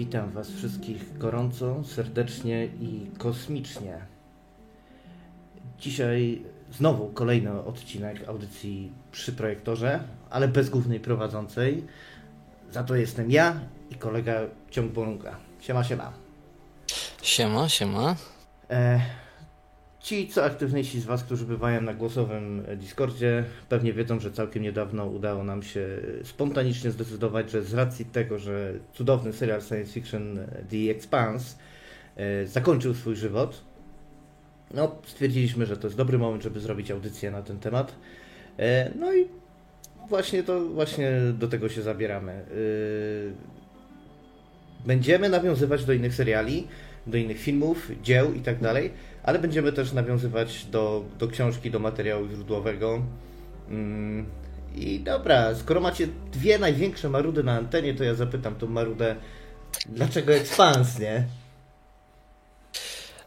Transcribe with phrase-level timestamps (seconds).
[0.00, 3.98] Witam Was wszystkich gorąco, serdecznie i kosmicznie.
[5.78, 6.42] Dzisiaj
[6.72, 11.84] znowu kolejny odcinek audycji przy projektorze, ale bez głównej prowadzącej.
[12.70, 13.60] Za to jestem ja
[13.90, 14.40] i kolega
[14.70, 14.94] Ciąg.
[15.60, 16.12] Siema, siema.
[17.22, 18.16] Siema, siema.
[18.70, 19.00] E,
[20.00, 25.06] Ci, co aktywniejsi z Was, którzy bywają na głosowym Discordzie, pewnie wiedzą, że całkiem niedawno
[25.06, 25.86] udało nam się
[26.24, 30.38] spontanicznie zdecydować, że z racji tego, że cudowny serial science fiction
[30.70, 31.56] The Expanse
[32.16, 33.64] e, zakończył swój żywot,
[34.74, 37.94] no, stwierdziliśmy, że to jest dobry moment, żeby zrobić audycję na ten temat.
[38.58, 39.28] E, no i
[40.08, 42.32] właśnie to właśnie do tego się zabieramy.
[42.32, 42.44] E,
[44.86, 46.68] będziemy nawiązywać do innych seriali,
[47.10, 48.90] do innych filmów, dzieł i tak dalej
[49.22, 53.02] ale będziemy też nawiązywać do, do książki, do materiału źródłowego.
[53.68, 54.26] Mm,
[54.74, 59.16] I dobra, skoro macie dwie największe marudy na antenie, to ja zapytam tą marudę,
[59.86, 61.24] dlaczego ekspans, nie?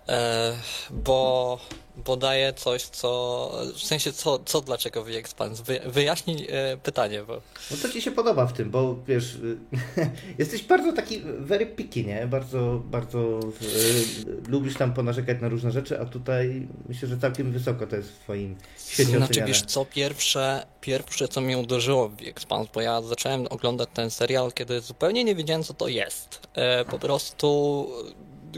[0.09, 0.53] E,
[0.92, 1.59] bo
[1.98, 3.52] bo daje coś, co.
[3.76, 5.64] W sensie, co, co dlaczego V-Expanse?
[5.64, 7.24] Wy, wyjaśnij e, pytanie.
[7.24, 7.42] Bo...
[7.72, 9.38] No co ci się podoba w tym, bo wiesz,
[10.40, 12.28] jesteś bardzo taki very picky, nie?
[12.28, 17.88] Bardzo, bardzo e, lubisz tam ponarzekać na różne rzeczy, a tutaj myślę, że całkiem wysoko
[17.88, 18.56] to jest w twoim
[18.88, 19.48] świecie Znaczy, oceniane.
[19.48, 24.52] wiesz co, pierwsze, pierwsze, co mnie uderzyło w V-Expanse, bo ja zacząłem oglądać ten serial,
[24.52, 26.48] kiedy zupełnie nie wiedziałem, co to jest.
[26.54, 27.88] E, po prostu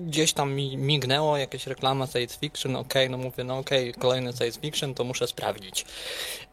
[0.02, 4.60] gdzieś tam mi mignęło jakieś reklama science fiction, ok, no mówię, no ok, kolejny science
[4.60, 5.86] fiction, to muszę sprawdzić.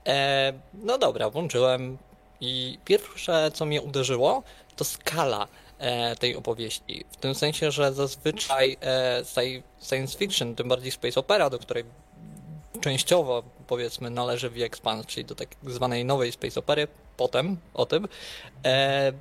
[0.06, 1.98] E, no dobra, włączyłem
[2.40, 4.42] i pierwsze, co mnie uderzyło,
[4.76, 5.48] to skala
[5.78, 7.04] e, tej opowieści.
[7.10, 9.22] W tym sensie, że zazwyczaj e,
[9.88, 11.84] science fiction, tym bardziej space opera, do której
[12.80, 18.08] częściowo powiedzmy należy w Expanse, czyli do tak zwanej nowej space opery, potem o tym,
[18.64, 19.12] e,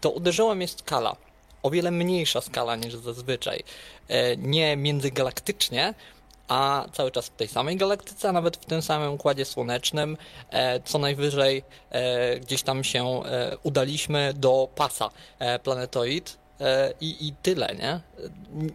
[0.00, 1.16] to uderzyła mnie skala
[1.66, 3.62] o wiele mniejsza skala niż zazwyczaj.
[4.08, 5.94] E, nie międzygalaktycznie,
[6.48, 10.16] a cały czas w tej samej galaktyce, a nawet w tym samym układzie słonecznym.
[10.50, 13.22] E, co najwyżej e, gdzieś tam się
[13.62, 15.10] udaliśmy do pasa
[15.62, 16.36] planetoid,
[17.00, 18.00] i, i tyle, nie?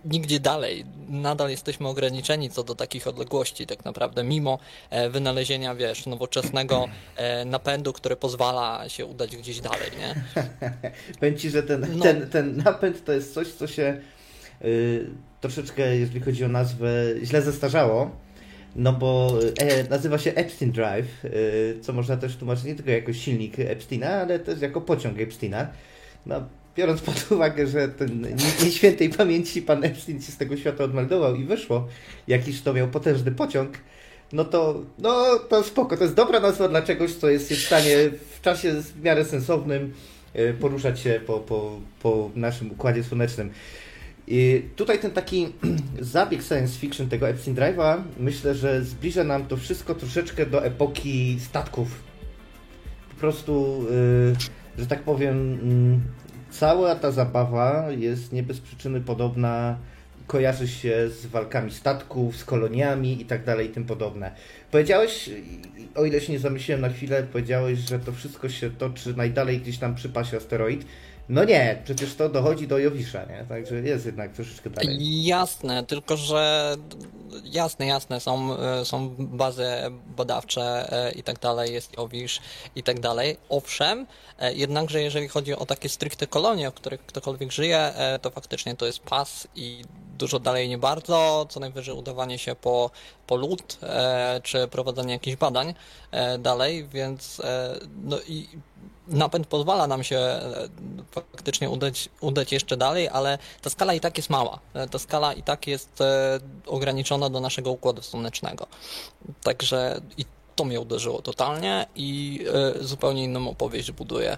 [0.05, 0.85] Nigdzie dalej.
[1.09, 4.59] Nadal jesteśmy ograniczeni co do takich odległości, tak naprawdę, mimo
[4.89, 10.15] e, wynalezienia, wiesz, nowoczesnego e, napędu, który pozwala się udać gdzieś dalej, nie?
[11.19, 12.03] Powiem Ci, że ten, no.
[12.03, 14.01] ten, ten napęd to jest coś, co się
[14.65, 15.07] y,
[15.41, 16.91] troszeczkę, jeżeli chodzi o nazwę,
[17.23, 18.11] źle zestarzało.
[18.75, 23.13] No bo e, nazywa się Epstein Drive, y, co można też tłumaczyć nie tylko jako
[23.13, 25.67] silnik Epsteina, ale też jako pociąg Epsteina.
[26.25, 26.43] No,
[26.77, 28.27] biorąc pod uwagę, że ten
[28.63, 31.87] nieświętej pamięci pan Epstein się z tego świata odmeldował i wyszło,
[32.27, 33.77] jakiś to miał potężny pociąg,
[34.33, 37.95] no to, no to spoko, to jest dobra nazwa dla czegoś, co jest w stanie
[38.37, 39.93] w czasie w miarę sensownym
[40.33, 43.51] e, poruszać się po, po, po naszym układzie słonecznym.
[44.27, 45.47] I tutaj ten taki
[45.99, 51.39] zabieg science fiction tego Epstein Drive'a, myślę, że zbliża nam to wszystko troszeczkę do epoki
[51.39, 51.87] statków.
[53.09, 53.85] Po prostu,
[54.77, 56.20] yy, że tak powiem, yy,
[56.51, 59.77] cała ta zabawa jest nie bez przyczyny podobna,
[60.27, 64.31] kojarzy się z walkami statków, z koloniami i tak dalej i tym podobne.
[64.71, 65.29] Powiedziałeś,
[65.95, 69.77] o ile się nie zamyśliłem na chwilę, powiedziałeś, że to wszystko się toczy najdalej gdzieś
[69.77, 70.85] tam przy pasie asteroid.
[71.31, 73.45] No nie, przecież to dochodzi do Jowisza, nie?
[73.49, 75.25] Także jest jednak troszeczkę dalej.
[75.25, 76.75] Jasne, tylko że
[77.43, 79.65] jasne, jasne, są, e, są bazy
[80.17, 82.39] badawcze e, i tak dalej, jest Jowisz
[82.75, 83.37] i tak dalej.
[83.49, 84.07] Owszem,
[84.39, 88.85] e, jednakże jeżeli chodzi o takie stricte kolonie, w których ktokolwiek żyje, to faktycznie to
[88.85, 89.81] jest pas i
[90.17, 92.91] dużo dalej nie bardzo, co najwyżej udawanie się po,
[93.27, 93.77] po lód,
[94.43, 95.73] czy prowadzenie jakichś badań
[96.39, 97.41] dalej, więc
[98.03, 98.47] no i
[99.07, 100.67] napęd pozwala nam się e,
[101.11, 104.59] faktycznie udać, udać jeszcze dalej, ale ta skala i tak jest mała.
[104.73, 108.67] E, ta skala i tak jest e, ograniczona do naszego układu słonecznego.
[109.43, 110.25] Także i
[110.55, 112.39] to mnie uderzyło totalnie i
[112.81, 114.37] zupełnie inną opowieść buduje.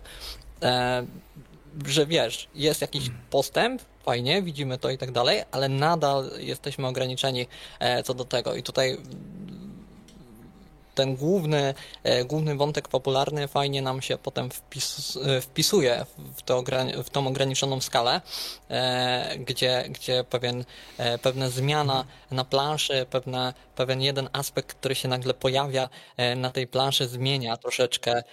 [1.86, 7.48] Że wiesz, jest jakiś postęp, fajnie, widzimy to i tak dalej, ale nadal jesteśmy ograniczeni
[8.04, 8.56] co do tego.
[8.56, 8.98] I tutaj
[10.96, 11.74] ten główny,
[12.04, 16.06] e, główny wątek popularny fajnie nam się potem wpis, e, wpisuje
[16.36, 16.64] w, to,
[17.04, 18.22] w tą ograniczoną skalę,
[18.70, 20.66] e, gdzie, gdzie pewien,
[21.22, 25.90] pewna zmiana na planszy, pewne, pewien jeden aspekt, który się nagle pojawia
[26.36, 28.24] na tej planszy zmienia troszeczkę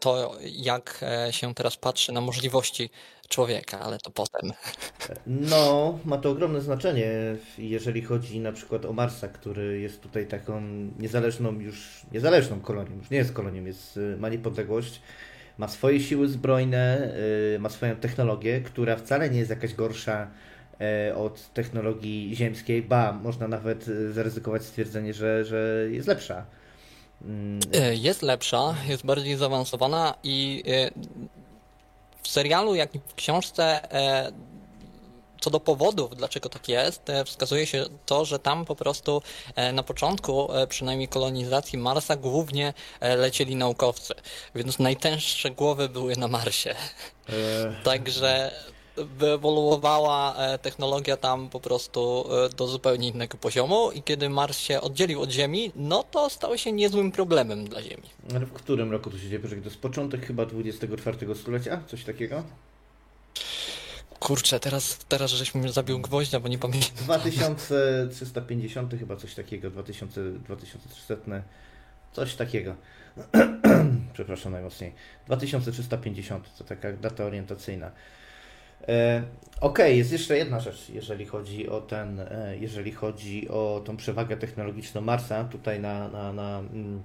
[0.00, 2.90] to, jak się teraz patrzy na możliwości
[3.30, 4.52] człowieka, ale to potem.
[5.26, 7.10] No, ma to ogromne znaczenie,
[7.58, 10.62] jeżeli chodzi na przykład o Marsa, który jest tutaj taką
[10.98, 15.00] niezależną już, niezależną kolonią, już nie jest kolonią, jest, ma niepodległość,
[15.58, 17.12] ma swoje siły zbrojne,
[17.58, 20.30] ma swoją technologię, która wcale nie jest jakaś gorsza
[21.16, 26.46] od technologii ziemskiej, ba, można nawet zaryzykować stwierdzenie, że, że jest lepsza.
[27.24, 27.60] Mm.
[27.92, 30.62] Jest lepsza, jest bardziej zaawansowana i
[32.22, 33.80] w serialu, jak i w książce
[35.40, 39.22] co do powodów, dlaczego tak jest, e, wskazuje się to, że tam po prostu
[39.54, 44.14] e, na początku, e, przynajmniej kolonizacji Marsa, głównie lecieli naukowcy,
[44.54, 46.74] więc najtęższe głowy były na Marsie.
[47.84, 48.52] Także
[49.18, 52.24] wyewoluowała technologia tam po prostu
[52.56, 56.72] do zupełnie innego poziomu i kiedy Mars się oddzielił od Ziemi, no to stało się
[56.72, 58.08] niezłym problemem dla Ziemi.
[58.30, 59.42] Ale w którym roku to się dzieje?
[59.42, 61.82] To jest początek chyba XXIV stulecia?
[61.86, 62.42] Coś takiego?
[64.20, 66.90] Kurczę, teraz, teraz żeś mi zabił gwoździa, bo nie pamiętam.
[66.96, 71.42] 2350 chyba coś takiego, 2000, 2300,
[72.12, 72.74] coś takiego.
[74.14, 74.92] Przepraszam najmocniej.
[75.26, 77.90] 2350 to taka data orientacyjna.
[78.88, 79.22] E,
[79.60, 83.96] Okej, okay, jest jeszcze jedna rzecz, jeżeli chodzi o ten, e, jeżeli chodzi o tą
[83.96, 85.44] przewagę technologiczną Marsa.
[85.44, 87.02] Tutaj na, na, na, mm,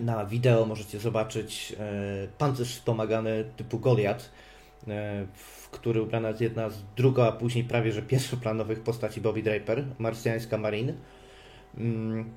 [0.00, 4.30] na wideo możecie zobaczyć e, pancerz wspomagany typu Goliath
[4.88, 9.42] E, w który ubrana jest jedna z druga, a później prawie że pierwszoplanowych postaci Bobby
[9.42, 10.94] Draper, marsjańska Marine.
[11.76, 12.30] Mm.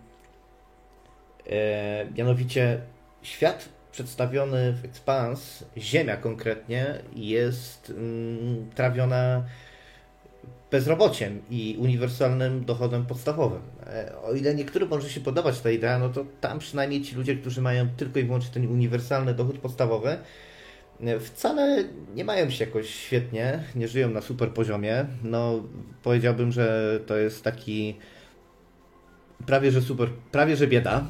[2.17, 2.81] Mianowicie
[3.21, 9.43] świat przedstawiony w Expans, Ziemia konkretnie, jest mm, trawiona
[10.71, 13.61] bezrobociem i uniwersalnym dochodem podstawowym.
[13.87, 17.35] E, o ile niektórym może się podobać ta idea, no to tam przynajmniej ci ludzie,
[17.35, 20.17] którzy mają tylko i wyłącznie ten uniwersalny dochód podstawowy,
[21.19, 21.83] wcale
[22.15, 25.05] nie mają się jakoś świetnie, nie żyją na super poziomie.
[25.23, 25.63] No,
[26.03, 27.97] powiedziałbym, że to jest taki
[29.45, 31.05] prawie że super, prawie że bieda.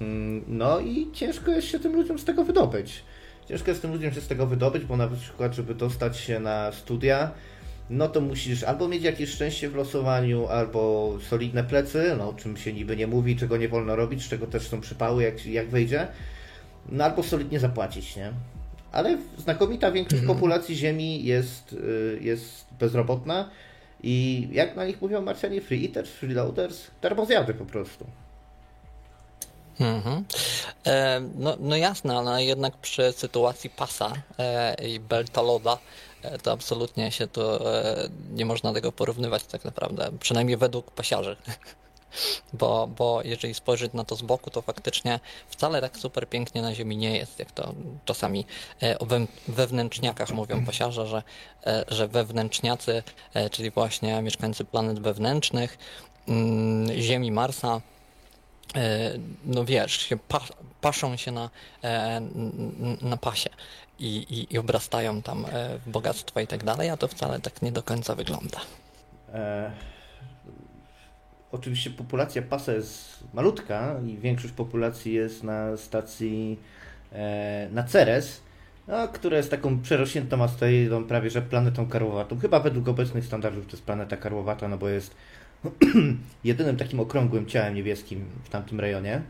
[0.00, 3.02] Mm, no i ciężko jest się tym ludziom z tego wydobyć.
[3.48, 6.72] Ciężko jest tym ludziom się z tego wydobyć, bo na przykład, żeby dostać się na
[6.72, 7.30] studia,
[7.90, 12.56] no to musisz albo mieć jakieś szczęście w losowaniu, albo solidne plecy, no o czym
[12.56, 16.08] się niby nie mówi, czego nie wolno robić, czego też są przypały, jak, jak wyjdzie,
[16.88, 18.32] no albo solidnie zapłacić, nie?
[18.92, 20.38] ale znakomita większość mhm.
[20.38, 23.50] populacji Ziemi jest, y, jest bezrobotna
[24.02, 28.06] i jak na nich mówią Marsjanie, free eaters, freeloaders, darmozjady po prostu.
[29.80, 30.24] Mhm.
[30.86, 35.78] E, no, no jasne, ale jednak przy sytuacji pasa e, i beltaloda
[36.22, 41.36] e, to absolutnie się to e, nie można tego porównywać tak naprawdę, przynajmniej według pasiarzy.
[42.52, 46.74] bo, bo jeżeli spojrzeć na to z boku, to faktycznie wcale tak super pięknie na
[46.74, 47.74] Ziemi nie jest, jak to
[48.04, 48.46] czasami
[48.82, 49.06] e, o
[49.48, 51.22] wewnętrzniakach mówią pasiarze, że,
[51.66, 53.02] e, że wewnętrzniacy,
[53.50, 55.78] czyli właśnie mieszkańcy planet wewnętrznych,
[56.28, 57.80] mm, Ziemi, Marsa,
[59.44, 60.18] no wiesz, się
[60.80, 61.50] paszą się na,
[63.02, 63.50] na pasie
[63.98, 65.46] i, i, i obrastają tam
[65.86, 68.60] w bogactwo i tak dalej, a to wcale tak nie do końca wygląda.
[71.52, 76.58] Oczywiście populacja pasa jest malutka i większość populacji jest na stacji
[77.12, 78.40] e, na Ceres,
[78.88, 82.38] no, która jest taką przerośniętą asteroidą, prawie że planetą karłowatą.
[82.38, 85.14] Chyba według obecnych standardów to jest planeta karłowata, no bo jest
[86.44, 89.22] jedynym takim okrągłym ciałem niebieskim w tamtym rejonie.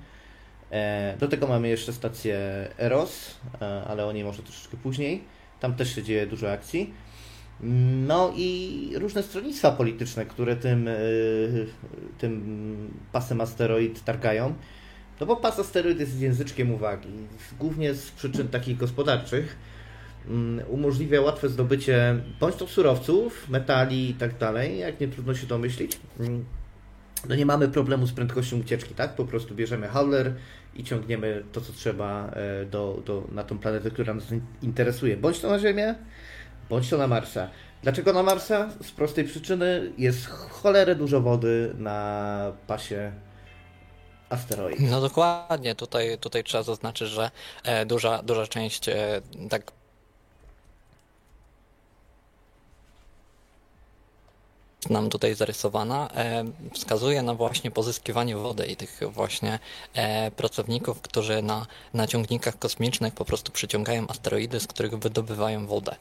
[0.71, 2.39] E, do tego mamy jeszcze stację
[2.79, 5.25] Eros, e, ale o niej może troszeczkę później.
[5.61, 6.95] Tam też się dzieje dużo akcji.
[8.07, 10.93] No i różne stronnictwa polityczne, które tym, e,
[12.19, 14.55] tym pasem asteroid targają.
[15.21, 17.09] No bo pas asteroid jest języczkiem uwagi,
[17.59, 19.57] głównie z przyczyn takich gospodarczych.
[20.29, 25.47] Mm, umożliwia łatwe zdobycie bądź to surowców, metali i tak dalej, jak nie trudno się
[25.47, 26.01] domyślić.
[26.21, 26.45] Mm,
[27.29, 29.15] no nie mamy problemu z prędkością ucieczki, tak?
[29.15, 30.35] Po prostu bierzemy hauler
[30.75, 34.25] i ciągniemy to, co trzeba e, do, do, na tą planetę, która nas
[34.63, 35.17] interesuje.
[35.17, 35.95] Bądź to na Ziemię,
[36.71, 37.49] bądź to na Marsa.
[37.83, 38.71] Dlaczego na Marsa?
[38.83, 43.13] Z prostej przyczyny jest cholerę dużo wody na pasie
[44.31, 44.81] asteroid.
[44.81, 47.31] No dokładnie, tutaj, tutaj trzeba zaznaczyć, że
[47.65, 49.73] e, duża, duża część e, tak
[54.89, 56.45] nam tutaj zarysowana, e,
[56.75, 59.59] wskazuje na właśnie pozyskiwanie wody i tych właśnie
[59.95, 65.97] e, pracowników, którzy na, na ciągnikach kosmicznych po prostu przyciągają asteroidy, z których wydobywają wodę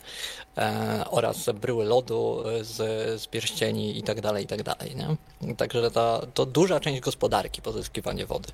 [0.57, 2.75] e, oraz bryły lodu z,
[3.21, 4.95] z pierścieni i tak dalej, i tak dalej.
[4.95, 5.55] Nie?
[5.55, 8.49] Także to, to duża część gospodarki pozyskiwanie wody.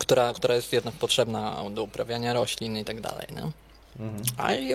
[0.00, 3.26] która, która jest jednak potrzebna do uprawiania roślin i tak dalej.
[3.98, 4.22] Mhm.
[4.36, 4.74] A i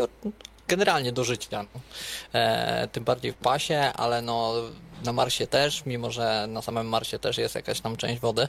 [0.68, 1.66] generalnie do życia.
[1.74, 1.80] No.
[2.34, 4.54] E, tym bardziej w pasie, ale no
[5.06, 8.48] na Marsie też, mimo że na samym Marsie też jest jakaś tam część wody,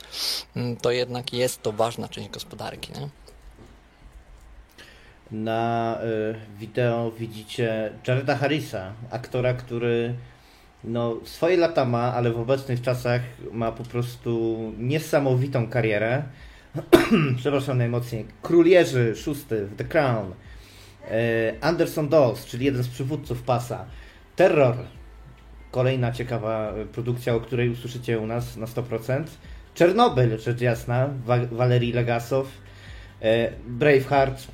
[0.56, 2.92] mm, to jednak jest to ważna część gospodarki.
[2.92, 3.08] Nie?
[5.30, 5.98] Na
[6.58, 10.14] wideo widzicie Jareda Harrisa, aktora, który
[10.84, 13.22] no, swoje lata ma, ale w obecnych czasach
[13.52, 16.22] ma po prostu niesamowitą karierę.
[17.40, 18.26] Przepraszam najmocniej.
[18.42, 20.34] Król Jerzy szósty w The Crown.
[21.60, 23.84] Anderson Dawes, czyli jeden z przywódców pasa.
[24.36, 24.76] Terror.
[25.70, 29.24] Kolejna ciekawa produkcja, o której usłyszycie u nas na 100%.
[29.74, 31.08] Czernobyl, rzecz jasna.
[31.24, 32.46] Wa Walerii Legasow.
[33.66, 34.46] Braveheart.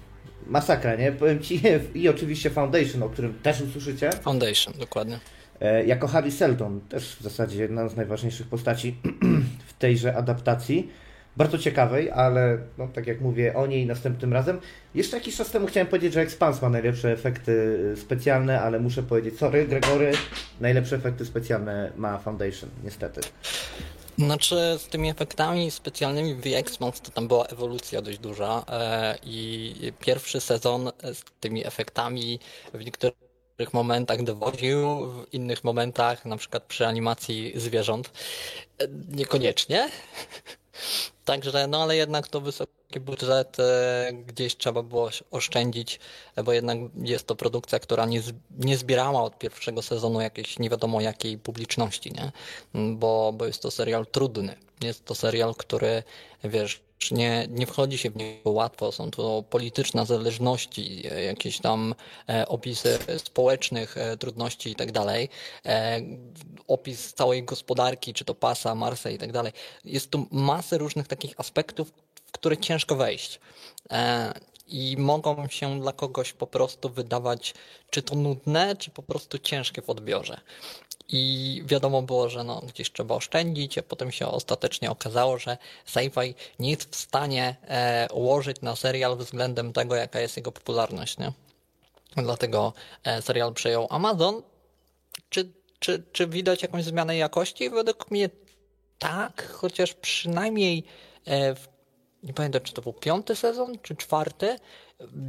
[0.47, 1.13] Masakra, nie?
[1.13, 1.61] Powiem Ci.
[1.95, 4.11] I oczywiście Foundation, o którym też usłyszycie.
[4.13, 5.21] Foundation, dokładnie.
[5.61, 8.97] E, jako Harry Seldon, też w zasadzie jedna z najważniejszych postaci
[9.69, 10.89] w tejże adaptacji.
[11.37, 14.61] Bardzo ciekawej, ale no, tak jak mówię o niej następnym razem.
[14.95, 19.39] Jeszcze jakiś czas temu chciałem powiedzieć, że Expans ma najlepsze efekty specjalne, ale muszę powiedzieć,
[19.39, 20.13] sorry Gregory,
[20.61, 23.21] najlepsze efekty specjalne ma Foundation, niestety.
[24.19, 29.93] Znaczy z tymi efektami specjalnymi w Expanse to tam była ewolucja dość duża e, i
[30.01, 32.41] pierwszy sezon z tymi efektami
[32.75, 33.25] w niektórych
[33.55, 38.11] niektórych momentach dowodził, w innych momentach, na przykład przy animacji zwierząt,
[38.79, 39.91] e, niekoniecznie.
[41.25, 46.01] Także, no ale jednak to wysoki budżet, e, gdzieś trzeba było oszczędzić,
[46.45, 48.23] bo jednak jest to produkcja, która nie,
[48.59, 52.33] nie zbierała od pierwszego sezonu jakiejś nie wiadomo jakiej publiczności, nie?
[52.95, 54.57] Bo, bo jest to serial trudny.
[54.85, 56.03] Jest to serial, który,
[56.45, 58.93] wiesz, nie, nie wchodzi się w niego łatwo.
[58.93, 61.95] Są to polityczne zależności, jakieś tam
[62.29, 65.29] e, opisy społecznych e, trudności i tak dalej.
[65.67, 66.01] E,
[66.69, 69.53] opis całej gospodarki, czy to pasa, Marsa i tak dalej.
[69.85, 71.93] Jest tu masę różnych takich aspektów,
[72.27, 73.41] w które ciężko wejść.
[74.69, 77.55] I mogą się dla kogoś po prostu wydawać,
[77.91, 80.41] czy to nudne, czy po prostu ciężkie w odbiorze.
[81.09, 86.35] I wiadomo było, że no, gdzieś trzeba oszczędzić, a potem się ostatecznie okazało, że sci-fi
[86.59, 91.19] nie jest w stanie e, ułożyć na serial względem tego, jaka jest jego popularność.
[91.19, 91.33] Nie?
[92.17, 92.73] Dlatego
[93.05, 94.43] e, serial przejął Amazon.
[95.29, 97.71] Czy, czy, czy widać jakąś zmianę jakości?
[97.71, 98.31] Według mnie
[98.99, 100.85] tak, chociaż przynajmniej
[101.25, 101.69] e, w,
[102.23, 104.59] nie pamiętam, czy to był piąty sezon, czy czwarty,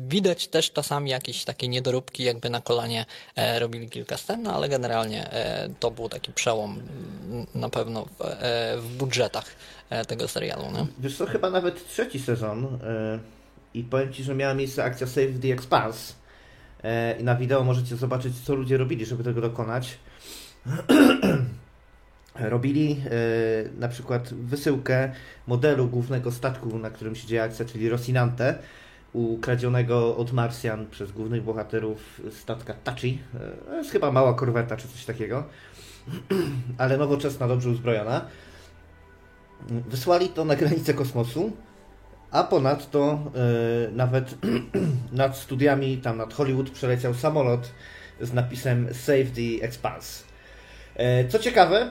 [0.07, 3.05] Widać też czasami jakieś takie niedoróbki, jakby na kolanie
[3.35, 6.81] e, robili kilka scen, no ale generalnie e, to był taki przełom
[7.55, 9.45] na pewno w, e, w budżetach
[10.07, 10.63] tego serialu.
[10.63, 10.85] Nie?
[10.99, 12.79] Wiesz co, chyba nawet trzeci sezon
[13.73, 16.13] i powiem Ci, że miała miejsce akcja Save the Expanse
[17.19, 19.97] i na wideo możecie zobaczyć, co ludzie robili, żeby tego dokonać.
[22.35, 23.01] robili
[23.79, 25.11] na przykład wysyłkę
[25.47, 28.57] modelu głównego statku, na którym się dzieje akcja, czyli Rosinante,
[29.15, 33.19] ukradzionego od Marsjan przez głównych bohaterów statka Tachi.
[33.65, 35.43] To jest chyba mała korweta czy coś takiego,
[36.77, 38.25] ale nowoczesna, dobrze uzbrojona.
[39.69, 41.51] Wysłali to na granicę kosmosu,
[42.31, 43.19] a ponadto
[43.87, 44.35] yy, nawet
[45.11, 47.71] nad studiami, tam nad Hollywood przeleciał samolot
[48.21, 50.23] z napisem Save the Expanse.
[50.95, 51.89] Yy, co ciekawe,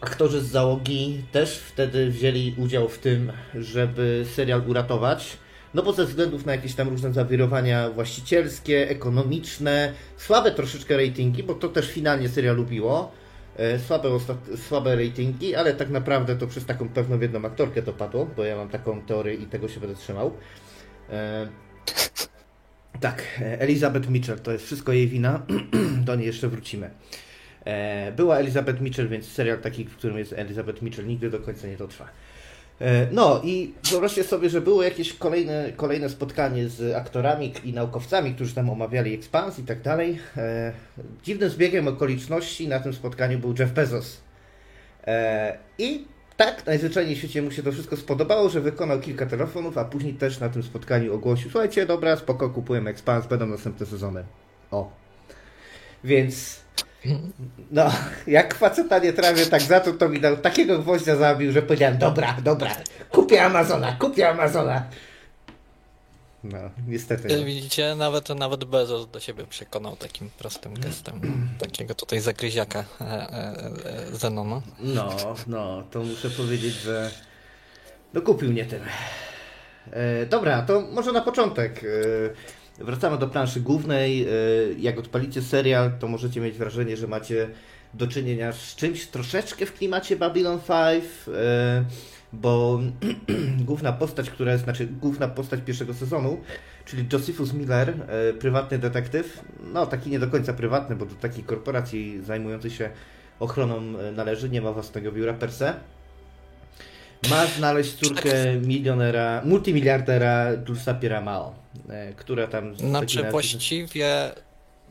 [0.00, 5.43] aktorzy z załogi też wtedy wzięli udział w tym, żeby serial uratować
[5.74, 11.54] no bo ze względów na jakieś tam różne zawirowania właścicielskie, ekonomiczne, słabe troszeczkę ratingi, bo
[11.54, 13.12] to też finalnie serial lubiło,
[13.56, 14.08] e, słabe,
[14.68, 18.56] słabe ratingi, ale tak naprawdę to przez taką pewną jedną aktorkę to padło, bo ja
[18.56, 20.32] mam taką teorię i tego się będę trzymał.
[21.10, 21.48] E,
[23.00, 25.42] tak, Elizabeth Mitchell, to jest wszystko jej wina,
[26.06, 26.90] do niej jeszcze wrócimy.
[27.64, 31.66] E, była Elizabeth Mitchell, więc serial taki, w którym jest Elizabeth Mitchell, nigdy do końca
[31.66, 32.08] nie dotrwa.
[32.80, 38.34] E, no i wyobraźcie sobie, że było jakieś kolejne, kolejne spotkanie z aktorami i naukowcami,
[38.34, 40.18] którzy tam omawiali ekspans i tak dalej.
[40.36, 40.72] E,
[41.22, 44.20] dziwnym zbiegiem okoliczności na tym spotkaniu był Jeff Bezos.
[45.06, 46.04] E, I
[46.36, 50.14] tak najzwyczajniej w świecie mu się to wszystko spodobało, że wykonał kilka telefonów, a później
[50.14, 54.24] też na tym spotkaniu ogłosił, słuchajcie, dobra, spoko, kupujemy ekspans, będą następne sezony.
[54.70, 54.90] O.
[56.04, 56.63] Więc
[57.70, 57.92] no,
[58.26, 61.98] jak faceta nie trawię, tak za to to mi dał takiego gwoździa zabił, że powiedziałem,
[61.98, 62.70] dobra, dobra,
[63.10, 64.82] kupię Amazona, kupię Amazona.
[66.44, 66.58] No,
[66.88, 67.36] niestety.
[67.38, 67.44] No.
[67.44, 71.20] Widzicie, nawet, nawet Bezos do siebie przekonał takim prostym gestem.
[71.58, 73.26] Takiego tutaj zagryziaka e, e,
[74.12, 74.62] e, Zenona.
[74.78, 77.10] No, no, to muszę powiedzieć, że
[78.14, 78.82] no kupił mnie tym.
[79.90, 81.84] E, dobra, to może na początek.
[81.84, 84.22] E, Wracamy do planszy głównej.
[84.22, 84.28] E,
[84.78, 87.48] jak odpalicie serial, to możecie mieć wrażenie, że macie
[87.94, 91.04] do czynienia z czymś troszeczkę w klimacie Babylon 5,
[91.34, 91.84] e,
[92.32, 92.80] bo
[93.68, 96.40] główna postać, która jest, znaczy główna postać pierwszego sezonu,
[96.84, 101.44] czyli Josephus Miller, e, prywatny detektyw, no taki nie do końca prywatny, bo do takiej
[101.44, 102.90] korporacji zajmującej się
[103.40, 105.74] ochroną należy, nie ma własnego biura per se
[107.30, 111.54] ma znaleźć córkę milionera, multimiliardera Dulsa Piramao,
[111.88, 112.78] e, która tam...
[112.78, 114.30] Znaczy właściwie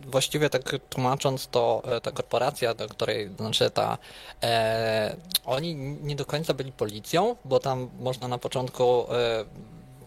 [0.06, 3.98] właściwie tak tłumacząc to, e, ta korporacja, do której, znaczy ta,
[4.44, 9.46] e, oni nie do końca byli policją, bo tam można na początku e,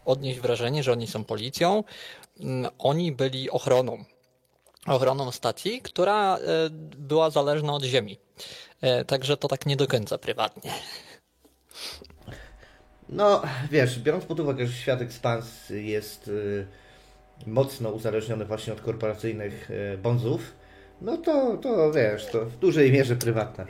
[0.05, 1.85] odnieść wrażenie, że oni są policją.
[2.41, 4.05] Mm, oni byli ochroną.
[4.87, 6.41] Ochroną stacji, która e,
[6.97, 8.19] była zależna od ziemi.
[8.81, 10.73] E, także to tak nie do końca prywatnie.
[13.09, 16.67] No, wiesz, biorąc pod uwagę, że świat Expans jest y,
[17.47, 20.41] mocno uzależniony właśnie od korporacyjnych y, bonzów,
[21.01, 23.67] no to, to wiesz, to w dużej mierze prywatne.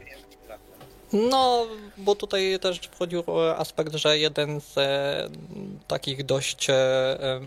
[1.12, 1.66] No,
[1.96, 3.24] bo tutaj też wchodził
[3.56, 5.28] aspekt, że jeden z e,
[5.86, 6.74] takich dość e,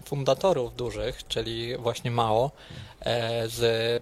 [0.05, 2.51] fundatorów dużych, czyli właśnie Mao,
[3.01, 4.01] e, z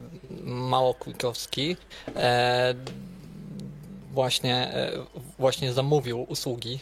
[1.00, 1.78] Kłikowski,
[2.16, 2.74] e,
[4.12, 4.92] właśnie, e,
[5.40, 6.80] właśnie zamówił usługi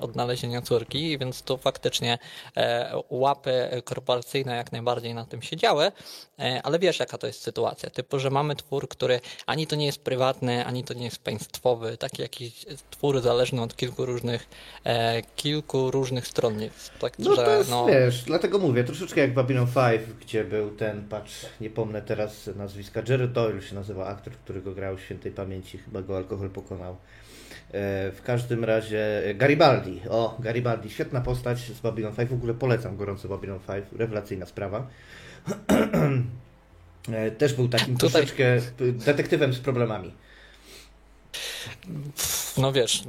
[0.00, 2.18] odnalezienia córki, więc tu faktycznie
[2.56, 5.92] e, łapy korporacyjne jak najbardziej na tym siedziały,
[6.38, 9.86] e, ale wiesz jaka to jest sytuacja, typu, że mamy twór, który ani to nie
[9.86, 14.48] jest prywatny, ani to nie jest państwowy, taki jakiś twór zależny od kilku różnych
[14.84, 16.48] e, kilku różnych stron.
[17.00, 17.86] Tak, no że, to jest, no...
[17.86, 23.02] wiesz, dlatego mówię, troszeczkę jak Babylon 5, gdzie był ten, patrz, nie pomnę teraz nazwiska,
[23.08, 26.96] Jerry Doyle się nazywa aktor, którego grał w świętej pamięci, chyba go alkohol pokonał.
[27.68, 30.00] E, w każdym razie e, Garibaldi.
[30.10, 32.30] O, Garibaldi, świetna postać z Babylon 5.
[32.30, 33.84] W ogóle polecam gorąco Babylon 5.
[33.98, 34.86] Rewelacyjna sprawa.
[37.12, 38.10] E, też był takim Tutaj...
[38.10, 40.12] troszeczkę detektywem z problemami.
[42.58, 43.02] No wiesz,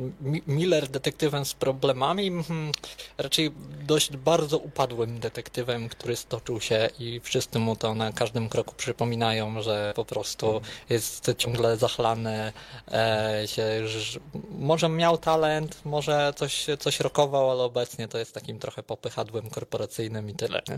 [0.48, 2.72] Miller detektywem z problemami, hmm,
[3.18, 3.52] raczej
[3.88, 9.62] dość bardzo upadłym detektywem, który stoczył się i wszyscy mu to na każdym kroku przypominają,
[9.62, 12.54] że po prostu jest ciągle zachlany,
[12.92, 18.60] e, się, że może miał talent, może coś, coś rokował, ale obecnie to jest takim
[18.60, 20.62] trochę popychadłem korporacyjnym i tyle.
[20.70, 20.78] Nie?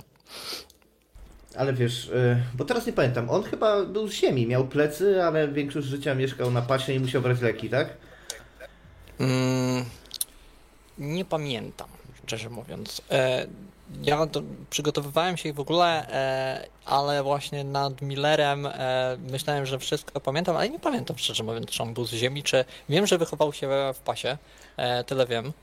[1.56, 5.48] Ale wiesz, y, bo teraz nie pamiętam, on chyba był z ziemi, miał plecy, ale
[5.48, 7.98] większość życia mieszkał na pasie i musiał brać leki, tak?
[9.22, 9.86] Mm,
[10.98, 11.88] nie pamiętam,
[12.24, 13.02] szczerze mówiąc.
[13.12, 13.48] E,
[14.04, 14.28] ja
[14.70, 20.70] przygotowywałem się w ogóle, e, ale właśnie nad Millerem e, myślałem, że wszystko pamiętam, ale
[20.70, 24.00] nie pamiętam szczerze mówiąc, czy on był z ziemi, czy wiem, że wychował się w
[24.00, 24.38] pasie,
[25.06, 25.54] tyle wiem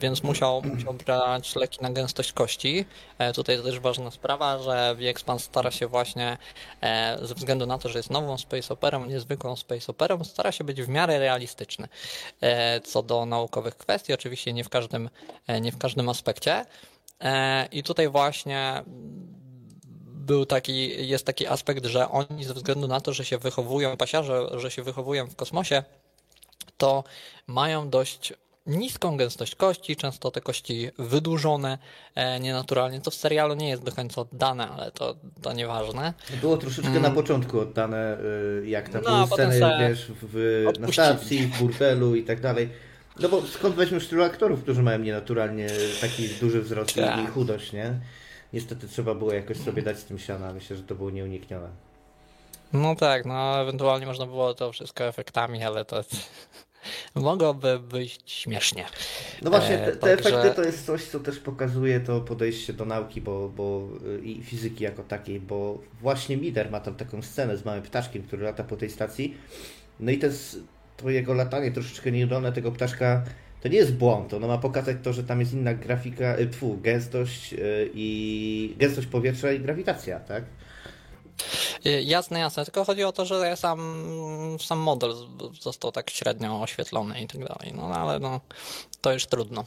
[0.00, 2.84] więc musiał, musiał brać leki na gęstość kości.
[3.18, 6.38] E, tutaj też ważna sprawa, że Wiexpan stara się właśnie,
[6.80, 10.64] e, ze względu na to, że jest nową space operą, niezwykłą space operą, stara się
[10.64, 11.88] być w miarę realistyczny
[12.40, 15.10] e, co do naukowych kwestii, oczywiście nie w każdym,
[15.60, 16.64] nie w każdym aspekcie.
[17.72, 18.82] I tutaj właśnie
[20.06, 24.46] był taki, jest taki aspekt, że oni ze względu na to, że się wychowują, pasiarze,
[24.60, 25.82] że się wychowują w kosmosie,
[26.76, 27.04] to
[27.46, 28.32] mają dość
[28.66, 31.78] niską gęstość kości, często te kości wydłużone
[32.14, 36.14] e, nienaturalnie, co w serialu nie jest do końca oddane, ale to, to nieważne.
[36.40, 37.02] Było troszeczkę mm.
[37.02, 38.18] na początku oddane,
[38.62, 42.68] y, jak tam no, były sceny, wiesz, w, na stacji, w burdelu i tak dalej.
[43.20, 45.66] No bo skąd weźmiesz tylu aktorów, którzy mają nienaturalnie
[46.00, 47.24] taki duży wzrost tak.
[47.24, 48.00] i chudość, nie?
[48.52, 50.52] Niestety trzeba było jakoś sobie dać z tym siana.
[50.52, 51.68] Myślę, że to było nieuniknione.
[52.72, 56.04] No tak, no ewentualnie można było to wszystko efektami, ale to
[57.14, 58.84] mogłoby być śmiesznie.
[59.42, 60.28] No właśnie, te, te Także...
[60.28, 63.88] efekty to jest coś, co też pokazuje to podejście do nauki bo, bo,
[64.22, 68.44] i fizyki jako takiej, bo właśnie Mider ma tam taką scenę z małym ptaszkiem, który
[68.44, 69.36] lata po tej stacji.
[70.00, 70.58] No i to, jest,
[70.96, 73.22] to jego latanie troszeczkę nieudolne tego ptaszka
[73.62, 77.54] to nie jest błąd, ono ma pokazać to, że tam jest inna grafika, pfu, gęstość
[77.94, 80.44] i gęstość powietrza i grawitacja, tak?
[81.86, 83.80] Y, jasne, jasne, tylko chodzi o to, że sam,
[84.60, 85.14] sam model
[85.60, 88.40] został tak średnio oświetlony i tak dalej, no ale no,
[89.00, 89.64] to już trudno.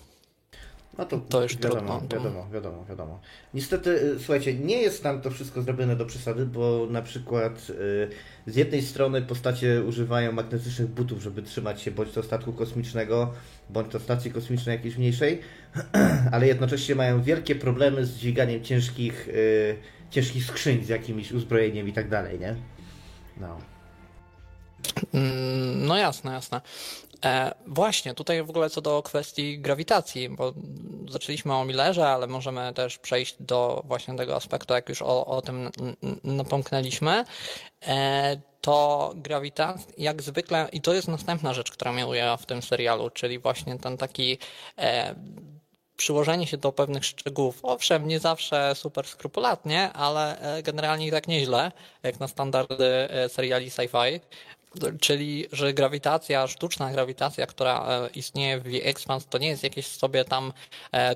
[0.98, 2.18] No to, to już wiadomo, trudno.
[2.18, 3.20] Wiadomo, wiadomo, wiadomo.
[3.54, 8.10] Niestety, y, słuchajcie, nie jest tam to wszystko zrobione do przesady, bo na przykład y,
[8.48, 13.34] z jednej strony postacie używają magnetycznych butów, żeby trzymać się bądź to statku kosmicznego,
[13.70, 15.42] bądź to stacji kosmicznej jakiejś mniejszej,
[16.32, 19.30] ale jednocześnie mają wielkie problemy z dźwiganiem ciężkich
[20.16, 22.56] ciężkich skrzyń z jakimś uzbrojeniem i tak dalej, nie?
[23.38, 23.58] No.
[25.14, 26.62] Mm, no jasne, jasne.
[27.26, 30.54] E, właśnie, tutaj w ogóle co do kwestii grawitacji, bo
[31.10, 35.42] zaczęliśmy o Millerze, ale możemy też przejść do właśnie tego aspektu, jak już o, o
[35.42, 35.70] tym
[36.24, 37.24] napomknęliśmy.
[37.88, 42.06] E, to grawitacja, jak zwykle, i to jest następna rzecz, która mnie
[42.40, 44.38] w tym serialu, czyli właśnie ten taki
[44.78, 45.16] e,
[45.98, 51.72] przyłożenie się do pewnych szczegółów, owszem, nie zawsze super skrupulatnie, ale e, generalnie tak nieźle,
[52.04, 54.20] jak na standardy e, seriali sci-fi.
[55.02, 59.88] Czyli, że grawitacja, sztuczna grawitacja, która e, istnieje w The Expanse, to nie jest jakiś
[59.88, 60.54] sobie tam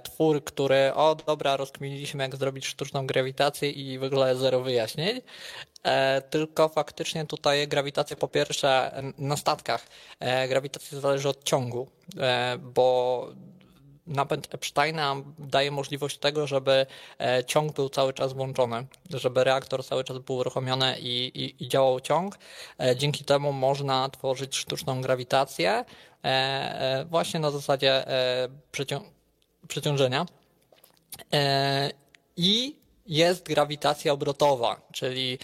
[0.03, 5.21] twór, który, o dobra, rozkminiliśmy jak zrobić sztuczną grawitację i w ogóle zero wyjaśnień,
[6.29, 9.87] tylko faktycznie tutaj grawitacja po pierwsze na statkach,
[10.49, 11.87] grawitacja zależy od ciągu,
[12.59, 13.27] bo
[14.09, 16.85] napęd Epsteina daje możliwość tego, żeby
[17.19, 21.67] e, ciąg był cały czas włączony, żeby reaktor cały czas był uruchomiony i, i, i
[21.67, 22.37] działał ciąg.
[22.79, 25.85] E, dzięki temu można tworzyć sztuczną grawitację
[26.23, 28.05] e, właśnie na zasadzie
[29.67, 30.25] przeciążenia.
[32.37, 35.39] I jest grawitacja obrotowa, czyli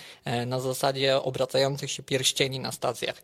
[0.45, 3.23] na zasadzie obracających się pierścieni na stacjach.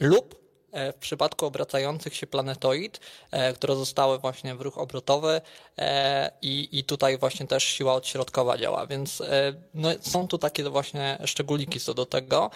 [0.00, 3.00] Lub w przypadku obracających się planetoid,
[3.30, 5.40] e, które zostały właśnie w ruch obrotowy
[5.78, 9.22] e, i, i tutaj właśnie też siła odśrodkowa działa, więc
[9.74, 12.50] no, są tu takie właśnie szczególiki co do tego,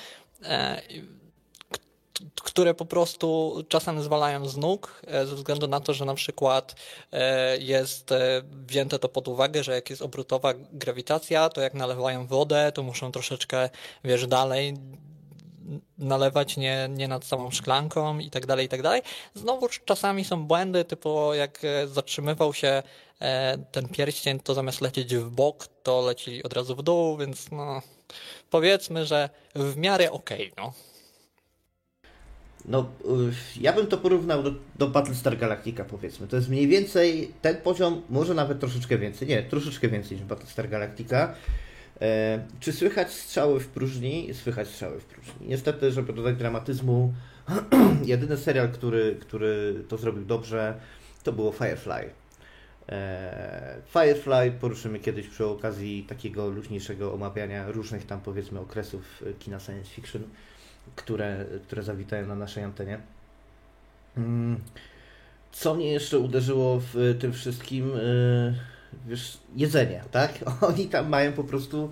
[2.42, 6.74] które po prostu czasem zwalają z nóg, ze względu na to, że na przykład
[7.58, 8.10] jest
[8.66, 13.12] wzięte to pod uwagę, że jak jest obrotowa grawitacja, to jak nalewają wodę, to muszą
[13.12, 13.70] troszeczkę,
[14.04, 14.74] wiesz, dalej
[15.98, 19.02] nalewać nie, nie nad samą szklanką i tak dalej, i tak dalej.
[19.34, 22.82] Znowu czasami są błędy, typu jak e, zatrzymywał się
[23.20, 27.50] e, ten pierścień, to zamiast lecieć w bok, to leci od razu w dół, więc
[27.50, 27.82] no
[28.50, 30.72] powiedzmy, że w miarę okej, okay, no.
[32.64, 32.86] No,
[33.60, 36.28] ja bym to porównał do, do Battlestar Galactica, powiedzmy.
[36.28, 39.28] To jest mniej więcej ten poziom, może nawet troszeczkę więcej.
[39.28, 41.34] Nie, troszeczkę więcej niż Battlestar Galactica.
[42.02, 44.34] E, czy słychać strzały w próżni?
[44.34, 45.34] Słychać strzały w próżni.
[45.40, 47.14] Niestety, żeby dodać dramatyzmu,
[48.04, 50.80] jedyny serial, który, który to zrobił dobrze,
[51.22, 52.10] to było Firefly.
[52.88, 59.90] E, Firefly poruszymy kiedyś przy okazji takiego luźniejszego omawiania różnych tam powiedzmy okresów kina science
[59.90, 60.22] fiction,
[60.96, 63.00] które, które zawitają na naszej antenie.
[64.16, 64.60] Mm,
[65.52, 67.92] co mnie jeszcze uderzyło w tym wszystkim?
[68.92, 70.32] E, wiesz, jedzenie, tak?
[70.70, 71.90] Oni tam mają po prostu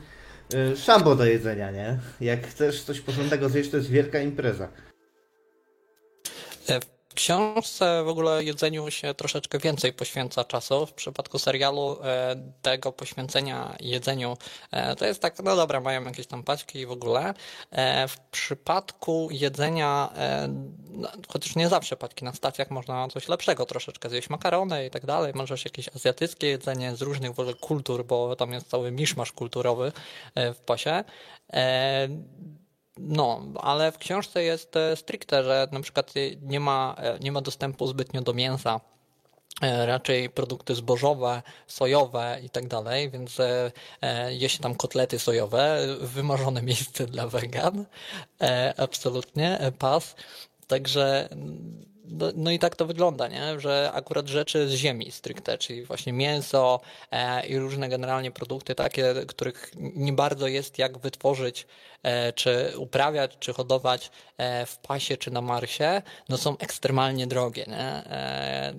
[0.55, 1.99] y, szambo do jedzenia, nie?
[2.21, 4.69] Jak chcesz coś porządnego zjeść, to jest wielka impreza.
[6.69, 6.81] E,
[7.21, 10.87] książce w ogóle jedzeniu się troszeczkę więcej poświęca czasu.
[10.87, 14.37] W przypadku serialu e, tego poświęcenia jedzeniu
[14.71, 17.35] e, to jest tak, no dobra, mają jakieś tam paćki i w ogóle.
[17.71, 20.13] E, w przypadku jedzenia,
[20.91, 25.07] no, chociaż nie zawsze paćki na stacjach, można coś lepszego troszeczkę zjeść, makarony i tak
[25.07, 29.33] dalej, możesz jakieś azjatyckie jedzenie z różnych w ogóle kultur, bo tam jest cały miszmasz
[29.33, 29.93] kulturowy
[30.37, 31.05] w pasie.
[32.99, 37.41] No, ale w książce jest e, stricte, że na przykład nie ma, e, nie ma
[37.41, 38.81] dostępu zbytnio do mięsa,
[39.63, 43.39] e, raczej produkty zbożowe, sojowe i tak dalej, więc
[44.29, 47.85] jeśli tam kotlety sojowe, wymarzone miejsce dla wegan,
[48.77, 50.15] absolutnie, pas.
[50.67, 51.29] Także
[52.11, 53.61] no, no, i tak to wygląda, nie?
[53.61, 59.15] że akurat rzeczy z ziemi stricte, czyli właśnie mięso e, i różne generalnie produkty takie,
[59.29, 61.67] których nie bardzo jest jak wytworzyć,
[62.03, 67.65] e, czy uprawiać, czy hodować e, w pasie, czy na Marsie, no są ekstremalnie drogie.
[67.69, 67.79] Nie?
[67.79, 68.75] E,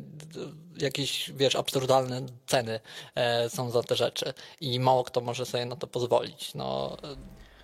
[0.77, 2.79] jakieś, wiesz, absurdalne ceny
[3.15, 6.53] e, są za te rzeczy i mało kto może sobie na to pozwolić.
[6.53, 6.97] No,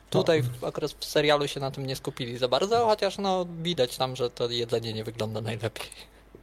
[0.09, 4.15] Tutaj akurat w serialu się na tym nie skupili za bardzo, chociaż no widać tam,
[4.15, 5.85] że to jedzenie nie wygląda najlepiej.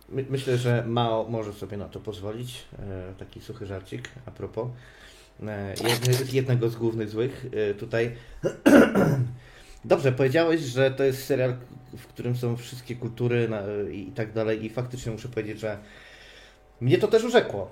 [0.08, 2.62] My, myślę, że Mao może sobie na to pozwolić.
[2.78, 4.68] E, taki suchy żarcik a propos.
[5.46, 8.16] E, jedny, jednego z głównych złych e, tutaj.
[9.84, 11.56] Dobrze, powiedziałeś, że to jest serial,
[11.98, 13.48] w którym są wszystkie kultury
[13.92, 15.78] i tak dalej i faktycznie muszę powiedzieć, że
[16.80, 17.70] mnie to też urzekło.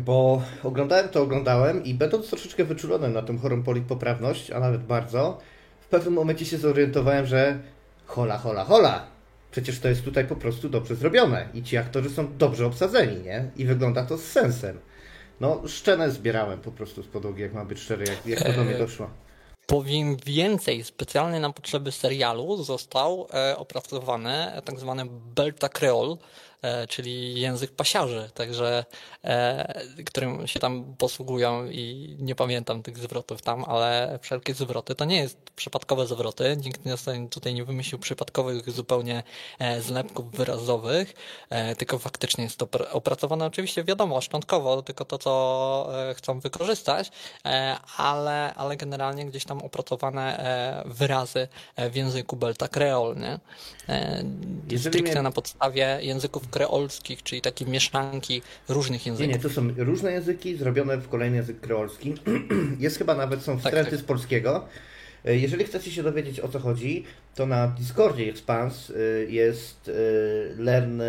[0.00, 5.38] Bo oglądałem to, oglądałem i będąc troszeczkę wyczulonym na tą chorą polipoprawność, a nawet bardzo,
[5.80, 7.58] w pewnym momencie się zorientowałem, że
[8.06, 9.06] hola, hola, hola.
[9.50, 13.50] Przecież to jest tutaj po prostu dobrze zrobione i ci aktorzy są dobrze obsadzeni, nie?
[13.56, 14.78] I wygląda to z sensem.
[15.40, 18.64] No, szczenę zbierałem po prostu z podłogi, jak ma być szczery, jak, jak to do
[18.64, 19.10] mnie doszło.
[19.66, 26.16] Powiem więcej, specjalnie na potrzeby serialu został e, opracowany tak zwany Belta Creole,
[26.88, 28.84] czyli język pasiarzy, także
[29.24, 35.04] e, którym się tam posługują i nie pamiętam tych zwrotów tam, ale wszelkie zwroty to
[35.04, 36.80] nie jest przypadkowe zwroty, nikt
[37.30, 39.22] tutaj nie wymyślił przypadkowych zupełnie
[39.58, 41.14] e, zlepków wyrazowych,
[41.78, 47.10] tylko faktycznie jest to opracowane oczywiście wiadomo, szczątkowo, tylko to, co chcą wykorzystać,
[47.96, 50.44] ale, ale generalnie gdzieś tam opracowane
[50.86, 51.48] wyrazy
[51.90, 53.38] w języku Belta Creole, nie?
[54.78, 59.28] Stricte na podstawie języków kreolskich, czyli takie mieszanki różnych języków.
[59.28, 62.14] Nie, nie, to są różne języki zrobione w kolejny język kreolski.
[62.78, 64.00] Jest chyba nawet, są wstręty tak, tak.
[64.00, 64.64] z polskiego.
[65.24, 68.92] E, jeżeli chcecie się dowiedzieć o co chodzi, to na Discordzie Expans
[69.28, 69.90] jest
[70.58, 71.02] Learn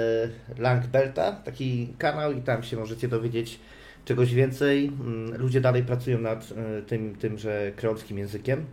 [0.58, 3.60] Langbelta, taki kanał i tam się możecie dowiedzieć
[4.06, 4.86] czegoś więcej.
[4.86, 6.54] Mm, ludzie dalej pracują nad
[6.88, 8.66] tym, tymże kreolskim językiem.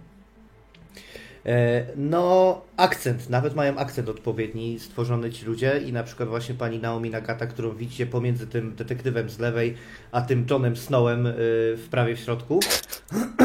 [1.46, 6.79] E, no, akcent, nawet mają akcent odpowiedni stworzony ci ludzie i na przykład właśnie pani
[6.79, 9.74] Naomi Nagata, którą widzicie pomiędzy tym detektywem z lewej,
[10.12, 11.33] a tym Johnem Snowem e,
[11.76, 12.61] w prawie w środku.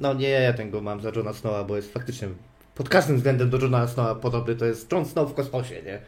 [0.00, 2.28] No nie, ja tego mam za Johna Snowa, bo jest faktycznie
[2.74, 5.98] pod każdym względem do Johna Snowa podobny, to jest John Snow w kosmosie, nie?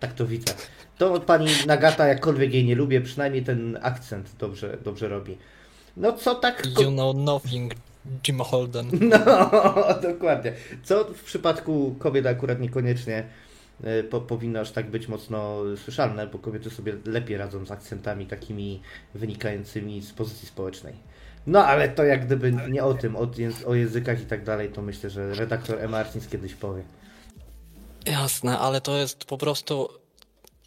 [0.00, 0.54] Tak to widzę.
[0.98, 5.38] To pani Nagata, jakkolwiek jej nie lubię, przynajmniej ten akcent dobrze, dobrze robi.
[5.96, 6.66] No co tak...
[6.80, 7.74] You know nothing,
[8.28, 8.90] Jim Holden.
[9.10, 9.50] No,
[10.02, 10.52] dokładnie.
[10.82, 13.24] Co w przypadku kobiet akurat niekoniecznie
[13.84, 18.26] e, po, powinno aż tak być mocno słyszalne, bo kobiety sobie lepiej radzą z akcentami
[18.26, 18.80] takimi
[19.14, 20.94] wynikającymi z pozycji społecznej.
[21.46, 23.26] No ale to jak gdyby nie o tym, o,
[23.66, 25.88] o językach i tak dalej, to myślę, że redaktor E.
[25.88, 26.82] Martins kiedyś powie.
[28.06, 29.88] Jasne, ale to jest po prostu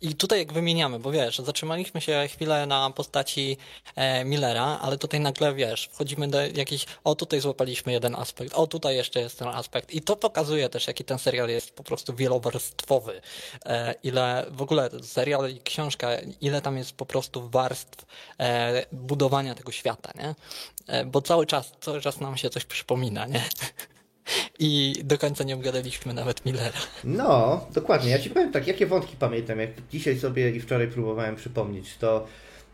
[0.04, 3.58] i tutaj jak wymieniamy, bo wiesz, zatrzymaliśmy się chwilę na postaci
[3.96, 8.68] e, Millera, ale tutaj nagle wiesz, wchodzimy do jakiejś, o tutaj złapaliśmy jeden aspekt, o
[8.68, 12.14] tutaj jeszcze jest ten aspekt i to pokazuje też, jaki ten serial jest po prostu
[12.14, 13.22] wielowarstwowy.
[13.66, 16.10] E, ile w ogóle serial i książka,
[16.42, 18.06] ile tam jest po prostu warstw
[18.40, 20.36] e, budowania tego świata, nie?
[20.88, 23.44] E, bo cały czas, cały czas nam się coś przypomina, nie?
[24.60, 26.80] I do końca nie obgadaliśmy nawet Millera.
[27.04, 28.12] No, dokładnie.
[28.12, 32.28] Ja ci powiem tak, jakie wątki pamiętam, jak dzisiaj sobie i wczoraj próbowałem przypomnieć, to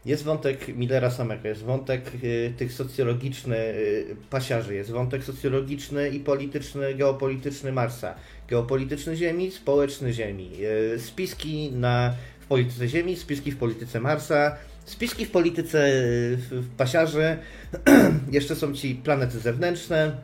[0.06, 6.20] jest wątek Millera samego, jest wątek y, tych socjologiczny y, pasiarzy, jest wątek socjologiczny i
[6.20, 8.16] polityczny, geopolityczny Marsa,
[8.48, 10.52] geopolityczny Ziemi, społeczny Ziemi,
[10.96, 16.76] y, spiski na, w polityce Ziemi, spiski w polityce Marsa, spiski w polityce y, w,
[16.78, 17.38] pasiarzy,
[18.32, 20.18] jeszcze są ci planety zewnętrzne,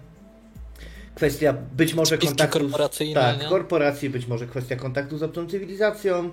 [1.15, 3.49] kwestia być może kontaktu korporacyjne, tak, nie?
[3.49, 6.31] korporacji, być może kwestia kontaktu z obcą cywilizacją,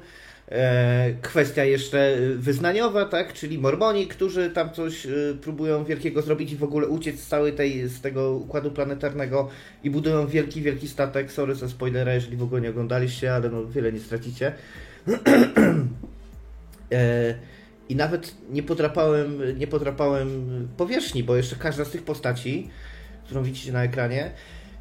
[0.48, 6.56] e, kwestia jeszcze wyznaniowa, tak, czyli mormoni, którzy tam coś e, próbują wielkiego zrobić i
[6.56, 9.48] w ogóle uciec z całej tej, z tego układu planetarnego
[9.84, 13.66] i budują wielki, wielki statek, sorry za spoilera, jeżeli w ogóle nie oglądaliście, ale no
[13.66, 14.52] wiele nie stracicie.
[16.92, 17.34] e,
[17.88, 20.28] I nawet nie podrapałem, nie podrapałem
[20.76, 22.68] powierzchni, bo jeszcze każda z tych postaci,
[23.24, 24.30] którą widzicie na ekranie,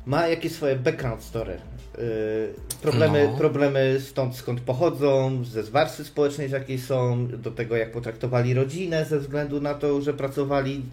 [0.06, 1.58] ma jakieś swoje background story.
[1.98, 2.04] Yy,
[2.82, 3.38] problemy, no.
[3.38, 9.06] problemy stąd skąd pochodzą, ze warstwy społecznej z jakiej są, do tego jak potraktowali rodzinę
[9.06, 10.86] ze względu na to, że pracowali.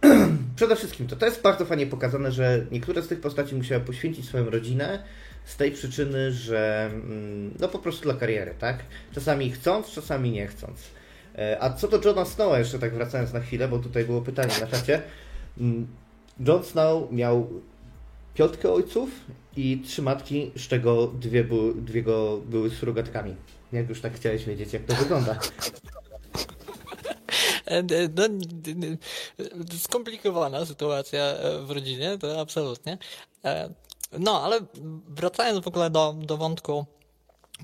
[0.56, 4.26] Przede wszystkim to, to jest bardzo fajnie pokazane, że niektóre z tych postaci musiały poświęcić
[4.26, 5.02] swoją rodzinę
[5.44, 8.78] z tej przyczyny, że mm, no po prostu dla kariery, tak?
[9.12, 10.80] Czasami chcąc, czasami nie chcąc.
[11.38, 14.52] E, a co do Johna Snowa, jeszcze tak wracając na chwilę, bo tutaj było pytanie
[14.60, 15.02] na czacie.
[15.60, 15.86] Mm,
[16.40, 17.50] John Snow miał
[18.34, 19.10] piątkę ojców
[19.56, 23.36] i trzy matki, z czego dwie, były, dwie go były surogatkami.
[23.72, 25.38] Jak już tak chciałeś wiedzieć, jak to wygląda.
[27.66, 27.82] E,
[28.16, 28.28] no,
[29.78, 31.34] skomplikowana sytuacja
[31.66, 32.98] w rodzinie, to absolutnie.
[33.44, 33.70] E,
[34.18, 34.60] no, ale
[35.08, 36.86] wracając w ogóle do, do wątku,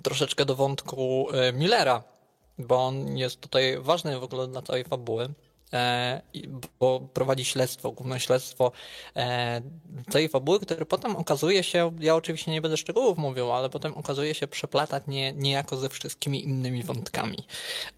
[0.03, 2.03] troszeczkę do wątku e, Millera,
[2.59, 5.29] bo on jest tutaj ważny w ogóle dla całej fabuły.
[5.73, 6.21] E,
[6.81, 8.73] bo prowadzi śledztwo, główne śledztwo
[9.17, 9.61] e,
[10.11, 14.35] tej fabuły, które potem okazuje się, ja oczywiście nie będę szczegółów mówił, ale potem okazuje
[14.35, 17.39] się przeplatać nie, niejako ze wszystkimi innymi wątkami.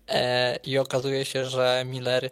[0.09, 2.31] E, I okazuje się, że Miller,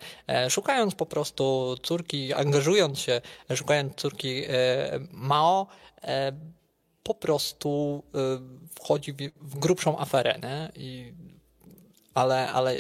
[0.49, 3.21] szukając po prostu córki, angażując się,
[3.55, 4.43] szukając córki
[5.13, 5.67] Mao,
[7.03, 8.03] po prostu
[8.75, 10.73] wchodzi w grubszą aferę nie?
[10.75, 11.13] i
[12.21, 12.77] ale, ale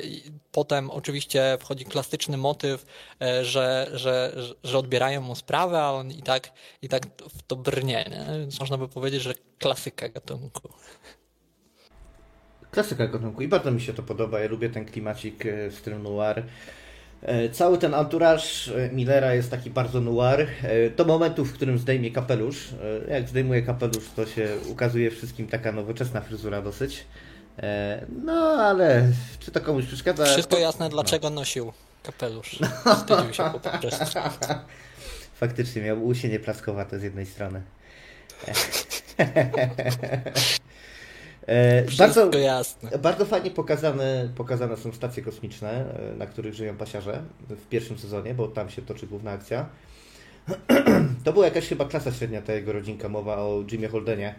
[0.53, 2.87] potem oczywiście wchodzi klasyczny motyw,
[3.23, 7.07] e, że, że, że odbierają mu sprawę, a on i tak, i tak
[7.39, 8.05] w to brnie.
[8.11, 8.41] Nie?
[8.41, 10.69] Więc można by powiedzieć, że klasyka gatunku.
[12.71, 14.41] Klasyka gatunku i bardzo mi się to podoba.
[14.41, 16.43] Ja lubię ten klimacik e, w stylu noir.
[17.23, 18.45] E, cały ten entourage
[18.93, 20.47] Millera jest taki bardzo noir.
[20.97, 22.69] Do momentu, w którym zdejmie kapelusz.
[23.09, 27.05] Jak zdejmuje kapelusz, to się ukazuje wszystkim taka nowoczesna fryzura dosyć.
[27.59, 30.25] E, no, ale czy to komuś przeszkadza?
[30.25, 31.37] Wszystko jasne, dlaczego no.
[31.37, 32.59] nosił kapelusz.
[32.97, 34.05] Wstydził się po prostu.
[35.41, 37.63] Faktycznie miał usie nieplaskowate z jednej strony.
[41.47, 42.99] E, bardzo, jasne.
[42.99, 48.35] bardzo fajnie pokazane, pokazane są stacje kosmiczne, e, na których żyją pasiarze w pierwszym sezonie,
[48.35, 49.67] bo tam się toczy główna akcja.
[51.25, 54.35] To była jakaś chyba klasa średnia ta jego rodzinka, mowa o Jimie Holdenie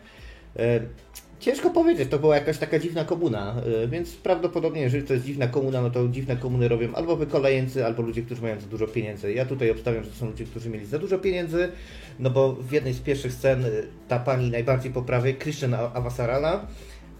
[1.41, 3.55] Ciężko powiedzieć, to była jakaś taka dziwna komuna,
[3.87, 8.01] więc prawdopodobnie, jeżeli to jest dziwna komuna, no to dziwne komuny robią albo wykolejeńcy, albo
[8.01, 9.33] ludzie, którzy mają za dużo pieniędzy.
[9.33, 11.71] Ja tutaj obstawiam, że to są ludzie, którzy mieli za dużo pieniędzy,
[12.19, 13.65] no bo w jednej z pierwszych scen
[14.07, 16.67] ta pani najbardziej po prawej, Christian Avasarala,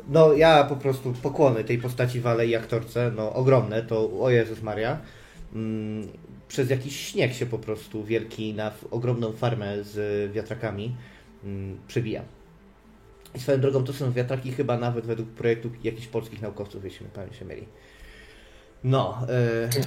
[0.09, 4.61] no ja po prostu pokłony tej postaci walej i aktorce, no ogromne, to o Jezus
[4.61, 4.99] Maria.
[5.53, 6.07] Mm,
[6.47, 10.95] przez jakiś śnieg się po prostu wielki na ogromną farmę z wiatrakami
[11.43, 12.40] mm, przebija.
[13.35, 17.35] I swoją drogą to są wiatraki chyba nawet według projektu jakichś polskich naukowców, jeśli pamięć
[17.35, 17.67] się mieli.
[18.83, 19.83] No, yy,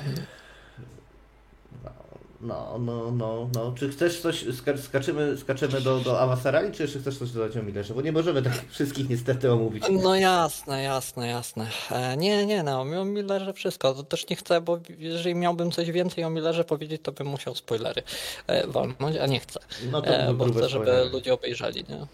[2.45, 3.73] no, no, no, no.
[3.77, 4.45] Czy chcesz coś,
[4.83, 7.95] skaczymy, skaczymy do, do Awasarali, czy jeszcze chcesz coś dodać o Millerze?
[7.95, 9.85] Bo nie możemy tak wszystkich niestety omówić.
[10.03, 11.67] No jasne, jasne, jasne.
[11.91, 13.95] E, nie, nie, no, o Millerze wszystko.
[13.95, 17.55] To też nie chcę, bo jeżeli miałbym coś więcej o Millerze powiedzieć, to bym musiał
[17.55, 18.03] spoilery
[18.47, 19.61] e, walnąć, a nie chcę.
[19.91, 21.11] No to e, bo chcę, żeby spoilery.
[21.11, 22.07] ludzie obejrzeli, nie?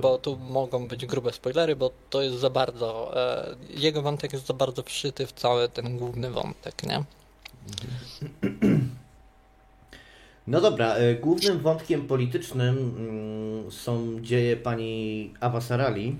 [0.00, 3.12] Bo tu mogą być grube spoilery, bo to jest za bardzo.
[3.16, 7.04] E, jego wątek jest za bardzo wszyty w cały ten główny wątek, nie?
[10.46, 16.16] No dobra, e, głównym wątkiem politycznym mm, są dzieje pani Awasarali.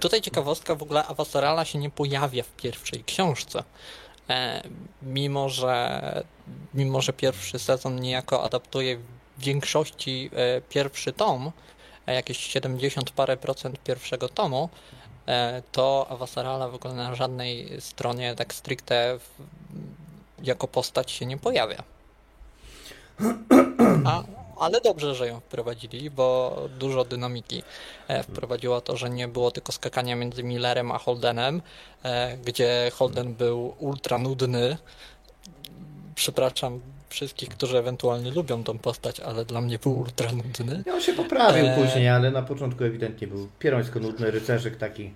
[0.00, 3.64] Tutaj ciekawostka, w ogóle Awasarala się nie pojawia w pierwszej książce.
[4.28, 4.62] E,
[5.02, 6.24] mimo, że,
[6.74, 8.98] mimo, że pierwszy sezon niejako adaptuje
[9.40, 11.52] większości e, pierwszy tom,
[12.06, 14.68] jakieś 70 parę procent pierwszego tomu,
[15.72, 19.18] to Awasarala w ogóle na żadnej stronie tak stricte
[20.42, 21.82] jako postać się nie pojawia.
[24.04, 24.22] A,
[24.58, 27.62] ale dobrze, że ją wprowadzili, bo dużo dynamiki
[28.08, 31.62] e, wprowadziło to, że nie było tylko skakania między Millerem a Holdenem,
[32.02, 34.76] e, gdzie Holden był ultra nudny.
[36.14, 40.82] Przepraszam wszystkich, którzy ewentualnie lubią tą postać, ale dla mnie był ultra nudny.
[40.86, 41.76] Ja on się poprawił e...
[41.76, 45.10] później, ale na początku ewidentnie był pierońsko nudny rycerzyk taki.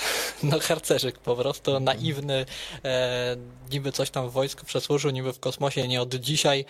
[0.42, 2.46] no harcerzyk po prostu, naiwny,
[2.84, 3.36] e,
[3.70, 6.64] niby coś tam w wojsku przesłużył, niby w kosmosie nie od dzisiaj,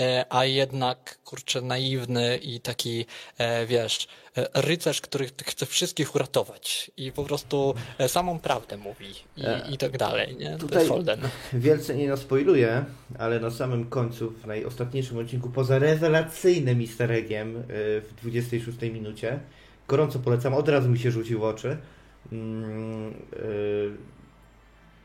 [0.00, 3.06] e, a jednak, kurczę, naiwny i taki,
[3.38, 9.10] e, wiesz, e, rycerz, który chce wszystkich uratować i po prostu e, samą prawdę mówi
[9.36, 10.56] i, e, i tak dalej, nie?
[10.56, 10.88] Tutaj
[11.52, 12.84] wielce nie naspoiluję,
[13.18, 19.40] ale na samym końcu, w najostatniejszym odcinku, poza rewelacyjnym easter eggiem w 26 minucie,
[19.88, 21.76] gorąco polecam, od razu mi się rzucił oczy,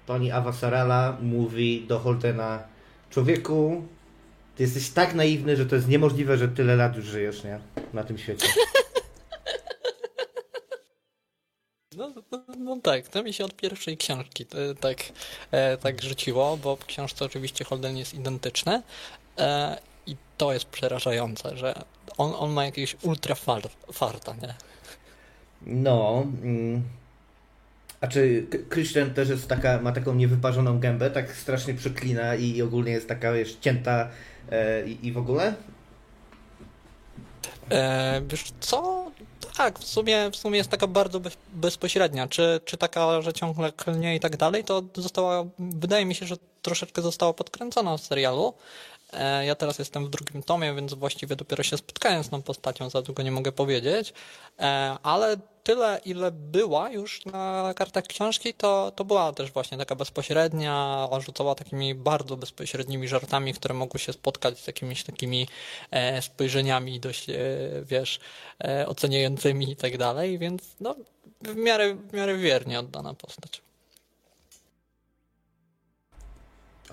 [0.08, 2.64] pani Awasarala mówi do Holtena
[3.10, 3.84] człowieku,
[4.56, 7.60] ty jesteś tak naiwny, że to jest niemożliwe, że tyle lat już żyjesz, nie?
[7.94, 8.48] Na tym świecie.
[11.98, 14.46] No, no, no, tak, to mi się od pierwszej książki
[14.80, 14.98] tak,
[15.52, 18.82] e, tak rzuciło, bo w książce oczywiście Holden jest identyczny
[19.38, 19.78] e,
[20.08, 21.84] i to jest przerażające, że
[22.18, 23.36] on, on ma jakieś ultra
[23.92, 24.54] farta, nie?
[25.62, 26.84] No, mm,
[28.02, 32.92] a czy Christian też jest taka, ma taką niewyparzoną gębę, tak strasznie przeklina i ogólnie
[32.92, 34.10] jest taka, wiesz, cięta
[34.52, 35.54] e, i, i w ogóle?
[37.72, 39.12] E, wiesz co?
[39.58, 42.28] Tak, w sumie, w sumie jest taka bardzo bez, bezpośrednia.
[42.28, 46.36] Czy, czy taka, że ciągle klnie i tak dalej, to została, wydaje mi się, że
[46.62, 48.54] troszeczkę została podkręcona w serialu.
[49.14, 52.90] E, ja teraz jestem w drugim tomie, więc właściwie dopiero się spotkałem z tą postacią,
[52.90, 54.14] za długo nie mogę powiedzieć,
[54.60, 59.96] e, ale tyle, ile była już na kartach książki, to, to była też właśnie taka
[59.96, 65.48] bezpośrednia, rzucała takimi bardzo bezpośrednimi żartami, które mogły się spotkać z jakimiś takimi
[65.92, 67.28] e, spojrzeniami dość,
[67.84, 68.20] wiesz,
[68.86, 70.96] oceniającymi i tak dalej, więc no,
[71.42, 73.62] w miarę, w miarę wiernie oddana postać.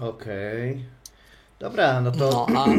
[0.00, 0.70] Okej.
[0.70, 0.84] Okay.
[1.58, 2.66] Dobra, no to no, a...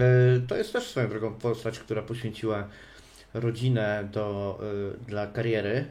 [0.00, 2.68] E, to jest też swoją drogą postać, która poświęciła
[3.34, 5.84] rodzinę do, e, dla kariery.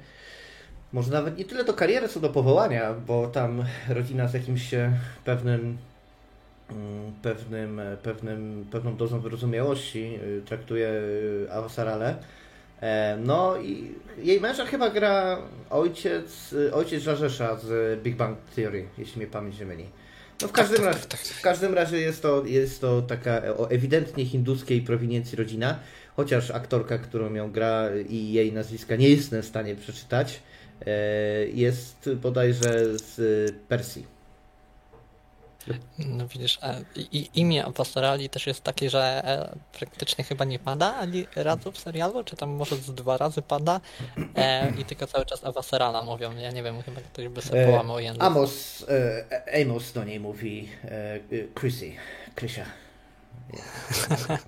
[0.94, 4.70] Może nawet nie tyle do kariery, co do powołania, bo tam rodzina z jakimś
[5.26, 5.78] pewnym
[6.72, 10.90] mm, pewnym, pewnym, pewną dozą wyrozumiałości e, traktuje
[11.52, 12.16] Awasarale.
[13.18, 15.38] No i jej męża chyba gra
[15.70, 19.86] ojciec, ojciec Żarzesza z Big Bang Theory, jeśli mnie pamięć nie myli.
[20.42, 23.42] No w każdym, tak, razie, tak, tak, w każdym razie jest to, jest to taka
[23.58, 25.80] o ewidentnie hinduskiej prowiniencji rodzina,
[26.16, 30.40] chociaż aktorka, którą ją gra i jej nazwiska nie jestem w stanie przeczytać,
[30.86, 30.92] e,
[31.48, 34.20] jest bodajże z Persji.
[36.00, 36.60] No widzisz,
[36.96, 41.78] i, imię Pastorali też jest takie, że e, praktycznie chyba nie pada ani razu w
[41.78, 43.82] serialu, czy tam może z dwa razy pada
[44.36, 46.36] e, i tylko cały czas Awaserala mówią.
[46.38, 48.24] Ja nie wiem, chyba ktoś by sobie połamał język.
[48.24, 51.20] Amos, e, Amos do niej mówi e,
[51.60, 51.92] Chrissy,
[52.36, 52.66] Krysia.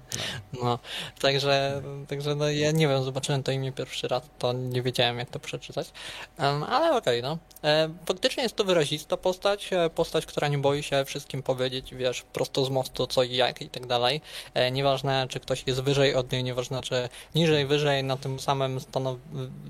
[0.63, 0.79] No,
[1.19, 5.29] także, także no, ja nie wiem, zobaczyłem to imię pierwszy raz, to nie wiedziałem jak
[5.29, 5.91] to przeczytać,
[6.39, 7.37] um, ale okej, okay, no.
[7.69, 12.21] E, faktycznie jest to wyrazista postać, e, postać, która nie boi się wszystkim powiedzieć, wiesz,
[12.33, 14.21] prosto z mostu co i jak i tak dalej.
[14.53, 18.79] E, nieważne, czy ktoś jest wyżej od niej, nieważne, czy niżej, wyżej, na tym samym
[18.79, 19.17] stanow,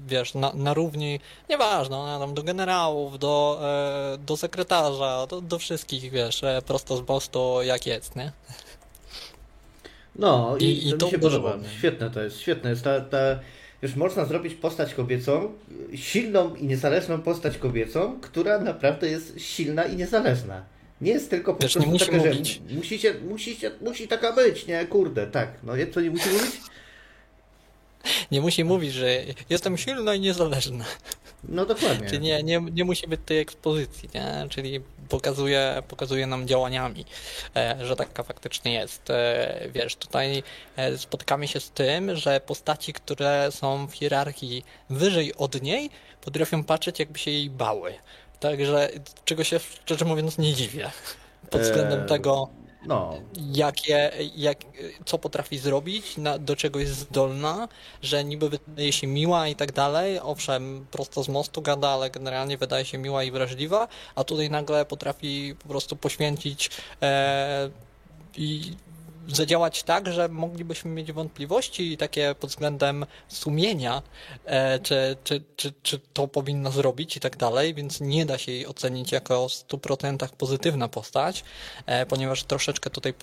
[0.08, 1.20] wiesz, na, na równi,
[1.50, 3.62] nieważne, ona tam do generałów, do,
[4.20, 8.32] do sekretarza, do, do wszystkich, wiesz, prosto z mostu jak jest, nie?
[10.22, 11.58] No i, I, i to, to mi się podoba.
[11.78, 13.40] Świetne to jest, świetne jest ta, ta
[13.84, 15.54] Wiesz, można zrobić postać kobiecą,
[15.96, 20.66] silną i niezależną postać kobiecą, która naprawdę jest silna i niezależna.
[21.02, 22.34] Nie jest tylko po prostu taka, że
[22.76, 24.86] musicie, musicie, musi taka być, nie?
[24.86, 25.54] Kurde, tak.
[25.64, 26.62] No co nie musi mówić?
[28.32, 30.86] Nie musi mówić, że jestem silna i niezależna.
[31.44, 32.10] No dokładnie.
[32.10, 34.48] Czyli nie, nie, nie musi być tej ekspozycji, nie?
[34.50, 37.06] Czyli pokazuje, pokazuje nam działaniami,
[37.56, 39.10] e, że taka faktycznie jest.
[39.10, 40.44] E, wiesz, tutaj
[40.76, 45.90] e, spotykamy się z tym, że postaci, które są w hierarchii wyżej od niej,
[46.22, 47.94] potrafią patrzeć jakby się jej bały.
[48.40, 48.90] Także
[49.26, 50.92] czego się szczerze mówiąc nie dziwię.
[51.50, 52.50] Pod względem eee, tego,
[52.86, 53.14] no.
[53.54, 54.58] jakie, jak,
[55.06, 57.68] co potrafi zrobić, na, do czego jest zdolna,
[58.02, 62.58] że niby wydaje się miła i tak dalej, owszem, prosto z mostu gada, ale generalnie
[62.58, 66.70] wydaje się miła i wrażliwa, a tutaj nagle potrafi po prostu poświęcić
[67.02, 67.70] e,
[68.38, 68.76] i
[69.36, 74.02] zadziałać tak, że moglibyśmy mieć wątpliwości takie pod względem sumienia,
[74.46, 78.52] e, czy, czy, czy, czy to powinno zrobić i tak dalej, więc nie da się
[78.52, 81.44] jej ocenić jako w 100% pozytywna postać,
[81.86, 83.14] e, ponieważ troszeczkę tutaj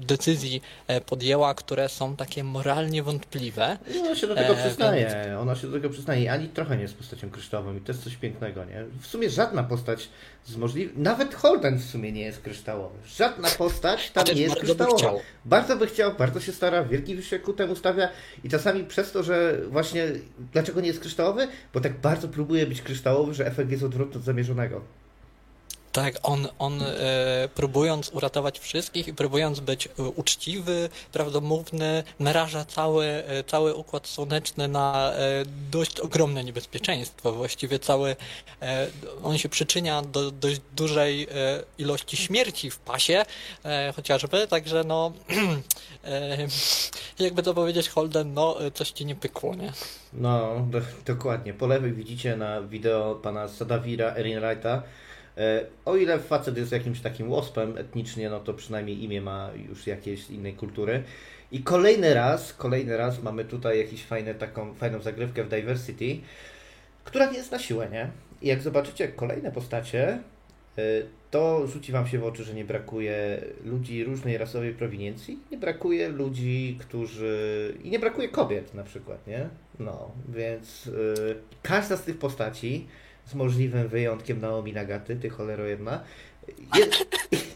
[0.00, 3.78] decyzji e, podjęła, które są takie moralnie wątpliwe.
[3.94, 6.94] No, ona się do tego przyznaje, ona się do tego przyznaje, ani trochę nie jest
[6.94, 8.84] postacią kryształową i to jest coś pięknego, nie?
[9.00, 10.08] W sumie żadna postać
[10.44, 10.96] z możliwych...
[10.96, 12.98] Nawet Holden w sumie nie jest kryształowy.
[13.06, 15.12] Żadna postać tam nie jest kryształowa.
[15.48, 18.08] Bardzo by chciał, bardzo się stara, wielki wysiłek ku temu stawia
[18.44, 20.06] i czasami przez to, że właśnie
[20.52, 21.48] dlaczego nie jest kryształowy?
[21.74, 24.84] Bo tak bardzo próbuje być kryształowy, że efekt jest odwrotny od zamierzonego.
[25.92, 33.04] Tak, on, on e, próbując uratować wszystkich i próbując być e, uczciwy, prawdomówny, naraża cały,
[33.06, 37.32] e, cały układ słoneczny na e, dość ogromne niebezpieczeństwo.
[37.32, 38.16] Właściwie cały,
[38.62, 38.86] e,
[39.22, 41.28] on się przyczynia do dość dużej
[41.78, 43.24] ilości śmierci w pasie,
[43.96, 45.12] chociażby, także no,
[47.18, 49.72] jakby to powiedzieć Holden, no, coś ci nie pykło, nie?
[50.12, 51.54] No, do, dokładnie.
[51.54, 55.07] Po lewej widzicie na wideo pana Sadawira Erinwrighta, E,
[55.84, 60.30] o ile facet jest jakimś takim łospem etnicznie, no to przynajmniej imię ma już jakiejś
[60.30, 61.02] innej kultury.
[61.52, 66.20] I kolejny raz, kolejny raz mamy tutaj jakąś fajne, taką fajną zagrywkę w Diversity,
[67.04, 68.10] która nie jest na siłę, nie?
[68.42, 70.18] I jak zobaczycie kolejne postacie,
[70.78, 70.82] e,
[71.30, 76.08] to rzuci Wam się w oczy, że nie brakuje ludzi różnej rasowej prowiniencji, nie brakuje
[76.08, 77.74] ludzi, którzy...
[77.84, 79.48] i nie brakuje kobiet na przykład, nie?
[79.78, 82.86] No, więc yy, każda z tych postaci
[83.30, 86.00] z możliwym wyjątkiem Naomi Nagaty, ty cholero jedna,
[86.78, 87.06] jest,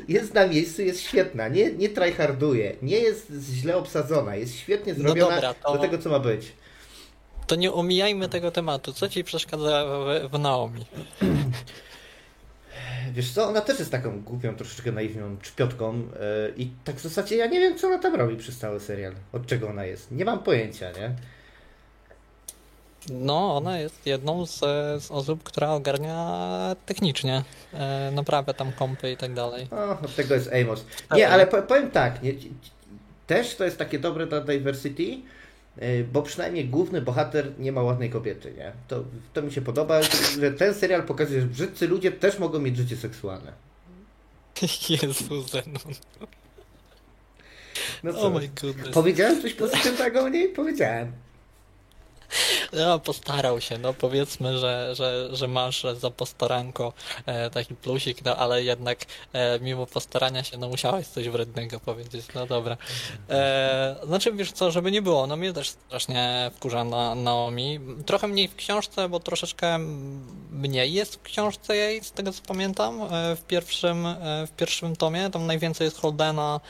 [0.08, 5.02] jest na miejscu, jest świetna, nie, nie tryharduje, nie jest źle obsadzona, jest świetnie no
[5.02, 5.72] zrobiona no dobra, to...
[5.72, 6.52] do tego, co ma być.
[7.46, 8.92] To nie omijajmy tego tematu.
[8.92, 10.86] Co ci przeszkadza w, w Naomi?
[13.12, 16.08] Wiesz co, ona też jest taką głupią, troszeczkę naiwną czpiotką yy,
[16.56, 19.12] i tak w zasadzie ja nie wiem, co ona tam robi przez cały serial.
[19.32, 20.10] Od czego ona jest.
[20.10, 21.14] Nie mam pojęcia, nie?
[23.10, 24.58] No, ona jest jedną z,
[25.04, 27.42] z osób, która ogarnia technicznie
[27.72, 29.68] e, naprawia tam kompy i tak dalej.
[29.70, 30.84] O, od tego jest Amos.
[31.16, 32.32] Nie, ale powiem tak, nie,
[33.26, 35.18] też to jest takie dobre dla diversity,
[35.78, 38.72] e, bo przynajmniej główny bohater nie ma ładnej kobiety, nie?
[38.88, 40.02] To, to mi się podoba,
[40.40, 43.52] że ten serial pokazuje, że brzydcy ludzie też mogą mieć życie seksualne.
[44.88, 45.94] Jezu, Zenon.
[48.02, 48.20] No co?
[48.20, 48.94] Oh my goodness.
[48.94, 50.48] Powiedziałem coś pozytywnego o niej?
[50.48, 51.12] Powiedziałem.
[52.72, 56.92] No, postarał się, no powiedzmy, że, że, że masz za postaranko
[57.26, 58.98] e, taki plusik, no ale jednak
[59.32, 62.76] e, mimo postarania się, no musiałeś coś wrednego powiedzieć, no dobra.
[63.30, 67.80] E, znaczy, wiesz co, żeby nie było, no mnie też strasznie wkurza na Naomi.
[68.06, 69.78] Trochę mniej w książce, bo troszeczkę
[70.50, 74.06] mniej jest w książce jej, z tego co pamiętam, e, w pierwszym,
[74.46, 76.60] w pierwszym tomie, tam najwięcej jest Holdena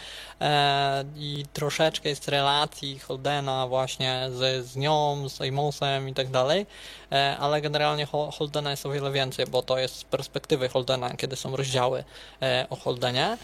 [1.17, 6.67] i troszeczkę jest relacji Holdena właśnie z, z nią, z Amosem i tak dalej,
[7.13, 11.37] e, ale generalnie Holdena jest o wiele więcej, bo to jest z perspektywy Holdena, kiedy
[11.37, 12.05] są rozdziały
[12.43, 13.39] e, o Holdenie,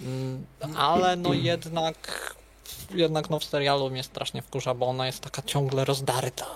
[0.00, 0.46] mm,
[0.76, 2.34] ale no jednak
[2.94, 6.46] jednak no, w serialu mnie strasznie wkurza, bo ona jest taka ciągle rozdarta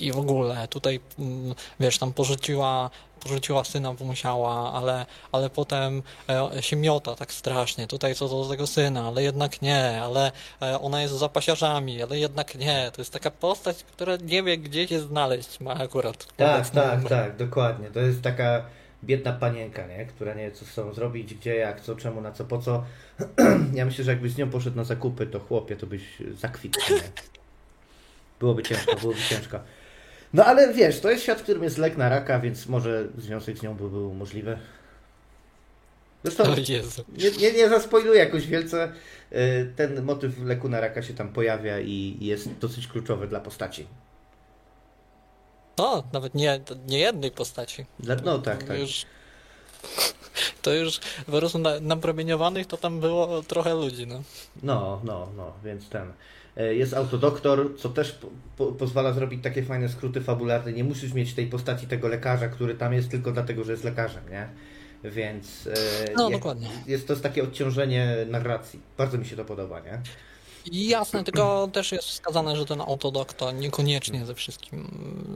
[0.00, 6.02] i w ogóle tutaj, mm, wiesz, tam porzuciła porzuciła syna, bo musiała, ale, ale potem
[6.28, 7.86] e, się miota tak strasznie.
[7.86, 10.32] Tutaj co do tego syna, ale jednak nie, ale
[10.62, 12.90] e, ona jest za pasiarzami, ale jednak nie.
[12.94, 16.26] To jest taka postać, która nie wie, gdzie się znaleźć ma akurat.
[16.36, 17.90] Tak, tak, tak, dokładnie.
[17.90, 18.64] To jest taka
[19.04, 20.06] biedna panienka, nie?
[20.06, 22.84] która nie wie, co chcą zrobić, gdzie, jak, co, czemu, na co, po co.
[23.74, 26.02] ja myślę, że jakbyś z nią poszedł na zakupy, to chłopie, to byś
[26.34, 26.80] zakwitł.
[28.40, 29.60] Byłoby ciężko, byłoby ciężko.
[30.34, 33.58] No ale wiesz, to jest świat, w którym jest lek na raka, więc może związek
[33.58, 34.58] z nią by był możliwy.
[36.24, 36.44] Zresztą
[37.18, 38.92] nie, nie, nie zaspoiluję jakoś wielce.
[39.32, 43.86] Y, ten motyw leku na raka się tam pojawia i jest dosyć kluczowy dla postaci.
[45.78, 47.84] No, nawet nie, nie jednej postaci.
[48.24, 48.78] No tak, tak.
[48.78, 49.06] Już,
[50.62, 54.22] to już po prostu na, napromieniowanych to tam było trochę ludzi, no.
[54.62, 56.12] No, no, no, więc ten.
[56.56, 58.18] E, jest autodoktor, co też
[58.56, 60.72] po, pozwala zrobić takie fajne skróty fabularne.
[60.72, 64.22] Nie musisz mieć tej postaci tego lekarza, który tam jest tylko dlatego, że jest lekarzem,
[64.30, 64.48] nie?
[65.04, 66.68] Więc e, no, dokładnie.
[66.86, 68.80] jest to takie odciążenie narracji.
[68.98, 70.02] Bardzo mi się to podoba, nie?
[70.72, 74.90] Jasne, tylko też jest wskazane, że ten autodoktor niekoniecznie ze wszystkim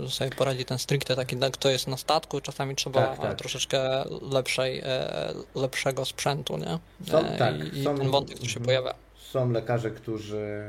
[0.09, 3.39] sobie poradzi ten stricte taki, kto jest na statku, czasami trzeba tak, tak.
[3.39, 6.79] troszeczkę lepszej, e, lepszego sprzętu, nie?
[7.11, 8.95] Są, tak, I, są, ten wątek tu się pojawia.
[9.31, 10.63] Są lekarze, którzy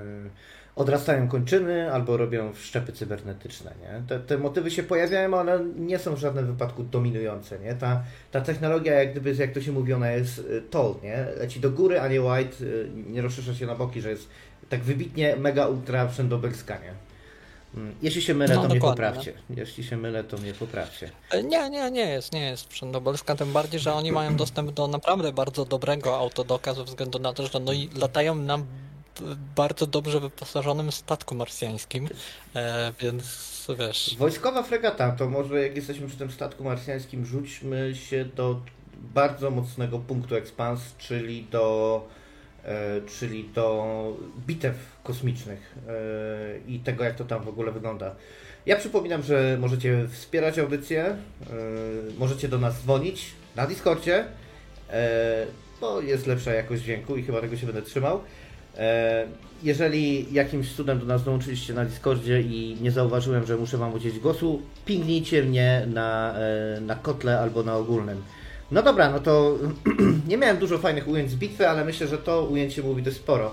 [0.76, 3.72] odrastają kończyny albo robią wszczepy cybernetyczne.
[3.82, 4.04] Nie?
[4.08, 7.60] Te, te motywy się pojawiają, ale nie są w żadnym wypadku dominujące.
[7.60, 7.76] Nie?
[7.76, 11.26] Ta, ta technologia, jak gdyby, jak to się mówi, ona jest y, tall, nie?
[11.38, 14.28] leci do góry, a nie white, y, nie rozszerza się na boki, że jest
[14.70, 16.78] tak wybitnie mega ultra wszędobelska.
[16.78, 16.94] Nie?
[17.76, 19.34] Mm, jeśli się mylę, no, to mnie poprawcie.
[19.50, 19.56] No.
[19.58, 21.12] Jeśli się mylę, to mnie poprawcie.
[21.32, 24.88] E, nie, nie, nie jest, nie jest wszędobelska, tym bardziej, że oni mają dostęp do
[24.88, 28.66] naprawdę bardzo dobrego autodoka ze względu na to, że no i latają nam
[29.56, 32.10] bardzo dobrze wyposażonym statku marsjańskim,
[32.56, 34.16] e, więc wiesz...
[34.18, 38.62] Wojskowa fregata, to może jak jesteśmy przy tym statku marsjańskim, rzućmy się do
[39.14, 42.08] bardzo mocnego punktu ekspans, czyli do
[43.20, 45.92] czyli do bitew kosmicznych e,
[46.68, 48.16] i tego, jak to tam w ogóle wygląda.
[48.66, 51.16] Ja przypominam, że możecie wspierać audycję, e,
[52.18, 54.26] możecie do nas dzwonić na Discordzie,
[54.90, 55.46] e,
[55.82, 58.22] bo jest lepsza jakość dźwięku i chyba tego się będę trzymał.
[58.78, 59.28] E,
[59.64, 64.20] jeżeli jakimś cudem do nas dołączyliście na Discordzie i nie zauważyłem, że muszę Wam udzielić
[64.20, 68.22] głosu, pingnijcie mnie na, e, na kotle albo na ogólnym.
[68.74, 69.58] No dobra, no to
[70.30, 73.52] nie miałem dużo fajnych ujęć z bitwy, ale myślę, że to ujęcie mówi dość sporo.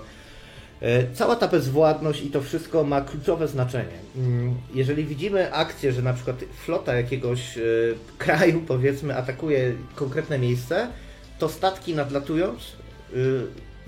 [0.81, 3.97] E, cała ta bezwładność i to wszystko ma kluczowe znaczenie.
[4.17, 7.59] Mm, jeżeli widzimy akcję, że na przykład flota jakiegoś
[8.17, 10.87] kraju, powiedzmy, atakuje konkretne miejsce,
[11.39, 12.61] to statki nadlatując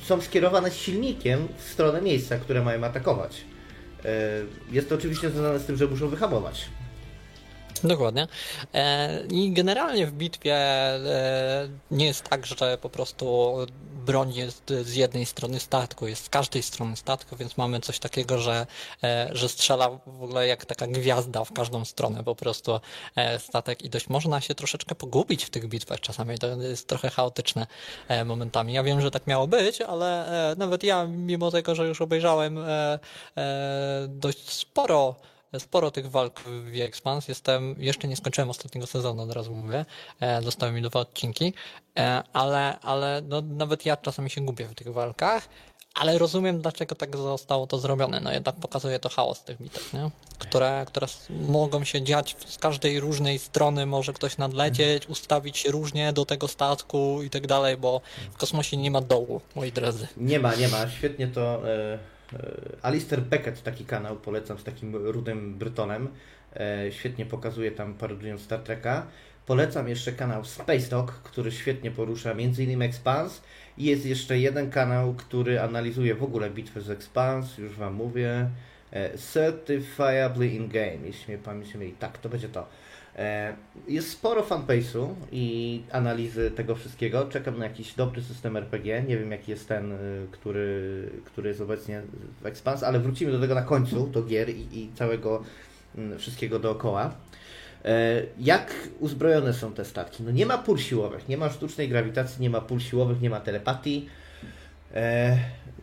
[0.03, 3.41] są skierowane silnikiem w stronę miejsca, które mają atakować.
[4.05, 4.09] E,
[4.71, 6.65] jest to oczywiście związane z tym, że muszą wyhamować.
[7.84, 8.27] Dokładnie.
[8.73, 13.55] E, I generalnie w bitwie e, nie jest tak, że po prostu
[14.05, 18.39] broń jest z jednej strony statku, jest z każdej strony statku, więc mamy coś takiego,
[18.39, 18.67] że,
[19.03, 22.79] e, że strzela w ogóle jak taka gwiazda w każdą stronę po prostu
[23.38, 27.67] statek i dość można się troszeczkę pogubić w tych bitwach czasami, to jest trochę chaotyczne
[28.25, 28.73] momentami.
[28.73, 30.25] Ja wiem, że tak miało być, ale
[30.57, 32.59] nawet ja, mimo tego, że już obejrzałem
[34.07, 35.15] dość sporo
[35.59, 37.27] sporo tych walk w Expans.
[37.27, 39.85] Jestem, jeszcze nie skończyłem ostatniego sezonu, od razu mówię.
[40.19, 41.53] E, dostałem mi dwa odcinki,
[41.97, 45.49] e, ale, ale no, nawet ja czasami się gubię w tych walkach.
[45.93, 48.19] Ale rozumiem, dlaczego tak zostało to zrobione.
[48.19, 50.09] No jednak pokazuje to chaos tych bitew, nie?
[50.39, 53.85] Które, które mogą się dziać z każdej różnej strony.
[53.85, 58.01] Może ktoś nadlecieć, ustawić się różnie do tego statku i tak dalej, bo
[58.31, 60.07] w kosmosie nie ma dołu, moi drodzy.
[60.17, 60.89] Nie ma, nie ma.
[60.89, 61.69] Świetnie to...
[61.69, 62.12] E,
[62.82, 66.07] Alistair Beckett, taki kanał, polecam z takim rudym Brytonem.
[66.55, 69.07] E, świetnie pokazuje tam, parodując Star Treka.
[69.45, 72.82] Polecam jeszcze kanał Space Talk, który świetnie porusza m.in.
[72.82, 73.41] Expans.
[73.78, 78.49] I jest jeszcze jeden kanał, który analizuje w ogóle bitwę z Expans, już Wam mówię.
[78.91, 81.93] E, Certifiably in Game, jeśli mnie pamięć mieli.
[81.93, 82.67] Tak, to będzie to.
[83.18, 83.53] E,
[83.88, 87.26] jest sporo fanbase'u i analizy tego wszystkiego.
[87.26, 89.03] Czekam na jakiś dobry system RPG.
[89.07, 92.01] Nie wiem jaki jest ten, y, który, który jest obecnie
[92.41, 95.43] w Expans, ale wrócimy do tego na końcu, do gier i, i całego
[95.97, 97.16] mm, wszystkiego dookoła.
[97.86, 100.24] E, jak uzbrojone są te statki?
[100.24, 103.39] No nie ma pól siłowych, nie ma sztucznej grawitacji, nie ma pól siłowych, nie ma
[103.39, 104.09] telepatii.
[104.93, 105.38] E,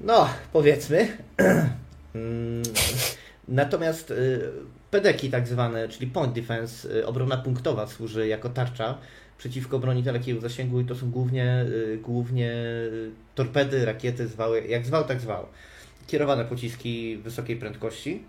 [0.05, 1.09] no, powiedzmy.
[2.14, 2.62] Mm,
[3.49, 4.51] natomiast y,
[4.91, 8.99] pedeki tak zwane, czyli point defense, y, obrona punktowa służy jako tarcza
[9.38, 12.53] przeciwko broni dalekiego zasięgu i to są głównie, y, głównie
[13.34, 15.47] torpedy, rakiety, zwały, jak zwał, tak zwał.
[16.07, 18.22] kierowane pociski wysokiej prędkości,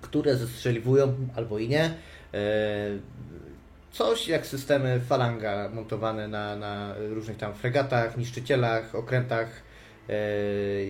[0.00, 1.94] które zestrzeliwują albo i nie.
[3.92, 9.62] Coś jak systemy falanga montowane na, na różnych tam fregatach, niszczycielach, okrętach,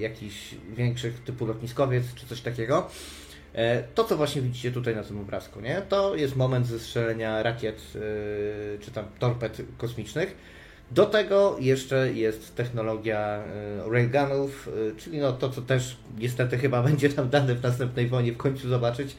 [0.00, 2.90] jakichś większych typu lotniskowiec czy coś takiego.
[3.54, 5.82] E, to, co właśnie widzicie tutaj na tym obrazku, nie?
[5.88, 10.36] to jest moment zestrzelenia rakiet e, czy tam torped kosmicznych.
[10.90, 13.44] Do tego jeszcze jest technologia e,
[13.90, 18.36] railgunów, czyli no to, co też niestety chyba będzie nam dane w następnej wojnie w
[18.36, 19.16] końcu zobaczyć,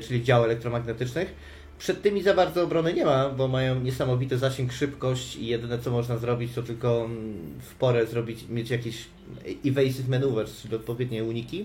[0.00, 1.34] czyli dział elektromagnetycznych.
[1.78, 5.90] Przed tymi za bardzo obrony nie ma, bo mają niesamowity zasięg, szybkość i jedyne co
[5.90, 9.04] można zrobić to tylko mm, w porę zrobić, mieć jakieś
[9.66, 11.64] evasive maneuvers, czyli odpowiednie uniki.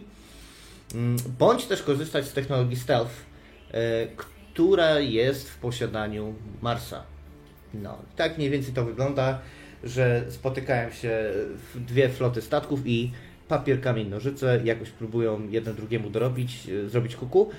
[0.95, 3.13] Mm, bądź też korzystać z technologii stealth,
[3.71, 7.03] e, która jest w posiadaniu Marsa.
[7.73, 9.39] No, tak mniej więcej to wygląda,
[9.83, 11.31] że spotykają się
[11.75, 13.11] dwie floty statków i
[13.47, 17.49] papier, kamień, nożyce jakoś próbują jeden drugiemu dorobić, e, zrobić kuku.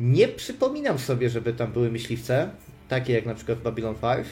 [0.00, 2.50] Nie przypominam sobie, żeby tam były myśliwce,
[2.88, 4.26] takie jak na przykład Babylon 5, mm,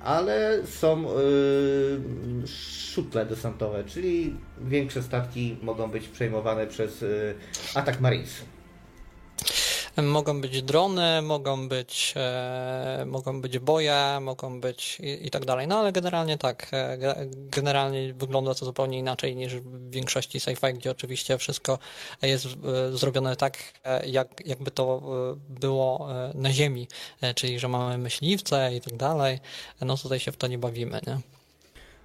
[0.00, 2.46] ale są yy,
[2.92, 7.34] szutle desantowe, czyli większe statki mogą być przejmowane przez yy,
[7.74, 8.42] atak Marines.
[9.96, 15.68] Mogą być drony, mogą być, e, mogą być boje, mogą być i, i, tak dalej.
[15.68, 20.90] No ale generalnie tak, e, generalnie wygląda to zupełnie inaczej niż w większości sci-fi, gdzie
[20.90, 21.78] oczywiście wszystko
[22.22, 23.58] jest e, zrobione tak,
[24.06, 25.02] jak, jakby to
[25.48, 26.88] było na Ziemi,
[27.34, 29.38] czyli że mamy myśliwce i tak dalej.
[29.80, 31.18] No tutaj się w to nie bawimy, nie?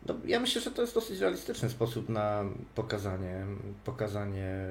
[0.06, 2.44] No, ja myślę, że to jest dosyć realistyczny sposób na
[2.76, 3.46] pokazanie,
[3.86, 4.66] pokazanie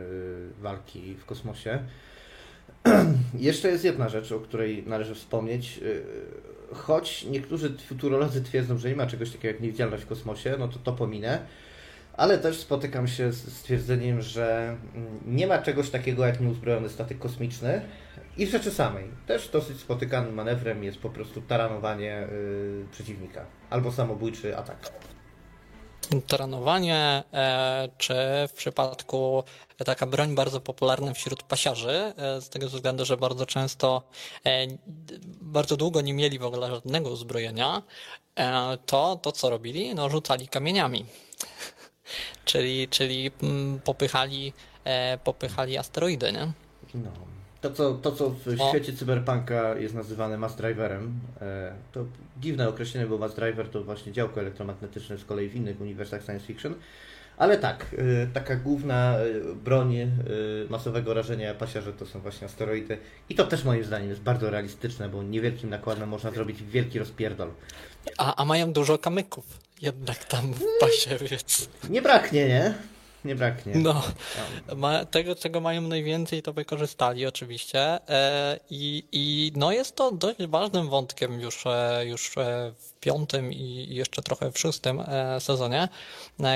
[0.60, 1.84] walki w kosmosie.
[3.34, 5.80] Jeszcze jest jedna rzecz, o której należy wspomnieć.
[5.82, 6.02] Y,
[6.74, 10.78] choć niektórzy futurolodzy twierdzą, że nie ma czegoś takiego jak niewidzialność w kosmosie, no to
[10.78, 11.46] to pominę.
[12.16, 17.18] Ale też spotykam się z stwierdzeniem, że mm, nie ma czegoś takiego jak nieuzbrojony statek
[17.18, 17.80] kosmiczny.
[18.36, 19.04] I w rzeczy samej.
[19.26, 23.44] Też dosyć spotykanym manewrem jest po prostu taranowanie yy, przeciwnika.
[23.70, 24.76] Albo samobójczy atak
[26.26, 28.14] taranowanie, e, czy
[28.48, 29.44] w przypadku
[29.84, 34.02] taka broń bardzo popularna wśród pasiarzy, e, z tego względu, że bardzo często,
[34.46, 34.66] e,
[35.40, 37.82] bardzo długo nie mieli w ogóle żadnego uzbrojenia,
[38.86, 39.94] to to co robili?
[39.94, 41.06] No rzucali kamieniami.
[42.44, 44.52] czyli, czyli mm, popychali,
[45.24, 46.52] popychali asteroidy, nie?
[46.94, 47.35] No.
[47.60, 52.04] To co, to, co w świecie cyberpunka jest nazywane mass driverem, e, to
[52.40, 56.46] dziwne określenie, bo mass driver to właśnie działko elektromagnetyczne z kolei w innych uniwersach science
[56.46, 56.74] fiction.
[57.36, 59.96] Ale tak, e, taka główna e, broń
[60.70, 62.98] masowego rażenia pasiarze to są właśnie asteroidy.
[63.28, 67.50] I to też moim zdaniem jest bardzo realistyczne, bo niewielkim nakładem można zrobić wielki rozpierdol.
[68.18, 69.44] A, a mają dużo kamyków
[69.82, 71.68] jednak tam w pasie, więc...
[71.90, 72.74] Nie braknie, nie?
[73.26, 73.74] Nie braknie.
[73.76, 74.02] No,
[74.76, 77.80] ma, tego, czego mają najwięcej, to wykorzystali oczywiście.
[78.08, 83.52] E, i, I no jest to dość ważnym wątkiem już, e, już e, w piątym
[83.52, 85.02] i jeszcze trochę w szóstym
[85.38, 85.88] sezonie,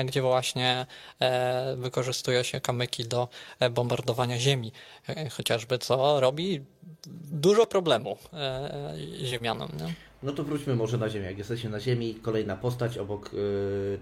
[0.05, 0.85] gdzie właśnie
[1.75, 3.27] wykorzystuje się kamyki do
[3.71, 4.71] bombardowania Ziemi.
[5.31, 6.61] Chociażby co robi
[7.31, 8.17] dużo problemu
[9.23, 9.69] ziemianom.
[9.79, 9.93] Nie?
[10.23, 11.25] No to wróćmy może na Ziemię.
[11.25, 13.31] Jak jesteśmy na Ziemi, kolejna postać obok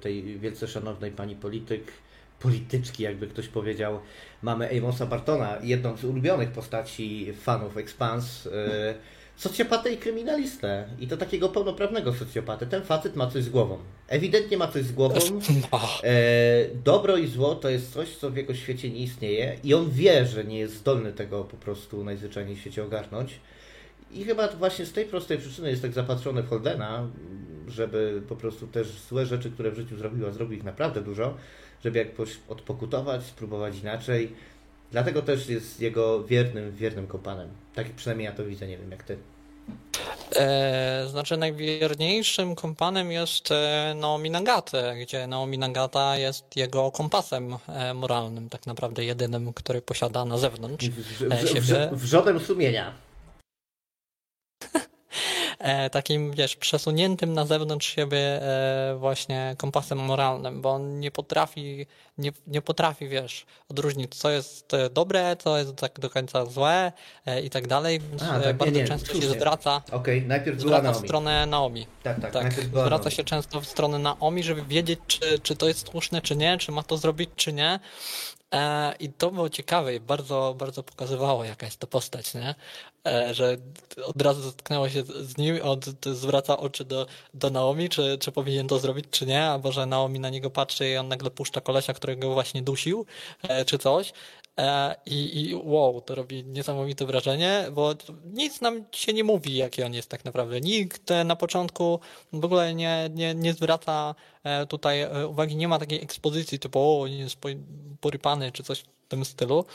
[0.01, 1.91] tej wielce szanownej pani polityk,
[2.39, 3.99] polityczki, jakby ktoś powiedział.
[4.41, 8.93] Mamy Amosa Bartona, jedną z ulubionych postaci fanów Expans, e,
[9.35, 10.87] socjopatę i kryminalistę.
[10.99, 12.67] I to takiego pełnoprawnego socjopatę.
[12.67, 13.77] Ten facet ma coś z głową.
[14.07, 15.15] Ewidentnie ma coś z głową.
[16.03, 16.11] E,
[16.83, 20.25] dobro i zło to jest coś, co w jego świecie nie istnieje i on wie,
[20.25, 23.39] że nie jest zdolny tego po prostu najzwyczajniej w świecie ogarnąć.
[24.11, 27.07] I chyba właśnie z tej prostej przyczyny jest tak zapatrzony w Holdena,
[27.67, 31.37] żeby po prostu też złe rzeczy, które w życiu zrobiła, zrobił ich naprawdę dużo,
[31.83, 34.33] żeby jakoś odpokutować, spróbować inaczej.
[34.91, 37.49] Dlatego też jest jego wiernym, wiernym kompanem.
[37.75, 39.17] Tak przynajmniej ja to widzę, nie wiem jak ty.
[40.35, 47.93] E, znaczy najwierniejszym kompanem jest e, Naomi Nagata, gdzie Naomi Nagata jest jego kompasem e,
[47.93, 50.89] moralnym, tak naprawdę jedynym, który posiada na zewnątrz.
[50.89, 52.93] W, w, w, wrzodem sumienia.
[55.59, 61.85] E, takim, wiesz, przesuniętym na zewnątrz siebie e, właśnie kompasem moralnym, bo on nie potrafi,
[62.17, 66.91] nie, nie potrafi, wiesz, odróżnić, co jest e, dobre, co jest tak do końca złe
[67.43, 69.29] i tak dalej, więc A, tak, bardzo nie, nie, często słusznie.
[69.29, 71.03] się zwraca, okay, najpierw zwraca Naomi.
[71.03, 71.87] w stronę Naomi.
[72.03, 73.11] Tak, tak, tak zwraca Naomi.
[73.11, 76.71] się często w stronę Naomi, żeby wiedzieć, czy, czy to jest słuszne, czy nie, czy
[76.71, 77.79] ma to zrobić, czy nie.
[78.53, 82.55] E, I to było ciekawe i bardzo, bardzo pokazywało, jaka jest to postać, nie?
[83.07, 83.57] E, że
[84.05, 85.79] od razu zetknęło się z nim, on
[86.13, 90.19] zwraca oczy do, do Naomi, czy, czy powinien to zrobić, czy nie, albo że Naomi
[90.19, 93.05] na niego patrzy i on nagle puszcza kolesia, którego właśnie dusił,
[93.43, 94.13] e, czy coś.
[94.57, 97.95] E, I, I wow, to robi niesamowite wrażenie, bo
[98.25, 100.61] nic nam się nie mówi, jaki on jest tak naprawdę.
[100.61, 101.99] Nikt na początku
[102.33, 104.15] w ogóle nie, nie, nie zwraca
[104.69, 107.37] tutaj uwagi, nie ma takiej ekspozycji typu o, nie jest
[108.01, 109.65] porypany czy coś tym stylu.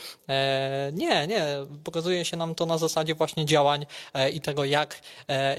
[0.93, 1.45] Nie, nie,
[1.83, 3.85] pokazuje się nam to na zasadzie właśnie działań
[4.33, 4.99] i tego, jak,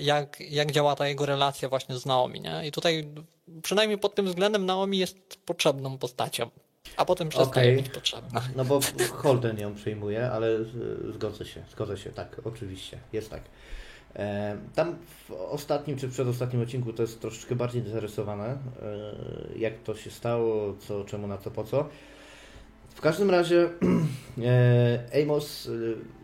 [0.01, 2.41] jak, jak działa ta jego relacja właśnie z Naomi.
[2.41, 2.66] Nie?
[2.66, 3.09] I tutaj
[3.62, 6.51] przynajmniej pod tym względem Naomi jest potrzebną postacią
[6.97, 7.83] a potem przestaje okay.
[7.83, 8.43] być potrzebna.
[8.57, 8.81] No bo
[9.12, 10.49] Holden ją przyjmuje, ale
[11.14, 13.43] zgodzę się, zgodzę się, tak, oczywiście, jest tak.
[14.16, 14.97] E, tam
[15.29, 18.59] w ostatnim czy przedostatnim odcinku to jest troszeczkę bardziej zarysowane, e,
[19.59, 21.89] jak to się stało, co, czemu, na co, po co.
[22.97, 23.68] W każdym razie
[24.42, 25.70] e, Amos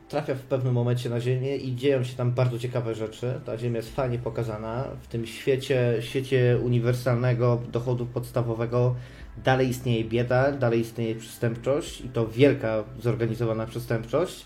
[0.08, 3.40] trafia w pewnym momencie na Ziemię i dzieją się tam bardzo ciekawe rzeczy.
[3.46, 4.84] Ta Ziemia jest fajnie pokazana.
[5.02, 8.94] W tym świecie, świecie uniwersalnego dochodu podstawowego
[9.44, 14.44] dalej istnieje bieda, dalej istnieje przestępczość i to wielka zorganizowana przestępczość.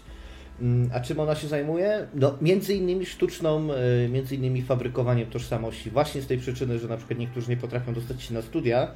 [0.61, 2.07] Mm, a czym ona się zajmuje?
[2.15, 5.91] No, między innymi sztuczną, e, między innymi fabrykowaniem tożsamości.
[5.91, 8.89] Właśnie z tej przyczyny, że na przykład niektórzy nie potrafią dostać się na studia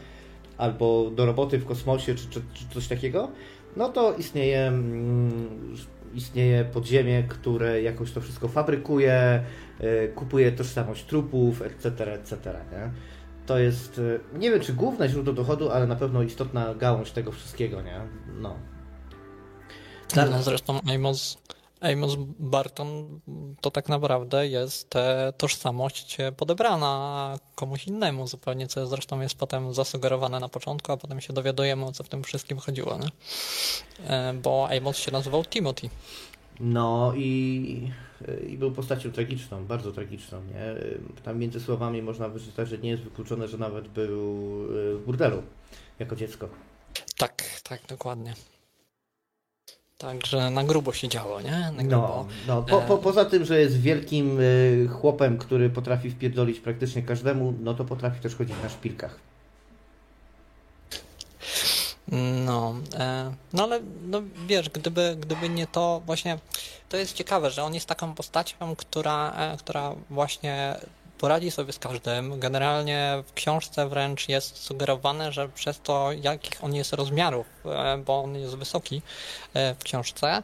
[0.60, 3.30] albo do roboty w kosmosie czy, czy, czy coś takiego,
[3.76, 5.76] no to istnieje, mm,
[6.14, 9.44] istnieje podziemie, które jakoś to wszystko fabrykuje,
[9.80, 12.36] e, kupuje tożsamość trupów, etc., etc.,
[12.72, 12.90] nie?
[13.50, 17.32] to jest, y, nie wiem czy główne źródło dochodu, ale na pewno istotna gałąź tego
[17.32, 18.00] wszystkiego, nie?
[18.40, 18.56] No.
[20.16, 21.38] no zresztą Amos,
[21.80, 23.20] Amos Barton
[23.60, 24.94] to tak naprawdę jest
[25.36, 31.32] tożsamość podebrana komuś innemu zupełnie, co zresztą jest potem zasugerowane na początku, a potem się
[31.32, 33.10] dowiadujemy o co w tym wszystkim chodziło, nie?
[34.06, 35.90] E, bo Amos się nazywał Timothy.
[36.60, 37.90] No i,
[38.48, 40.42] i był postacią tragiczną, bardzo tragiczną.
[40.44, 40.74] Nie?
[41.22, 44.12] Tam między słowami można wyczytać, że nie jest wykluczone, że nawet był
[44.64, 45.42] e, w burdelu
[45.98, 46.48] jako dziecko.
[47.16, 48.34] Tak, tak, dokładnie.
[50.00, 51.50] Także na grubo się działo, nie?
[51.50, 52.26] Na no, grubo.
[52.46, 52.62] No, no.
[52.62, 57.74] Po, po, poza tym, że jest wielkim e, chłopem, który potrafi wpierdolić praktycznie każdemu, no
[57.74, 59.18] to potrafi też chodzić na szpilkach.
[62.46, 66.38] No, e, no ale no wiesz, gdyby, gdyby nie to właśnie,
[66.88, 70.76] to jest ciekawe, że on jest taką postacią, która, e, która właśnie
[71.20, 72.40] poradzi sobie z każdym.
[72.40, 78.22] Generalnie w książce wręcz jest sugerowane, że przez to, jakich on jest rozmiarów, e, bo
[78.22, 79.02] on jest wysoki
[79.54, 80.42] w książce,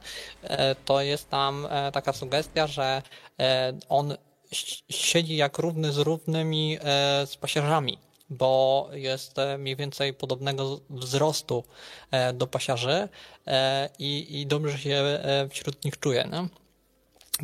[0.84, 3.02] to jest tam taka sugestia, że
[3.88, 4.16] on
[4.90, 6.78] siedzi jak równy z równymi
[7.26, 7.98] z pasiarzami
[8.30, 11.64] bo jest e, mniej więcej podobnego wzrostu
[12.10, 13.08] e, do pasiarzy
[13.46, 15.18] e, i, i dobrze się
[15.50, 16.28] wśród nich czuje.
[16.32, 16.48] Nie?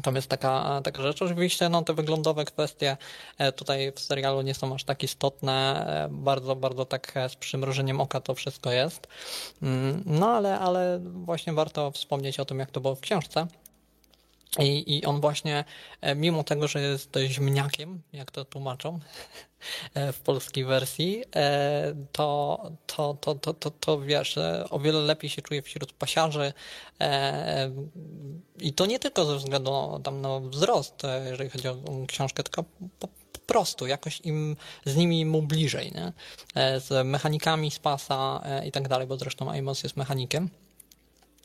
[0.03, 1.23] Tam jest taka, taka rzecz.
[1.23, 2.97] Oczywiście no, te wyglądowe kwestie
[3.57, 5.87] tutaj w serialu nie są aż tak istotne.
[6.11, 9.09] Bardzo, bardzo tak z przymrużeniem oka to wszystko jest.
[9.63, 13.47] Mm, no ale, ale właśnie warto wspomnieć o tym, jak to było w książce.
[14.59, 15.65] I, I on właśnie,
[16.17, 18.99] mimo tego, że jest ziemniakiem, jak to tłumaczą,
[19.95, 25.01] E, w polskiej wersji, e, to, to, to, to, to, to wiesz, e, o wiele
[25.01, 26.53] lepiej się czuje wśród pasiarzy
[28.61, 31.77] i to nie tylko ze względu tam na wzrost, jeżeli chodzi o
[32.09, 32.65] książkę, tylko
[32.99, 36.13] po, po prostu jakoś im z nimi mu bliżej, nie?
[36.81, 40.49] z mechanikami z pasa i tak dalej, bo zresztą Amos jest mechanikiem.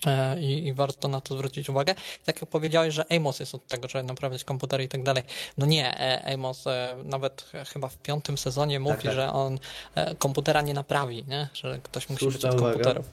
[0.06, 1.96] E, i, i, warto na to zwrócić uwagę.
[2.26, 5.24] Tak jak powiedziałeś, że Amos jest od tego, żeby naprawiać komputery i tak dalej.
[5.58, 9.14] No nie, e, Amos e, nawet chyba w piątym sezonie mówi, tak, tak.
[9.14, 9.60] że on
[10.20, 11.48] komputera nie naprawi, nie?
[11.54, 13.10] że ktoś musi Słuszna być od komputerów.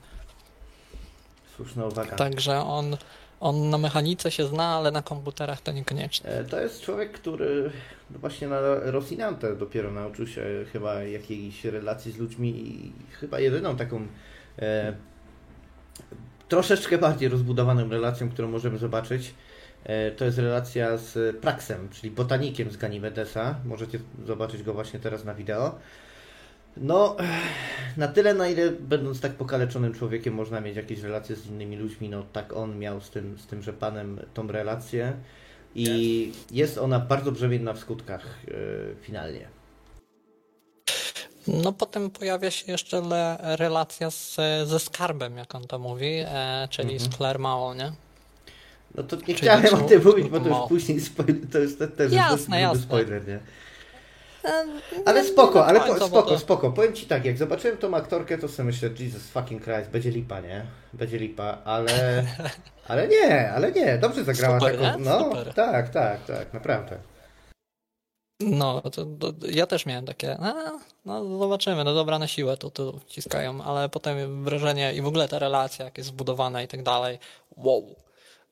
[1.56, 2.16] Słuszna uwaga.
[2.16, 2.96] Także on,
[3.40, 6.30] on na mechanice się zna, ale na komputerach to niekoniecznie.
[6.50, 7.70] To jest człowiek, który
[8.10, 14.06] właśnie na Rosinante dopiero nauczył się chyba jakiejś relacji z ludźmi i chyba jedyną taką
[14.58, 14.94] e,
[16.54, 19.34] troszeczkę bardziej rozbudowaną relacją, którą możemy zobaczyć,
[19.84, 23.54] e, to jest relacja z Praxem, czyli botanikiem z Ganimedesa.
[23.64, 25.78] Możecie zobaczyć go właśnie teraz na wideo.
[26.76, 27.16] No,
[27.96, 32.08] na tyle, na ile będąc tak pokaleczonym człowiekiem, można mieć jakieś relacje z innymi ludźmi,
[32.08, 35.12] no tak on miał z tym, z tymże panem tą relację
[35.74, 38.54] i jest ona bardzo brzemienna w skutkach yy,
[39.00, 39.48] finalnie.
[41.48, 46.68] No potem pojawia się jeszcze le, relacja z, ze skarbem, jak on to mówi, e,
[46.70, 47.12] czyli mhm.
[47.12, 47.92] z Claire Mao, nie?
[48.94, 51.78] No to nie czyli chciałem o tym mówić, bo to już później spoiler, to jest
[51.96, 52.82] też jasne, jasne.
[52.82, 53.38] spoiler, nie?
[55.04, 56.72] Ale spoko, ale po, spoko, spoko.
[56.72, 60.40] Powiem ci tak, jak zobaczyłem tą aktorkę, to sobie myślę, Jesus fucking Christ, będzie lipa,
[60.40, 60.66] nie?
[60.92, 62.24] Będzie lipa, ale...
[62.88, 64.98] Ale nie, ale nie, dobrze zagrała Super, taką...
[64.98, 65.04] nie?
[65.04, 65.54] No, Super.
[65.54, 66.98] tak, tak, tak, naprawdę.
[68.40, 70.54] No, to, to, ja też miałem takie, a,
[71.04, 75.28] no zobaczymy, no dobra na siłę to tu wciskają, ale potem wrażenie i w ogóle
[75.28, 77.18] ta relacja, jak jest zbudowana i tak dalej,
[77.56, 77.94] wow.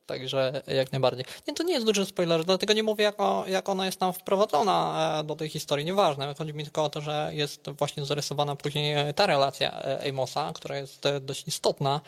[0.06, 1.24] Także jak najbardziej.
[1.48, 4.12] Nie, to nie jest duży spoiler, dlatego nie mówię, jak, o, jak ona jest tam
[4.12, 6.34] wprowadzona e, do tej historii, nieważne.
[6.38, 10.52] Chodzi mi tylko o to, że jest właśnie zarysowana później e, ta relacja e, Amosa,
[10.54, 12.00] która jest dość istotna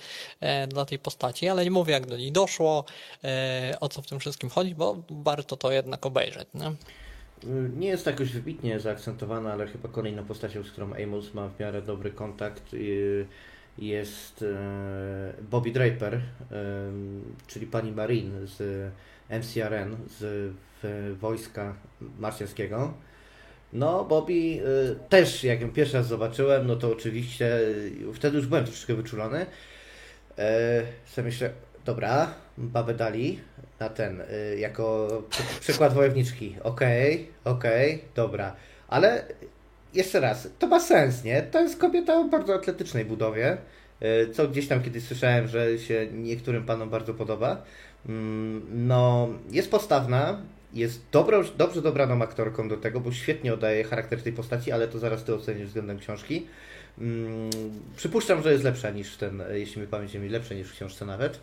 [0.68, 2.84] dla tej postaci, ale nie mówię, jak do niej doszło,
[3.80, 6.48] o co w tym wszystkim chodzi, bo warto to jednak obejrzeć.
[6.54, 6.72] Nie?
[7.76, 11.82] Nie jest jakoś wybitnie zaakcentowana, ale chyba kolejną postacią, z którą Amos ma w miarę
[11.82, 12.76] dobry kontakt,
[13.78, 14.44] jest
[15.50, 16.20] Bobby Draper,
[17.46, 18.90] czyli pani Marin z
[19.30, 20.52] MCRN, z
[21.20, 21.74] wojska
[22.18, 22.94] marsjańskiego.
[23.72, 24.60] No, Bobby
[25.08, 27.58] też, jak ją pierwszy raz zobaczyłem, no to oczywiście
[28.14, 29.46] wtedy już byłem troszeczkę wyczulony.
[31.06, 31.50] Sobie myślę,
[31.84, 33.40] dobra, babę dali
[33.80, 34.22] na ten,
[34.58, 35.08] jako
[35.60, 36.56] przykład wojowniczki.
[36.62, 38.56] Okej, okay, okej, okay, dobra.
[38.88, 39.24] Ale
[39.94, 41.42] jeszcze raz, to ma sens, nie?
[41.42, 43.56] To jest kobieta o bardzo atletycznej budowie,
[44.32, 47.62] co gdzieś tam kiedyś słyszałem, że się niektórym panom bardzo podoba.
[48.74, 50.40] No, jest postawna,
[50.72, 54.98] jest dobro, dobrze dobraną aktorką do tego, bo świetnie oddaje charakter tej postaci, ale to
[54.98, 56.46] zaraz ty ocenisz względem książki.
[57.96, 61.40] Przypuszczam, że jest lepsza niż ten, jeśli mi pamięć mi lepsza niż w książce nawet.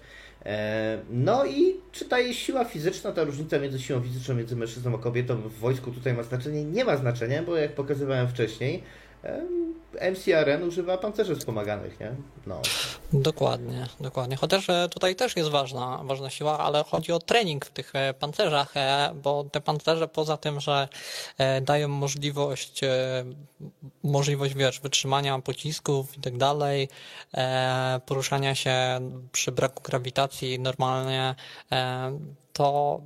[1.09, 5.35] No i czy ta siła fizyczna, ta różnica między siłą fizyczną między mężczyzną a kobietą
[5.41, 6.63] w wojsku tutaj ma znaczenie?
[6.63, 8.83] Nie ma znaczenia, bo jak pokazywałem wcześniej,
[10.11, 12.11] MCRN używa pancerzy wspomaganych, nie?
[12.47, 12.61] No.
[13.13, 14.35] Dokładnie, dokładnie.
[14.35, 18.13] Chociaż e, tutaj też jest ważna, ważna siła, ale chodzi o trening w tych e,
[18.13, 20.87] pancerzach, e, bo te pancerze poza tym, że
[21.61, 22.81] dają możliwość,
[24.03, 26.89] możliwość wiesz, wytrzymania pocisków i tak dalej,
[28.05, 28.75] poruszania się
[29.31, 31.35] przy braku grawitacji normalnie,
[32.53, 33.01] to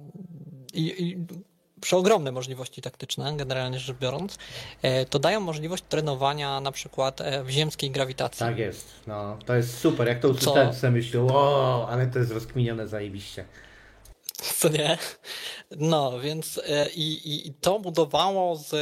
[0.73, 1.17] i, i
[1.85, 4.37] przeogromne możliwości taktyczne, generalnie rzecz biorąc,
[4.81, 8.39] e, to dają możliwość trenowania na przykład e, w ziemskiej grawitacji.
[8.39, 10.07] Tak jest, no to jest super.
[10.07, 13.45] Jak to usłyszałem, sobie myślę, o, ale to jest rozkminione zajebiście.
[14.59, 14.97] Co nie?
[15.71, 18.75] No, więc e, i, i to budowało z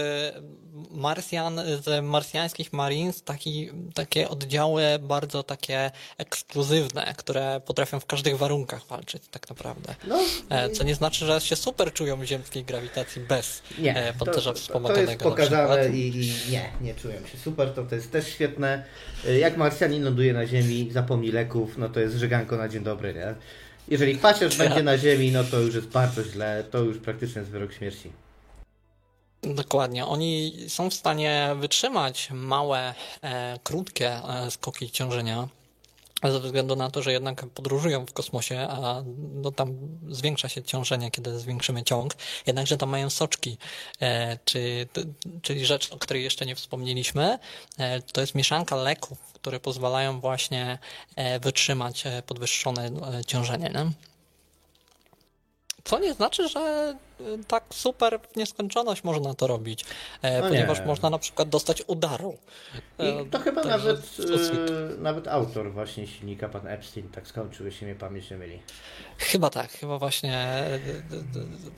[0.91, 8.87] Marsjan, z marsjańskich Marines taki, takie oddziały bardzo takie ekskluzywne, które potrafią w każdych warunkach
[8.87, 9.95] walczyć tak naprawdę.
[10.07, 14.13] No, e, Co nie znaczy, że się super czują w ziemskiej grawitacji bez nie, e,
[14.13, 15.05] pancerza wspomaganego.
[15.05, 18.83] To jest pokazane i, i, nie, nie czują się super, to, to jest też świetne.
[19.39, 23.35] Jak Marsjanin ląduje na ziemi, zapomni leków, no to jest żyganko na dzień dobry, nie?
[23.87, 27.51] Jeżeli pacierz będzie na ziemi, no to już jest bardzo źle, to już praktycznie jest
[27.51, 28.11] wyrok śmierci.
[29.43, 30.05] Dokładnie.
[30.05, 35.47] Oni są w stanie wytrzymać małe, e, krótkie e, skoki ciążenia
[36.31, 39.03] ze względu na to, że jednak podróżują w kosmosie, a
[39.33, 39.77] no tam
[40.09, 42.15] zwiększa się ciążenie, kiedy zwiększymy ciąg,
[42.47, 43.57] jednakże tam mają soczki,
[44.01, 44.87] e, czy,
[45.41, 47.39] czyli rzecz, o której jeszcze nie wspomnieliśmy,
[47.77, 50.77] e, to jest mieszanka leków, które pozwalają właśnie
[51.15, 53.69] e, wytrzymać e, podwyższone e, ciążenie.
[53.69, 53.91] Nie?
[55.83, 56.95] Co nie znaczy, że
[57.47, 59.85] tak super w nieskończoność można to robić,
[60.23, 60.85] no ponieważ nie.
[60.85, 62.37] można na przykład dostać udaru.
[62.99, 67.95] I to chyba nawet, e, nawet autor właśnie silnika, pan Epstein, tak skończył, jeśli mnie
[67.95, 68.59] pamięć nie myli.
[69.17, 70.63] Chyba tak, chyba właśnie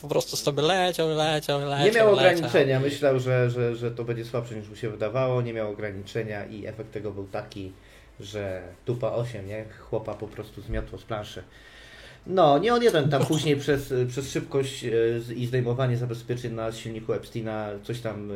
[0.02, 1.86] po prostu sobie leciał, leciał, leciał.
[1.86, 5.54] Nie miał ograniczenia, myślał, że, że, że to będzie słabsze niż mu się wydawało, nie
[5.54, 7.74] miał ograniczenia i efekt tego był taki,
[8.20, 9.66] że tupa 8, nie?
[9.80, 11.44] Chłopa po prostu zmiotło z planszy.
[12.28, 14.90] No, nie on jeden tam później przez, przez szybkość e,
[15.34, 18.36] i zdejmowanie zabezpieczeń na silniku Epsteina coś tam e,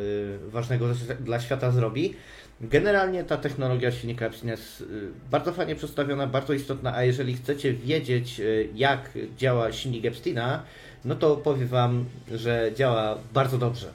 [0.50, 0.86] ważnego
[1.20, 2.14] dla świata zrobi.
[2.62, 4.86] Generalnie ta technologia silnika Epsteina jest e,
[5.32, 8.42] bardzo fajnie przedstawiona, bardzo istotna, a jeżeli chcecie wiedzieć
[8.76, 10.64] jak działa silnik Epsteina,
[11.06, 13.88] no to powiem Wam, że działa bardzo dobrze.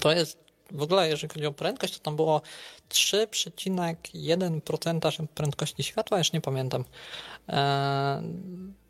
[0.00, 2.42] To jest w ogóle, jeżeli chodzi o prędkość, to tam było
[2.88, 6.84] 3,1% prędkości światła, już nie pamiętam.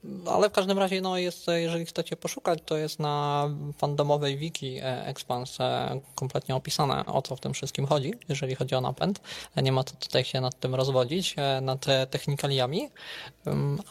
[0.05, 4.79] E, ale w każdym razie, no jest, jeżeli chcecie poszukać, to jest na fandomowej wiki
[4.79, 9.21] e, Expans e, kompletnie opisane, o co w tym wszystkim chodzi, jeżeli chodzi o napęd.
[9.57, 12.89] Nie ma to tutaj się nad tym rozwodzić, nad technikaliami,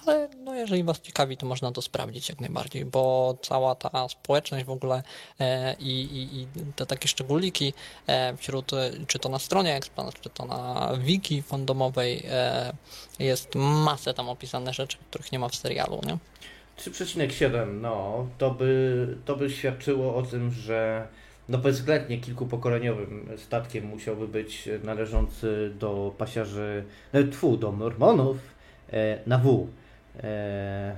[0.06, 4.66] ale no jeżeli Was ciekawi, to można to sprawdzić jak najbardziej, bo cała ta społeczność
[4.66, 5.04] w ogóle
[5.80, 7.74] i, i, i te takie szczególiki
[8.38, 8.72] wśród,
[9.08, 12.26] czy to na stronie Expans, czy to na wiki fandomowej
[13.20, 16.18] jest masę tam opisane rzeczy, których nie ma w serialu, nie?
[16.78, 21.08] 3,7, no, to by, to by świadczyło o tym, że
[21.50, 26.84] no bezwzględnie kilkupokoleniowym statkiem musiałby być należący do pasiarzy,
[27.14, 28.38] no, tfu, do mormonów
[28.94, 29.68] e, na W.
[30.24, 30.98] E,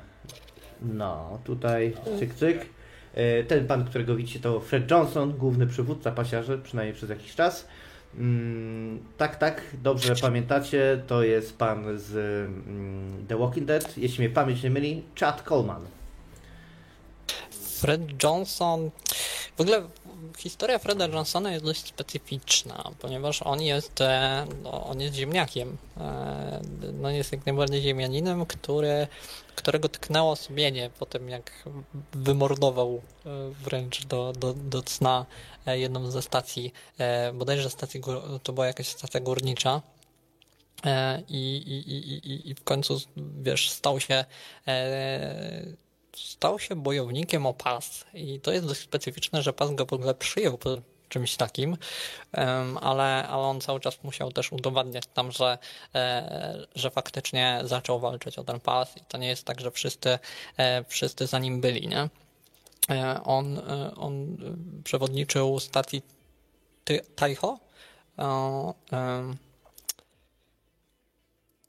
[0.81, 2.65] no, tutaj cyk, cyk.
[3.13, 7.67] E, ten pan, którego widzicie, to Fred Johnson, główny przywódca pasiarzy, przynajmniej przez jakiś czas.
[8.15, 12.15] Mm, tak, tak, dobrze pamiętacie, to jest pan z
[12.47, 15.85] mm, The Walking Dead, jeśli mnie pamięć nie myli, Chad Coleman.
[17.51, 18.91] Fred Johnson,
[19.57, 19.81] w ogóle
[20.37, 25.77] historia Freda Johnsona jest dość specyficzna, ponieważ on jest, e, no, on jest ziemniakiem.
[25.97, 26.61] E,
[26.93, 29.07] no jest jak najbardziej ziemianinem, który,
[29.55, 31.51] którego tknęło sumienie po tym, jak
[32.13, 33.29] wymordował e,
[33.63, 35.25] wręcz do, do, do cna
[35.65, 36.73] jedną ze stacji,
[37.33, 38.01] bodajże stacji,
[38.43, 39.81] to była jakaś stacja górnicza.
[41.27, 41.89] I, i,
[42.31, 43.01] i, i w końcu,
[43.41, 44.25] wiesz, stał się
[46.15, 50.13] stał się bojownikiem o pas i to jest dość specyficzne, że pas go w ogóle
[50.13, 50.77] przyjął po
[51.09, 51.77] czymś takim,
[52.81, 55.57] ale, ale on cały czas musiał też udowadniać tam, że,
[55.95, 60.19] e, że faktycznie zaczął walczyć o ten pas i to nie jest tak, że wszyscy,
[60.57, 62.09] e, wszyscy za nim byli, nie?
[62.89, 63.61] E, on,
[63.97, 64.37] on
[64.83, 66.01] przewodniczył stacji
[67.15, 67.59] Taiho.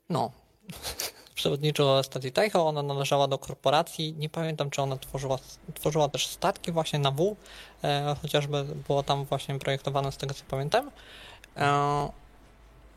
[0.09, 0.31] No,
[1.41, 5.37] przewodniczyła stacji Taiho, ona należała do korporacji, nie pamiętam czy ona tworzyła,
[5.73, 7.35] tworzyła też statki właśnie na W,
[7.83, 10.91] e, chociażby było tam właśnie projektowane z tego co pamiętam.
[11.57, 12.09] E,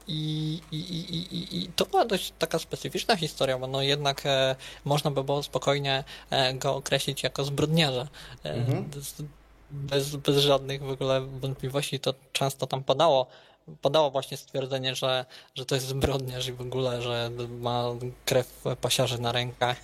[0.08, 4.56] i, i, i, i, I to była dość taka specyficzna historia, bo no jednak e,
[4.84, 8.08] można by było spokojnie e, go określić jako zbrodniarza.
[8.44, 8.90] E, mhm.
[9.70, 13.26] bez, bez żadnych w ogóle wątpliwości to często tam padało
[13.82, 17.84] padało właśnie stwierdzenie, że, że to jest zbrodniarz i w ogóle, że ma
[18.24, 19.76] krew pasiarzy na rękach,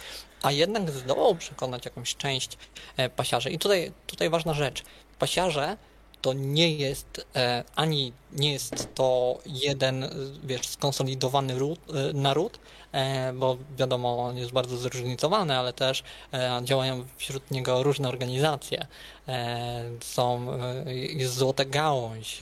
[0.42, 2.58] a jednak zdołał przekonać jakąś część
[2.96, 3.50] e, pasiarzy.
[3.50, 4.82] I tutaj, tutaj ważna rzecz.
[5.18, 5.76] Pasiarze
[6.22, 10.08] to nie jest e, ani nie jest to jeden,
[10.44, 12.58] wiesz, skonsolidowany ród, e, naród,
[12.92, 16.02] e, bo wiadomo, on jest bardzo zróżnicowany, ale też
[16.32, 18.86] e, działają wśród niego różne organizacje.
[19.28, 20.46] E, są,
[20.86, 22.40] e, jest Złota Gałąź,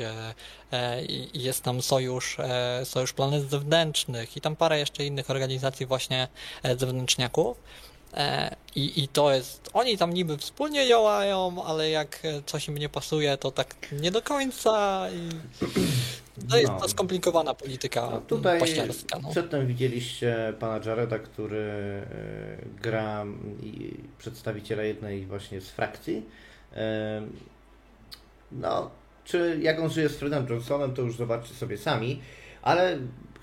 [1.35, 2.37] jest tam Sojusz,
[2.85, 6.29] Sojusz Planet Zewnętrznych i tam parę jeszcze innych organizacji właśnie
[6.77, 7.57] zewnętrzniaków.
[8.15, 12.89] E, I, I to jest, oni tam niby wspólnie działają, ale jak coś im nie
[12.89, 15.29] pasuje, to tak nie do końca i
[16.51, 16.81] to jest no.
[16.81, 19.19] to skomplikowana polityka no, tutaj paściarska.
[19.23, 19.31] No.
[19.31, 22.07] Przedtem widzieliście pana Jareda, który e,
[22.83, 23.25] gra
[24.19, 26.27] przedstawiciela jednej właśnie z frakcji.
[26.77, 27.23] E,
[28.53, 28.91] no,
[29.25, 32.21] czy jak on żyje z Fredem Johnsonem, to już zobaczcie sobie sami,
[32.63, 32.99] ale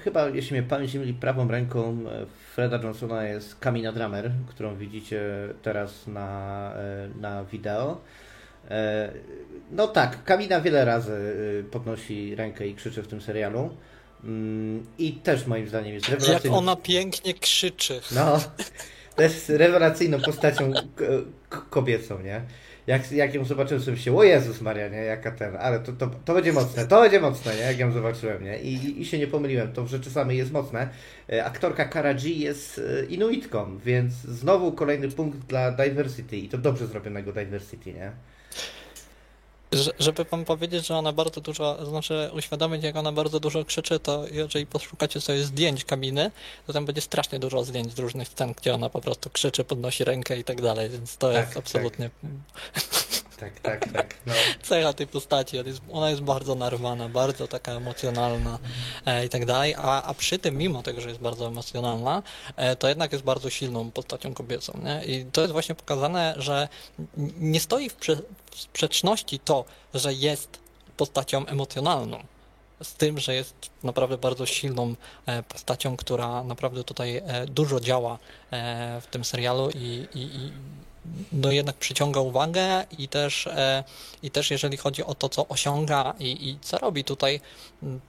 [0.06, 4.76] chyba, jeśli mnie pamięć nie myli, prawą ręką e, Freda Johnsona jest Kamina Drummer, którą
[4.76, 5.22] widzicie
[5.62, 8.02] teraz na, e, na wideo.
[8.70, 9.12] E,
[9.72, 11.14] no tak, Kamina wiele razy
[11.72, 13.70] podnosi rękę i krzyczy w tym serialu.
[14.24, 16.56] Mm, I też moim zdaniem jest rewelacyjną.
[16.56, 18.02] Jak ona pięknie krzyczy.
[18.16, 18.40] No,
[19.16, 20.74] to jest rewelacyjną postacią
[21.70, 22.42] kobiecą, nie?
[22.88, 26.10] Jak, jak ją zobaczyłem sobie się, o Jezus Maria, nie, jaka ten, ale to, to,
[26.26, 29.28] to będzie mocne, to będzie mocne, nie, jak ją zobaczyłem, nie, i, i się nie
[29.28, 30.90] pomyliłem, to w rzeczy samej jest mocne.
[31.30, 36.58] E, aktorka Kara G jest e, Inuitką, więc znowu kolejny punkt dla diversity i to
[36.58, 38.12] dobrze zrobionego diversity, nie.
[40.00, 44.26] Żeby wam powiedzieć, że ona bardzo dużo, znaczy uświadomić, jak ona bardzo dużo krzyczy, to
[44.32, 46.32] jeżeli poszukacie sobie zdjęć kabiny,
[46.68, 50.04] to tam będzie strasznie dużo zdjęć z różnych scen, gdzie ona po prostu krzyczy, podnosi
[50.04, 51.58] rękę i tak dalej, więc to tak, jest tak.
[51.58, 52.10] absolutnie...
[52.74, 53.60] Tak, tak,
[53.90, 54.16] tak.
[54.26, 54.34] No.
[54.68, 58.60] Cecha tej postaci, ona jest, ona jest bardzo narwana, bardzo taka emocjonalna
[59.06, 62.24] e, i tak dalej, a, a przy tym, mimo tego, że jest bardzo emocjonalna,
[62.56, 65.06] e, to jednak jest bardzo silną postacią kobiecą, nie?
[65.06, 66.68] I to jest właśnie pokazane, że
[67.40, 68.16] nie stoi w, prze,
[68.52, 70.60] w sprzeczności to, że jest
[70.98, 72.24] postacią emocjonalną,
[72.84, 78.20] z tym, że jest naprawdę bardzo silną e, postacią, która naprawdę tutaj e, dużo działa
[78.52, 80.52] e, w tym serialu i, i, i
[81.32, 83.50] no jednak przyciąga uwagę i też,
[84.24, 87.42] i też jeżeli chodzi o to, co osiąga i, i co robi tutaj,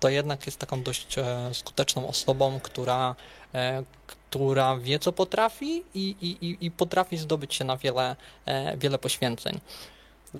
[0.01, 1.16] to jednak jest taką dość
[1.53, 3.14] skuteczną osobą, która,
[4.07, 8.16] która wie, co potrafi i, i, i potrafi zdobyć się na wiele,
[8.76, 9.61] wiele poświęceń.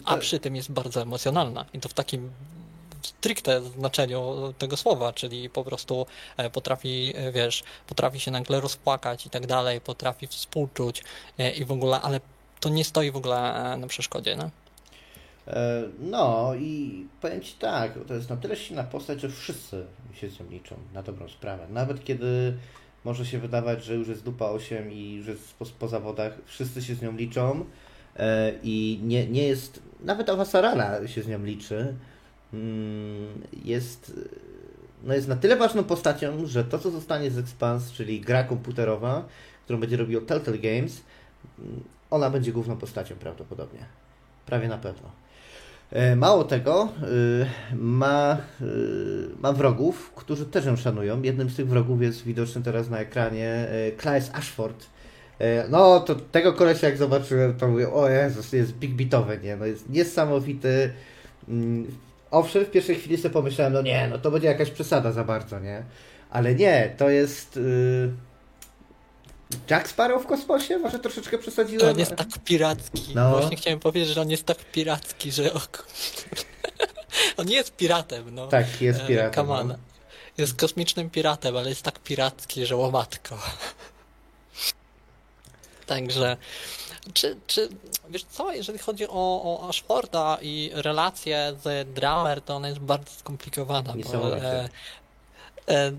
[0.05, 0.21] A tak.
[0.21, 2.31] przy tym jest bardzo emocjonalna i to w takim
[3.07, 9.27] stricte znaczeniu tego słowa, czyli po prostu e, potrafi, e, wiesz, potrafi się nagle rozpłakać
[9.27, 11.05] i tak dalej, potrafi współczuć
[11.39, 12.21] e, i w ogóle, ale
[12.67, 14.51] to nie stoi w ogóle na przeszkodzie, no?
[16.01, 20.41] No i powiem Ci tak, to jest na tyle silna postać, że wszyscy się z
[20.41, 21.67] nią liczą, na dobrą sprawę.
[21.71, 22.57] Nawet kiedy
[23.05, 26.83] może się wydawać, że już jest dupa 8 i już jest po, po zawodach, wszyscy
[26.83, 27.65] się z nią liczą
[28.17, 31.95] e, i nie, nie jest, nawet Awasarala się z nią liczy,
[32.53, 34.13] mm, jest,
[35.05, 39.25] no jest na tyle ważną postacią, że to co zostanie z Expanse, czyli gra komputerowa,
[39.65, 41.03] którą będzie robił Telltale Games,
[42.11, 43.81] ona będzie główną postacią prawdopodobnie.
[44.47, 45.11] Prawie na pewno.
[45.93, 48.65] E, mało tego, e, ma, e,
[49.41, 51.23] ma wrogów, którzy też ją szanują.
[51.23, 53.67] Jednym z tych wrogów jest widoczny teraz na ekranie
[54.01, 54.87] Claes Ashford.
[55.71, 59.57] No, to tego kolesia jak zobaczyłem, to mówię, o Jezus, jest big beatowy, nie?
[59.57, 60.93] No jest niesamowity.
[61.49, 61.87] Mm,
[62.31, 65.61] owszem, w pierwszej chwili sobie pomyślałem, no nie, no to będzie jakaś przesada za bardzo,
[65.61, 65.83] nie?
[66.31, 67.57] Ale nie, to jest...
[67.57, 68.26] Yy
[69.71, 70.79] Jack Sparrow w kosmosie?
[70.79, 71.89] Może troszeczkę przesadziłem?
[71.89, 73.03] On jest tak piracki.
[73.15, 73.31] No.
[73.31, 75.51] Właśnie chciałem powiedzieć, że on jest tak piracki, że
[77.37, 78.47] on nie jest piratem, no.
[78.47, 79.47] Tak, jest e, piratem.
[79.47, 79.75] Come no.
[80.39, 83.39] Jest kosmicznym piratem, ale jest tak piracki, że łomatko.
[85.87, 86.37] Także,
[87.15, 87.69] czy, czy,
[88.11, 89.11] wiesz co, jeżeli chodzi o,
[89.43, 93.95] o Ashforda i relację z Dramer, to ona jest bardzo skomplikowana.
[94.13, 94.69] Bo, E,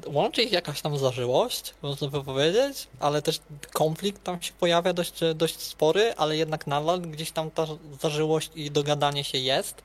[0.08, 3.40] łączy ich jakaś tam zażyłość, można by powiedzieć, ale też
[3.74, 7.66] konflikt tam się pojawia dość, dość spory, ale jednak nadal gdzieś tam ta
[8.02, 9.84] zażyłość i dogadanie się jest.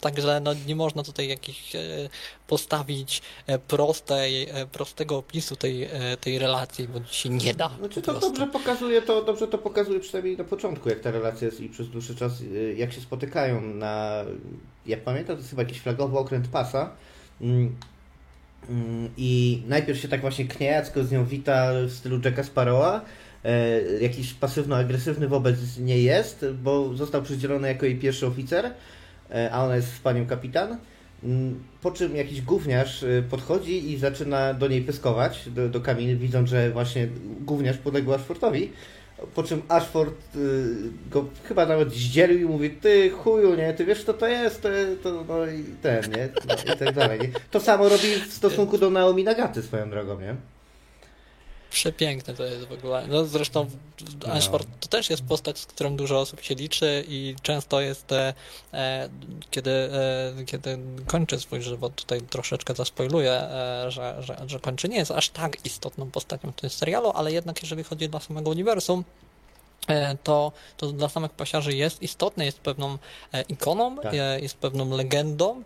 [0.00, 1.80] Także no, nie można tutaj jakiś e,
[2.46, 5.88] postawić e, prostej, prostego opisu tej,
[6.20, 7.70] tej relacji, bo się nie da.
[7.78, 11.60] Znaczy to dobrze pokazuje, to dobrze to pokazuje przynajmniej na początku, jak ta relacja jest
[11.60, 12.32] i przez dłuższy czas,
[12.76, 14.24] jak się spotykają na,
[14.86, 16.90] jak pamiętam, to jest chyba jakiś flagowy okręt pasa
[17.40, 17.76] Mm,
[19.16, 23.04] I najpierw się tak właśnie kniejacko z nią wita w stylu Jacka Sparrowa.
[23.44, 28.70] E, jakiś pasywno-agresywny wobec nie jest, bo został przydzielony jako jej pierwszy oficer,
[29.30, 30.78] e, a ona jest panią kapitan.
[31.24, 35.80] Mm, po czym jakiś gówniarz e, podchodzi i zaczyna do niej pyskować, do, do
[36.16, 37.08] widząc, że właśnie
[37.40, 38.72] gówniarz podległ Ashfordowi.
[39.34, 40.66] Po czym Ashford y,
[41.10, 44.68] go chyba nawet zdzielił i mówi, ty chuju, nie, ty wiesz co to jest, to,
[45.02, 47.20] to no i ten, nie, no, i tak dalej.
[47.20, 47.28] Nie?
[47.50, 50.36] To samo robi w stosunku do Naomi Nagaty swoją drogą, nie?
[51.70, 53.06] Przepiękne to jest w ogóle.
[53.08, 53.70] No zresztą
[54.32, 54.74] Ashford no.
[54.80, 58.34] to też jest postać, z którą dużo osób się liczy i często jest, e,
[58.72, 59.08] e
[59.50, 64.96] kiedy, e, kiedy kończy swój żywot, tutaj troszeczkę zaspoiluję, e, że, że, że kończy, nie
[64.96, 69.04] jest aż tak istotną postacią w tym serialu, ale jednak jeżeli chodzi dla samego uniwersum,
[69.88, 72.98] e, to, to dla samych pasiarzy jest istotne, jest pewną
[73.32, 74.12] e, ikoną, tak.
[74.40, 75.62] jest pewną legendą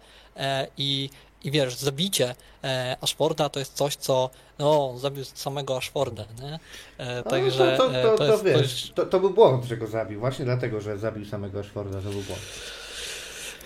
[0.79, 1.11] i
[1.45, 2.35] i wiesz, zabicie
[2.65, 6.59] e, Ashforda to jest coś, co no, zabił samego Ashforda, nie?
[6.99, 10.21] E, także to, to, to, to, jest wiesz, to, to był błąd, że go zabił.
[10.21, 12.43] Właśnie dlatego, że zabił samego Ashforda, to był błąd.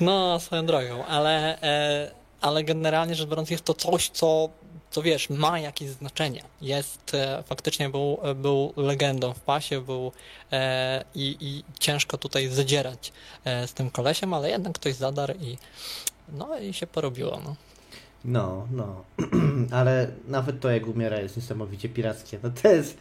[0.01, 2.11] No, swoją drogą, ale, e,
[2.41, 4.49] ale generalnie rzecz biorąc jest to coś, co
[4.91, 6.43] co wiesz, ma jakieś znaczenie.
[6.61, 10.13] Jest, e, faktycznie był, był legendą w pasie, był
[10.53, 13.13] e, i, i ciężko tutaj zadzierać
[13.45, 15.59] e, z tym kolesiem, ale jednak ktoś zadarł i
[16.29, 17.41] no i się porobiło.
[17.45, 17.57] No.
[18.25, 19.05] No, no.
[19.79, 22.39] Ale nawet to, jak umiera, jest niesamowicie pirackie.
[22.43, 22.99] No to jest.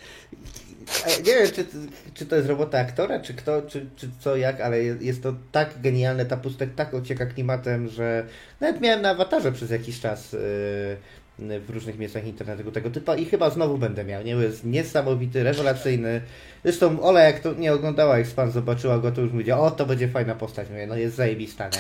[1.26, 1.66] Nie wiem, czy,
[2.14, 5.82] czy to jest robota aktora, czy kto, czy, czy co, jak, ale jest to tak
[5.82, 8.26] genialne, ta pustek tak ocieka klimatem, że
[8.60, 13.26] nawet miałem na awatarze przez jakiś czas yy, w różnych miejscach internetu tego typu i
[13.26, 14.24] chyba znowu będę miał.
[14.24, 14.32] Nie?
[14.32, 16.22] Jest niesamowity, rewelacyjny.
[16.64, 19.86] Zresztą Ola, jak to nie oglądała, jak pan zobaczyła go, to już mówi, o, to
[19.86, 20.70] będzie fajna postać.
[20.70, 21.80] Mówię, no jest zajebista, nie?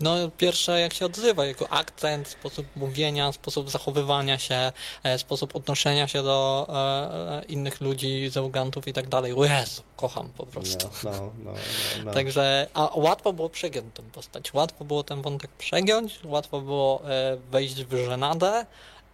[0.00, 6.08] No pierwsze jak się odzywa, jego akcent, sposób mówienia, sposób zachowywania się, e, sposób odnoszenia
[6.08, 9.34] się do e, e, innych ludzi, załogantów i tak dalej.
[9.38, 10.88] Jezu, kocham po prostu.
[11.04, 11.52] No, no, no,
[12.04, 17.02] no, Także, a łatwo było przegiąć tę postać, łatwo było ten wątek przegiąć, łatwo było
[17.04, 18.66] e, wejść w żenadę,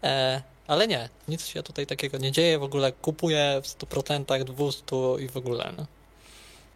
[0.02, 4.96] e, ale nie, nic się tutaj takiego nie dzieje, w ogóle kupuję w 100%, 200
[5.24, 5.72] i w ogóle.
[5.78, 5.86] No.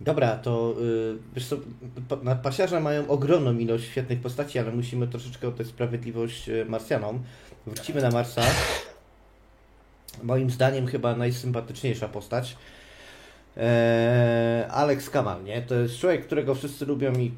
[0.01, 1.57] Dobra, to yy, wiesz co,
[2.23, 7.23] na pasiarza mają ogromną ilość świetnych postaci, ale musimy troszeczkę oddać sprawiedliwość y, Marsjanom.
[7.67, 8.43] Wrócimy na Marsa.
[10.23, 12.57] Moim zdaniem chyba najsympatyczniejsza postać.
[13.57, 15.63] Eee, Alex Kamal, nie?
[15.63, 17.33] To jest człowiek, którego wszyscy lubią i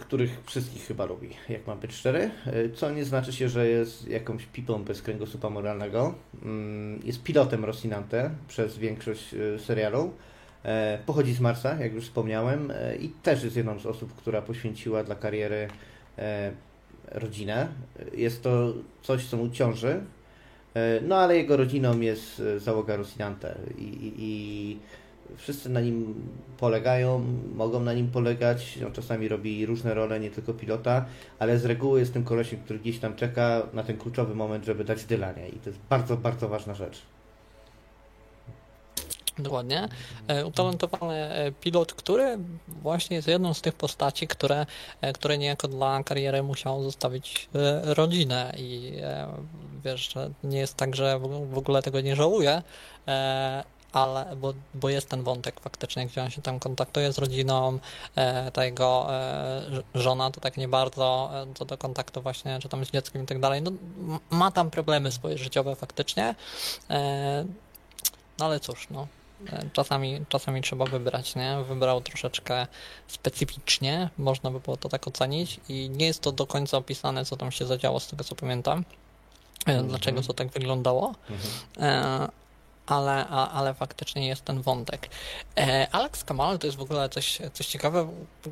[0.00, 2.30] których wszystkich chyba lubi, jak mam być szczery.
[2.46, 6.14] E, co nie znaczy się, że jest jakąś pipą bez kręgosłupa moralnego.
[6.42, 10.12] Mm, jest pilotem Rosinante przez większość y, serialu.
[10.64, 14.42] E, pochodzi z Marsa, jak już wspomniałem, e, i też jest jedną z osób, która
[14.42, 15.68] poświęciła dla kariery
[16.18, 16.52] e,
[17.10, 17.68] rodzinę.
[18.14, 18.72] Jest to
[19.02, 20.00] coś, co mu ciąży,
[21.02, 24.78] no ale jego rodziną jest załoga Rosinante i, i, i
[25.36, 26.14] wszyscy na nim
[26.58, 27.24] polegają,
[27.54, 28.78] mogą na nim polegać.
[28.86, 31.04] On czasami robi różne role, nie tylko pilota,
[31.38, 34.84] ale z reguły jest tym kolesiem, który gdzieś tam czeka na ten kluczowy moment, żeby
[34.84, 37.02] dać dylanie i to jest bardzo, bardzo ważna rzecz.
[39.38, 39.88] Dokładnie.
[40.28, 42.38] E, utalentowany e, pilot, który
[42.68, 44.66] właśnie jest jedną z tych postaci, które,
[45.00, 47.48] e, które niejako dla kariery musiał zostawić
[47.84, 48.52] rodzinę.
[48.56, 48.92] I
[49.84, 51.18] wiesz, że nie jest tak, że
[51.52, 52.62] w ogóle tego nie żałuje,
[53.92, 57.78] ale bo, bo jest ten wątek faktycznie, gdzie on się tam kontaktuje z rodziną,
[58.52, 59.06] ta jego
[59.94, 63.40] żona to tak nie bardzo co do kontaktu właśnie, czy tam z dzieckiem i tak
[63.40, 63.70] dalej, no,
[64.30, 66.34] ma tam problemy swoje życiowe faktycznie,
[68.38, 69.06] no ale cóż, no,
[69.72, 71.56] czasami, czasami trzeba wybrać, nie?
[71.68, 72.66] Wybrał troszeczkę
[73.08, 77.36] specyficznie, można by było to tak ocenić i nie jest to do końca opisane, co
[77.36, 78.84] tam się zadziało, z tego co pamiętam.
[79.66, 79.86] -hmm.
[79.86, 81.14] Dlaczego to tak wyglądało.
[81.28, 82.41] Mm -hmm
[82.92, 85.08] ale, ale faktycznie jest ten wątek.
[85.58, 88.08] E, Alex Kamal to jest w ogóle coś, coś ciekawe.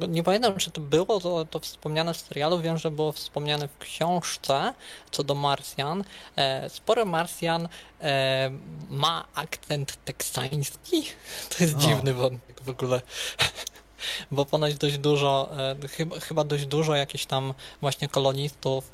[0.09, 2.61] Nie pamiętam, czy to było to, to wspomniane w serialu.
[2.61, 4.75] Wiem, że było wspomniane w książce
[5.11, 6.05] co do Marsjan.
[6.37, 7.69] E, sporo Marsjan
[8.01, 8.51] e,
[8.91, 11.05] ma akcent teksański.
[11.59, 11.79] To jest o.
[11.79, 13.01] dziwny wątek w ogóle
[14.31, 15.51] bo ponoć dość dużo,
[15.91, 18.91] chyba, chyba dość dużo jakichś tam właśnie kolonistów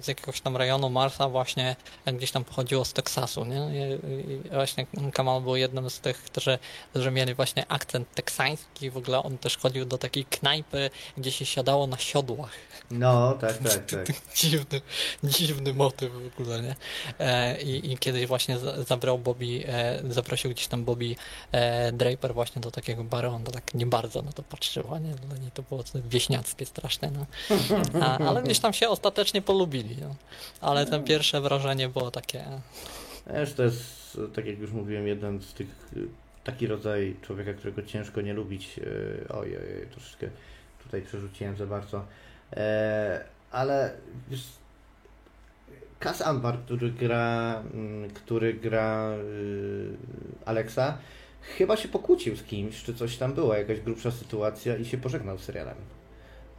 [0.00, 3.56] z jakiegoś tam rejonu Marsa właśnie gdzieś tam pochodziło z Teksasu, nie?
[3.56, 6.58] I właśnie Kamal był jednym z tych, którzy,
[6.90, 11.46] którzy mieli właśnie akcent teksański, w ogóle on też chodził do takiej knajpy, gdzie się
[11.46, 12.52] siadało na siodłach.
[12.90, 14.06] No, tak, tak, tak.
[14.34, 14.80] dziwny,
[15.24, 16.76] dziwny motyw w ogóle, nie?
[17.18, 18.58] E, I, i kiedyś właśnie
[18.88, 19.64] zabrał Bobby,
[20.08, 21.16] zaprosił gdzieś tam Bobby
[21.92, 25.10] Draper właśnie do takiego baru, on tak nie bardzo na to patrzyła, nie?
[25.10, 27.26] Dla niej to było wieśniackie straszne, no.
[28.00, 30.14] A, ale gdzieś tam się ostatecznie polubili, no.
[30.60, 32.44] Ale to pierwsze wrażenie było takie...
[33.34, 35.68] Wiesz, to jest, tak jak już mówiłem, jeden z tych,
[36.44, 38.78] taki rodzaj człowieka, którego ciężko nie lubić.
[38.78, 40.28] E, oj, oj, troszeczkę
[40.82, 42.04] tutaj przerzuciłem za bardzo.
[42.52, 43.92] E, ale
[44.28, 44.44] wiesz,
[46.00, 49.96] Kas Ambar, który gra, mm, który gra y,
[50.44, 50.98] Alexa,
[51.40, 55.38] chyba się pokłócił z kimś, czy coś tam była, jakaś grubsza sytuacja i się pożegnał
[55.38, 55.76] z serialem.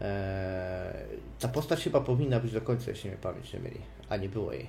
[0.01, 0.93] Eee,
[1.39, 4.53] ta postać chyba powinna być do końca, jeśli mnie pamięć nie mieli, a nie było
[4.53, 4.67] jej.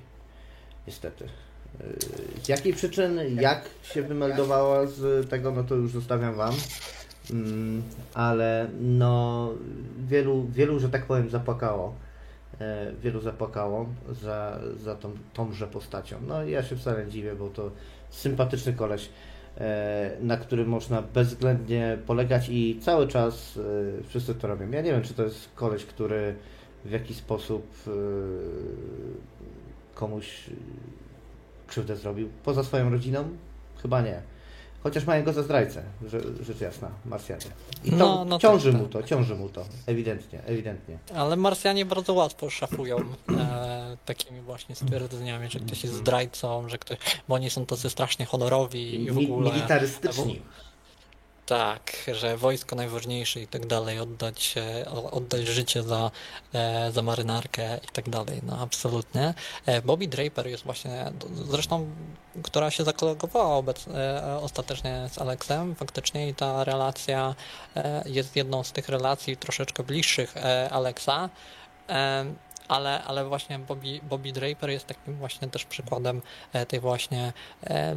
[0.87, 1.25] Niestety.
[1.25, 6.55] Eee, z jakiej przyczyn, jak się wymeldowała z tego, no to już zostawiam Wam.
[7.31, 7.83] Mm,
[8.15, 9.51] ale no,
[9.99, 11.95] wielu, wielu, że tak powiem, zapłakało.
[12.61, 13.87] Eee, wielu zapłakało
[14.23, 16.17] za, za tą, tąże postacią.
[16.27, 17.71] No ja się wcale dziwię, bo to
[18.11, 19.09] sympatyczny koleś.
[19.61, 24.70] E, na którym można bezwzględnie polegać i cały czas e, wszyscy to robią.
[24.70, 26.35] Ja nie wiem, czy to jest koleś, który
[26.85, 27.91] w jakiś sposób e,
[29.95, 30.51] komuś
[31.66, 33.24] krzywdę zrobił poza swoją rodziną?
[33.83, 34.23] Chyba nie.
[34.83, 35.83] Chociaż mają go za zdrajcę,
[36.41, 37.45] rzecz jasna, Marsjanie.
[37.85, 39.09] I to no, no ciąży tak, mu to, tak.
[39.09, 40.99] ciąży mu to, ewidentnie, ewidentnie.
[41.15, 42.97] Ale Marsjanie bardzo łatwo szafują
[43.39, 46.99] e, takimi właśnie stwierdzeniami, że ktoś jest zdrajcą, że ktoś,
[47.29, 49.51] bo oni są tacy strasznie honorowi i w ogóle...
[49.51, 50.43] Militarystyczni.
[51.47, 54.55] Tak, że wojsko najważniejsze i tak dalej, oddać,
[55.10, 56.10] oddać życie za,
[56.52, 59.35] e, za marynarkę i tak dalej, no absolutnie.
[59.66, 61.12] E, Bobby Draper jest właśnie,
[61.51, 61.90] zresztą,
[62.43, 63.62] która się zakolegowała
[63.94, 67.35] e, ostatecznie z Alexem, faktycznie i ta relacja
[68.05, 70.35] jest jedną z tych relacji troszeczkę bliższych
[70.70, 71.31] Alexa
[72.69, 76.23] ale, ale właśnie Bobby, Bobby Draper jest takim właśnie też przykładem
[76.53, 77.33] e, tej właśnie
[77.65, 77.97] e,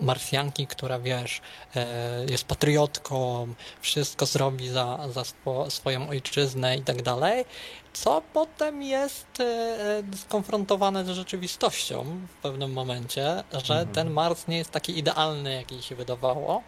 [0.00, 1.40] Marsjanki, która wiesz,
[1.76, 3.48] e, jest patriotką,
[3.80, 7.44] wszystko zrobi za, za spo, swoją ojczyznę i tak dalej,
[7.92, 9.26] co potem jest
[10.16, 13.88] skonfrontowane z rzeczywistością w pewnym momencie, że mhm.
[13.88, 16.62] ten Mars nie jest taki idealny, jaki się wydawało,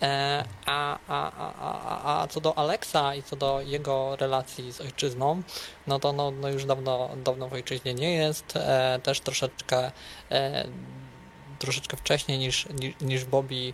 [0.00, 5.42] a, a, a, a, co do Alexa i co do jego relacji z ojczyzną,
[5.86, 8.56] no to no, no już dawno, dawno w ojczyźnie nie jest.
[8.56, 9.90] E, też troszeczkę,
[10.30, 10.64] e,
[11.58, 12.68] troszeczkę wcześniej niż,
[13.00, 13.72] niż Bobby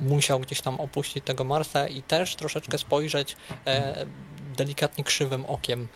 [0.00, 3.36] musiał gdzieś tam opuścić tego Marsa i też troszeczkę spojrzeć
[4.56, 5.88] delikatnie krzywym okiem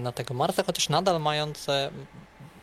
[0.00, 1.66] na tego Marsa, chociaż nadal mając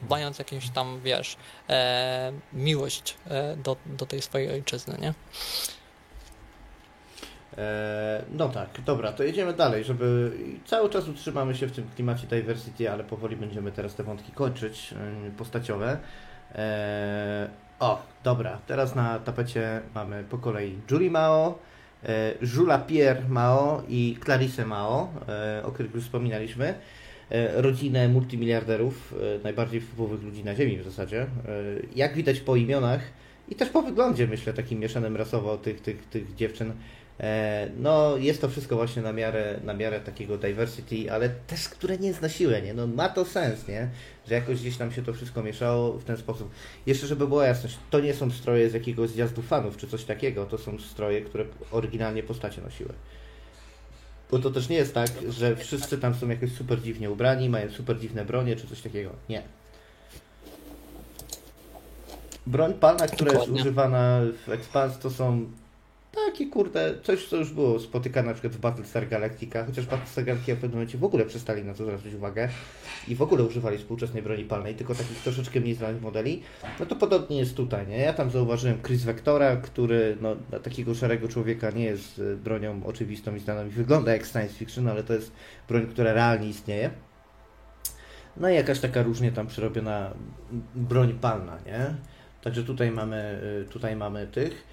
[0.09, 1.37] mając jakąś tam, wiesz,
[1.69, 5.13] e, miłość e, do, do tej swojej ojczyzny, nie?
[7.57, 10.31] E, no tak, dobra, to jedziemy dalej, żeby
[10.65, 14.93] cały czas utrzymamy się w tym klimacie diversity, ale powoli będziemy teraz te wątki kończyć
[14.93, 15.97] e, postaciowe.
[17.79, 21.59] O, dobra, teraz na tapecie mamy po kolei Julie Mao,
[22.41, 25.13] Jula Pierre Mao i Clarisse Mao,
[25.63, 26.75] o których już wspominaliśmy.
[27.31, 31.21] E, rodzinę multimiliarderów, e, najbardziej wpływowych ludzi na Ziemi w zasadzie.
[31.21, 31.27] E,
[31.95, 33.01] jak widać po imionach
[33.49, 36.73] i też po wyglądzie, myślę, takim mieszanym rasowo tych, tych, tych dziewczyn,
[37.79, 42.07] no, jest to wszystko właśnie na miarę, na miarę takiego diversity, ale też, które nie
[42.07, 42.73] jest na siłę, nie?
[42.73, 43.87] No, ma to sens, nie?
[44.27, 46.51] Że jakoś gdzieś nam się to wszystko mieszało w ten sposób.
[46.85, 50.45] Jeszcze, żeby była jasność, to nie są stroje z jakiegoś zjazdu fanów czy coś takiego,
[50.45, 52.93] to są stroje, które oryginalnie postacie nosiły.
[54.31, 57.71] Bo to też nie jest tak, że wszyscy tam są jakoś super dziwnie ubrani, mają
[57.71, 59.09] super dziwne bronie czy coś takiego.
[59.29, 59.41] Nie.
[62.47, 63.53] Broń palna, która Dokładnie.
[63.53, 65.45] jest używana w Expans to są
[66.11, 70.55] takie kurde, coś co już było spotykane na przykład w Battlestar Galactica, chociaż Battlestar Galactica
[70.55, 72.49] w pewnym momencie w ogóle przestali na to zwracać uwagę
[73.07, 76.41] i w ogóle używali współczesnej broni palnej, tylko takich troszeczkę mniej znanych modeli,
[76.79, 77.97] no to podobnie jest tutaj, nie?
[77.97, 82.85] Ja tam zauważyłem Chris Vectora, który no, dla takiego szarego człowieka nie jest e, bronią
[82.85, 85.31] oczywistą i znaną i wygląda jak science fiction, ale to jest
[85.67, 86.89] broń, która realnie istnieje.
[88.37, 90.13] No i jakaś taka różnie tam przerobiona
[90.75, 91.95] broń palna, nie?
[92.41, 94.63] Także tutaj mamy, y, tutaj mamy tych.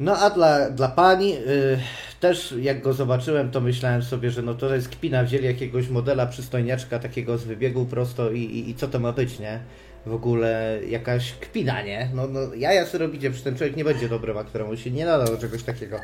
[0.00, 1.78] No a dla, dla pani yy,
[2.20, 6.26] też jak go zobaczyłem, to myślałem sobie, że no to jest kpina, wzięli jakiegoś modela
[6.26, 9.60] przystojniaczka takiego z wybiegu prosto i, i, i co to ma być, nie?
[10.06, 12.10] W ogóle jakaś kpina, nie?
[12.14, 15.04] No, no ja sobie robicie, przy ten człowiek nie będzie dobrym aktorem, on się nie
[15.04, 16.00] nada do czegoś takiego.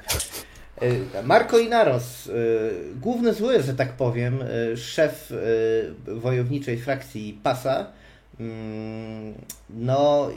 [0.82, 2.35] Yy, Marco Inaros, yy,
[3.01, 4.39] główny zły, że tak powiem,
[4.69, 5.32] yy, szef
[6.06, 7.86] wojowniczej frakcji PASA,
[8.40, 9.35] mm,
[9.70, 10.31] no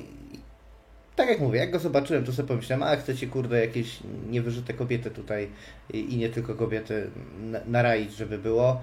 [1.15, 3.97] tak jak mówię, jak go zobaczyłem, to sobie pomyślałem, a chcecie kurde jakieś
[4.29, 5.49] niewyżyte kobiety tutaj
[5.93, 7.09] i, nie tylko kobiety
[7.65, 8.81] naraić, żeby było.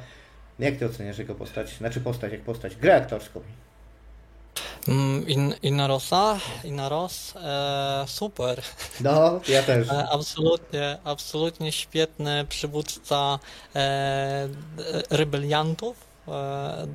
[0.59, 1.76] Jak ty oceniasz jego postać?
[1.78, 3.40] Znaczy postać jak postać, grę aktorską.
[4.88, 8.62] Mm, In, Inarosa, Inaros, e, super.
[9.00, 9.88] No, ja też.
[9.88, 13.38] E, absolutnie, absolutnie świetny przywódca
[13.74, 14.48] e,
[15.10, 15.96] rebeliantów.
[16.28, 16.86] E,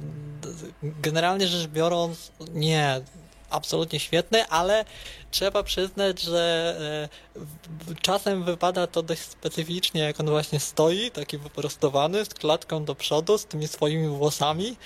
[0.84, 3.02] generalnie rzecz biorąc, nie,
[3.50, 4.86] absolutnie świetny, ale
[5.32, 12.26] trzeba przyznać, że e, czasem wypada to dość specyficznie, jak on właśnie stoi, taki wyprostowany,
[12.26, 14.78] z klatką do przodu, z tymi swoimi włosami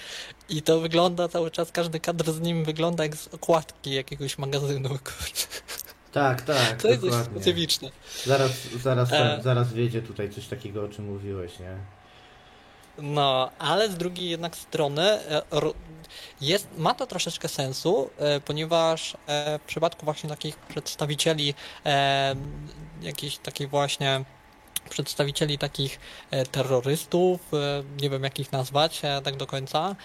[0.49, 4.89] i to wygląda cały czas, każdy kadr z nim wygląda jak z okładki jakiegoś magazynu.
[6.11, 6.81] Tak, tak.
[6.81, 7.91] To jest dość specyficzne.
[8.25, 8.51] Zaraz,
[8.83, 9.39] zaraz, e...
[9.43, 11.77] zaraz wiedzie tutaj coś takiego, o czym mówiłeś, nie?
[12.97, 15.41] No, ale z drugiej jednak strony e,
[16.41, 21.53] jest, ma to troszeczkę sensu, e, ponieważ e, w przypadku właśnie takich przedstawicieli
[23.01, 24.25] jakiejś takiej właśnie
[24.89, 25.99] przedstawicieli takich
[26.31, 29.95] e, terrorystów, e, nie wiem jak ich nazwać e, tak do końca,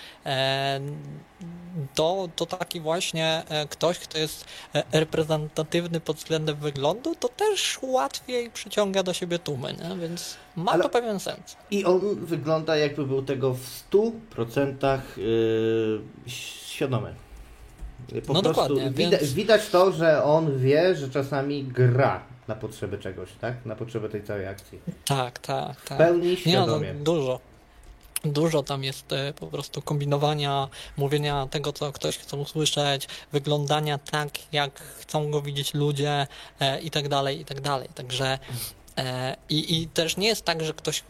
[1.94, 4.44] to, to taki właśnie ktoś, kto jest
[4.92, 9.96] reprezentatywny pod względem wyglądu, to też łatwiej przyciąga do siebie tłumy, nie?
[9.96, 10.82] więc ma Ale...
[10.82, 11.56] to pewien sens.
[11.70, 17.14] I on wygląda jakby był tego w 100% yy, świadomy.
[18.26, 19.32] Po no prostu dokładnie, widać, więc...
[19.32, 23.66] widać to, że on wie, że czasami gra na potrzeby czegoś, tak?
[23.66, 24.80] Na potrzeby tej całej akcji.
[25.04, 25.98] Tak, tak, tak.
[25.98, 26.86] W pełni świadomie.
[26.86, 27.40] Nie, no, dużo.
[28.24, 34.52] Dużo tam jest e, po prostu kombinowania, mówienia tego, co ktoś chce usłyszeć, wyglądania tak,
[34.52, 36.26] jak chcą go widzieć ludzie
[36.60, 37.88] e, i tak dalej, i tak dalej.
[37.94, 38.38] Także
[38.98, 41.02] e, i, i też nie jest tak, że ktoś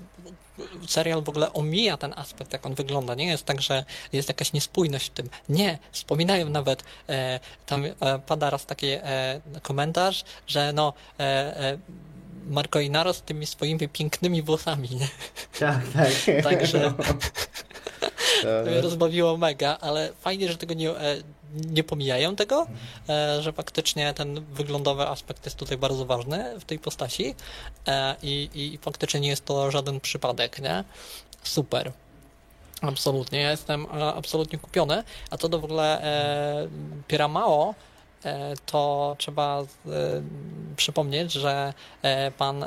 [0.86, 3.14] serial w ogóle omija ten aspekt, jak on wygląda.
[3.14, 5.28] Nie jest tak, że jest jakaś niespójność w tym.
[5.48, 7.92] Nie, wspominają nawet, e, tam e,
[8.26, 11.78] pada raz taki e, komentarz, że no e, e
[12.46, 14.88] Marco Inaro z tymi swoimi pięknymi włosami.
[14.90, 15.08] Nie?
[15.58, 16.42] Tak, tak.
[16.44, 16.94] Także
[18.42, 21.16] to mnie rozbawiło mega, ale fajnie, że tego nie, e,
[21.54, 22.66] nie pomijają tego,
[23.08, 27.34] e, że faktycznie ten wyglądowy aspekt jest tutaj bardzo ważny w tej postaci
[27.86, 30.84] e, i, i faktycznie nie jest to żaden przypadek, nie?
[31.42, 31.92] Super.
[32.82, 36.68] Absolutnie, ja jestem absolutnie kupiony, a co do w ogóle e,
[37.08, 37.74] Piramao,
[38.66, 39.62] to trzeba
[40.76, 41.74] przypomnieć, że
[42.38, 42.64] pan,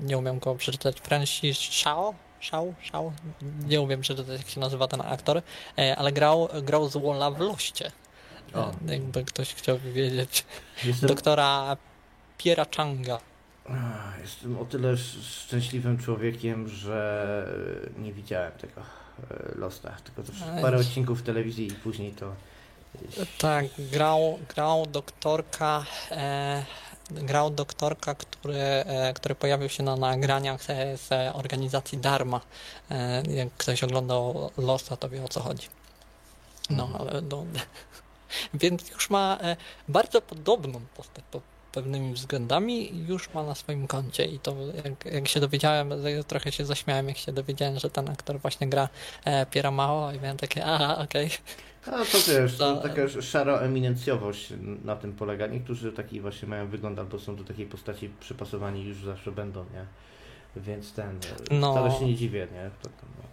[0.00, 3.12] nie umiem go przeczytać, Francis Shao, Szał, Szał,
[3.68, 5.42] nie umiem, czy to jak się nazywa ten aktor,
[5.78, 7.92] e, ale grał, grał z Walla w Loście.
[8.54, 8.70] O.
[8.70, 10.44] E, jakby ktoś chciał wiedzieć.
[10.84, 11.08] Jestem...
[11.08, 11.76] Doktora
[12.38, 13.20] Piera Changa.
[14.22, 17.46] Jestem o tyle szczęśliwym człowiekiem, że
[17.98, 20.32] nie widziałem tego e, Losta, tylko to
[20.62, 22.34] parę odcinków w telewizji i później to...
[23.38, 26.64] Tak, grał, grał doktorka e,
[27.10, 30.62] grał doktorka, który, e, który pojawił się na nagraniach
[30.94, 32.40] z organizacji Dharma.
[32.90, 35.68] E, jak ktoś oglądał Losa, to wie o co chodzi.
[36.70, 37.08] No, mhm.
[37.08, 37.44] ale no,
[38.54, 39.56] więc już ma e,
[39.88, 45.28] bardzo podobną postać pod pewnymi względami już ma na swoim koncie i to jak, jak
[45.28, 45.92] się dowiedziałem,
[46.26, 48.88] trochę się zaśmiałem jak się dowiedziałem, że ten aktor właśnie gra
[49.50, 51.26] Piera Mao i miałem takie, aha, okej.
[51.26, 51.38] Okay.
[51.92, 54.52] A to wiesz, to taka szara eminencjowość
[54.84, 55.46] na tym polega.
[55.46, 59.86] Niektórzy taki właśnie mają wygląd, albo są do takiej postaci przypasowani już zawsze będą, nie?
[60.56, 61.18] Więc ten,
[61.50, 61.72] no.
[61.72, 62.70] wcale się nie dziwię, nie?
[62.82, 63.27] To, to, no.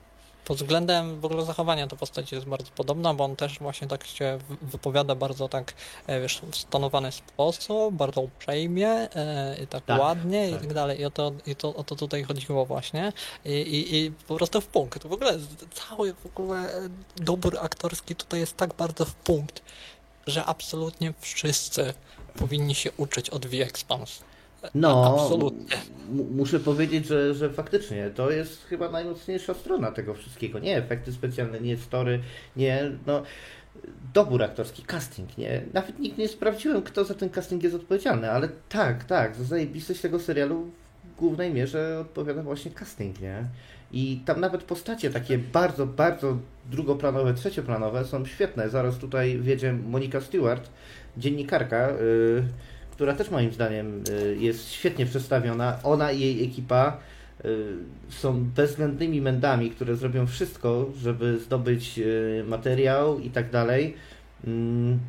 [0.46, 4.08] Pod względem w ogóle zachowania to postać jest bardzo podobna, bo on też właśnie tak
[4.08, 5.74] się wypowiada bardzo tak,
[6.08, 10.60] e, wiesz, w stonowany sposób, bardzo uprzejmie, e, i tak, tak ładnie tak.
[10.60, 11.00] i tak dalej.
[11.02, 13.14] I o to, i to, o to tutaj chodziło właśnie.
[13.46, 15.08] I, i, I po prostu w punkt.
[15.08, 15.40] W ogóle
[15.74, 16.70] cały w ogóle
[17.16, 19.62] dobór aktorski tutaj jest tak bardzo w punkt,
[20.28, 21.94] że absolutnie wszyscy
[22.40, 24.24] powinni się uczyć od V-Expanse.
[24.76, 25.78] No, absolutnie.
[26.32, 30.60] Muszę powiedzieć, że, że faktycznie to jest chyba najmocniejsza strona tego wszystkiego.
[30.60, 32.20] Nie efekty specjalne, nie story,
[32.56, 33.24] nie, no,
[34.14, 35.62] dobór aktorski, casting, nie?
[35.74, 40.02] Nawet nikt nie sprawdziłem, kto za ten casting jest odpowiedzialny, ale tak, tak, za zajebistość
[40.02, 40.72] tego serialu
[41.04, 43.44] w głównej mierze odpowiada właśnie casting, nie?
[43.92, 46.38] I tam nawet postacie takie bardzo, bardzo
[46.72, 48.70] drugoplanowe, trzecioplanowe są świetne.
[48.70, 50.70] Zaraz tutaj wiedzie Monika Stewart,
[51.18, 52.44] dziennikarka, yy,
[52.96, 55.80] która też moim zdaniem y, jest świetnie przedstawiona.
[55.84, 56.98] Ona i jej ekipa
[57.46, 57.74] y,
[58.10, 63.96] są bezwzględnymi mędami, które zrobią wszystko, żeby zdobyć y, materiał i tak dalej.
[64.48, 65.00] Mm.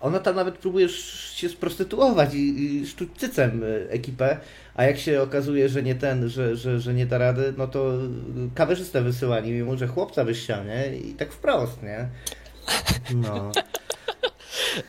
[0.00, 4.36] Ona tam nawet próbuje się sprostytuować i, i sztuć cycem ekipę,
[4.74, 7.92] a jak się okazuje, że nie ten, że, że, że nie da rady, no to
[8.54, 10.96] kamerzystę wysyłani, mimo że chłopca wyściał, nie?
[10.96, 12.08] I tak wprost, nie?
[13.14, 13.52] No.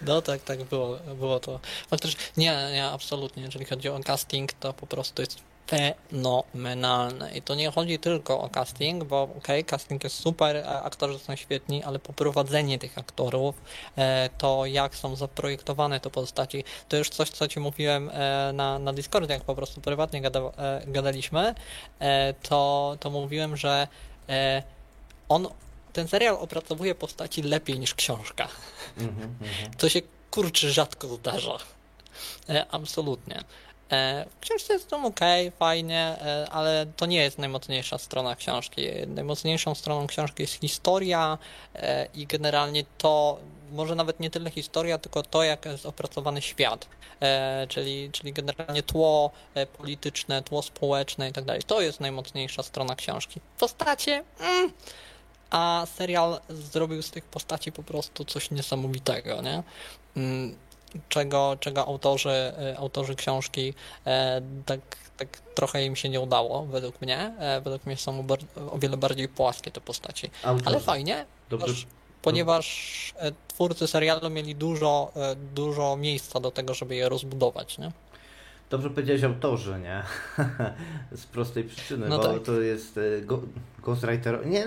[0.01, 1.59] No tak, tak było, było to.
[1.89, 3.43] Faktycznie, nie, nie, absolutnie.
[3.43, 7.37] Jeżeli chodzi o casting, to po prostu jest fenomenalne.
[7.37, 11.35] I to nie chodzi tylko o casting, bo okej, okay, casting jest super, aktorzy są
[11.35, 13.55] świetni, ale poprowadzenie tych aktorów,
[13.97, 18.79] e, to jak są zaprojektowane te postaci, to już coś, co Ci mówiłem e, na,
[18.79, 21.55] na Discordzie, jak po prostu prywatnie gada, e, gadaliśmy,
[22.49, 23.87] to, to mówiłem, że
[25.29, 25.47] on
[25.95, 28.47] ten serial opracowuje postaci lepiej niż książka.
[28.97, 30.01] Mm -hmm, to się
[30.31, 31.57] kurczy rzadko zdarza.
[32.49, 33.43] E, absolutnie.
[33.91, 35.19] E, w książce jest to ok,
[35.59, 38.81] fajnie, e, ale to nie jest najmocniejsza strona książki.
[39.07, 41.37] Najmocniejszą stroną książki jest historia
[41.75, 43.39] e, i generalnie to,
[43.71, 46.87] może nawet nie tyle historia, tylko to, jak jest opracowany świat,
[47.21, 51.61] e, czyli, czyli generalnie tło e, polityczne, tło społeczne i tak dalej.
[51.63, 53.39] To jest najmocniejsza strona książki.
[53.59, 54.23] Postacie.
[54.39, 54.71] Mm,
[55.49, 59.63] a serial zrobił z tych postaci po prostu coś niesamowitego, nie?
[60.17, 60.55] Mm,
[61.09, 63.73] czego, czego autorzy, e, autorzy książki
[64.05, 64.79] e, tak,
[65.17, 67.33] tak trochę im się nie udało, według mnie.
[67.39, 68.27] E, według mnie są
[68.71, 70.31] o wiele bardziej płaskie te postaci.
[70.43, 70.65] Autorzy.
[70.65, 71.85] Ale fajnie, Dobrze.
[72.21, 73.13] ponieważ
[73.47, 75.11] twórcy serialu mieli dużo,
[75.53, 77.91] dużo miejsca do tego, żeby je rozbudować, nie?
[78.69, 80.03] Dobrze powiedziałeś autorzy, nie?
[81.21, 82.43] Z prostej przyczyny, no bo tak.
[82.43, 82.99] to jest
[83.79, 84.47] Ghostwriter.
[84.47, 84.63] Nie,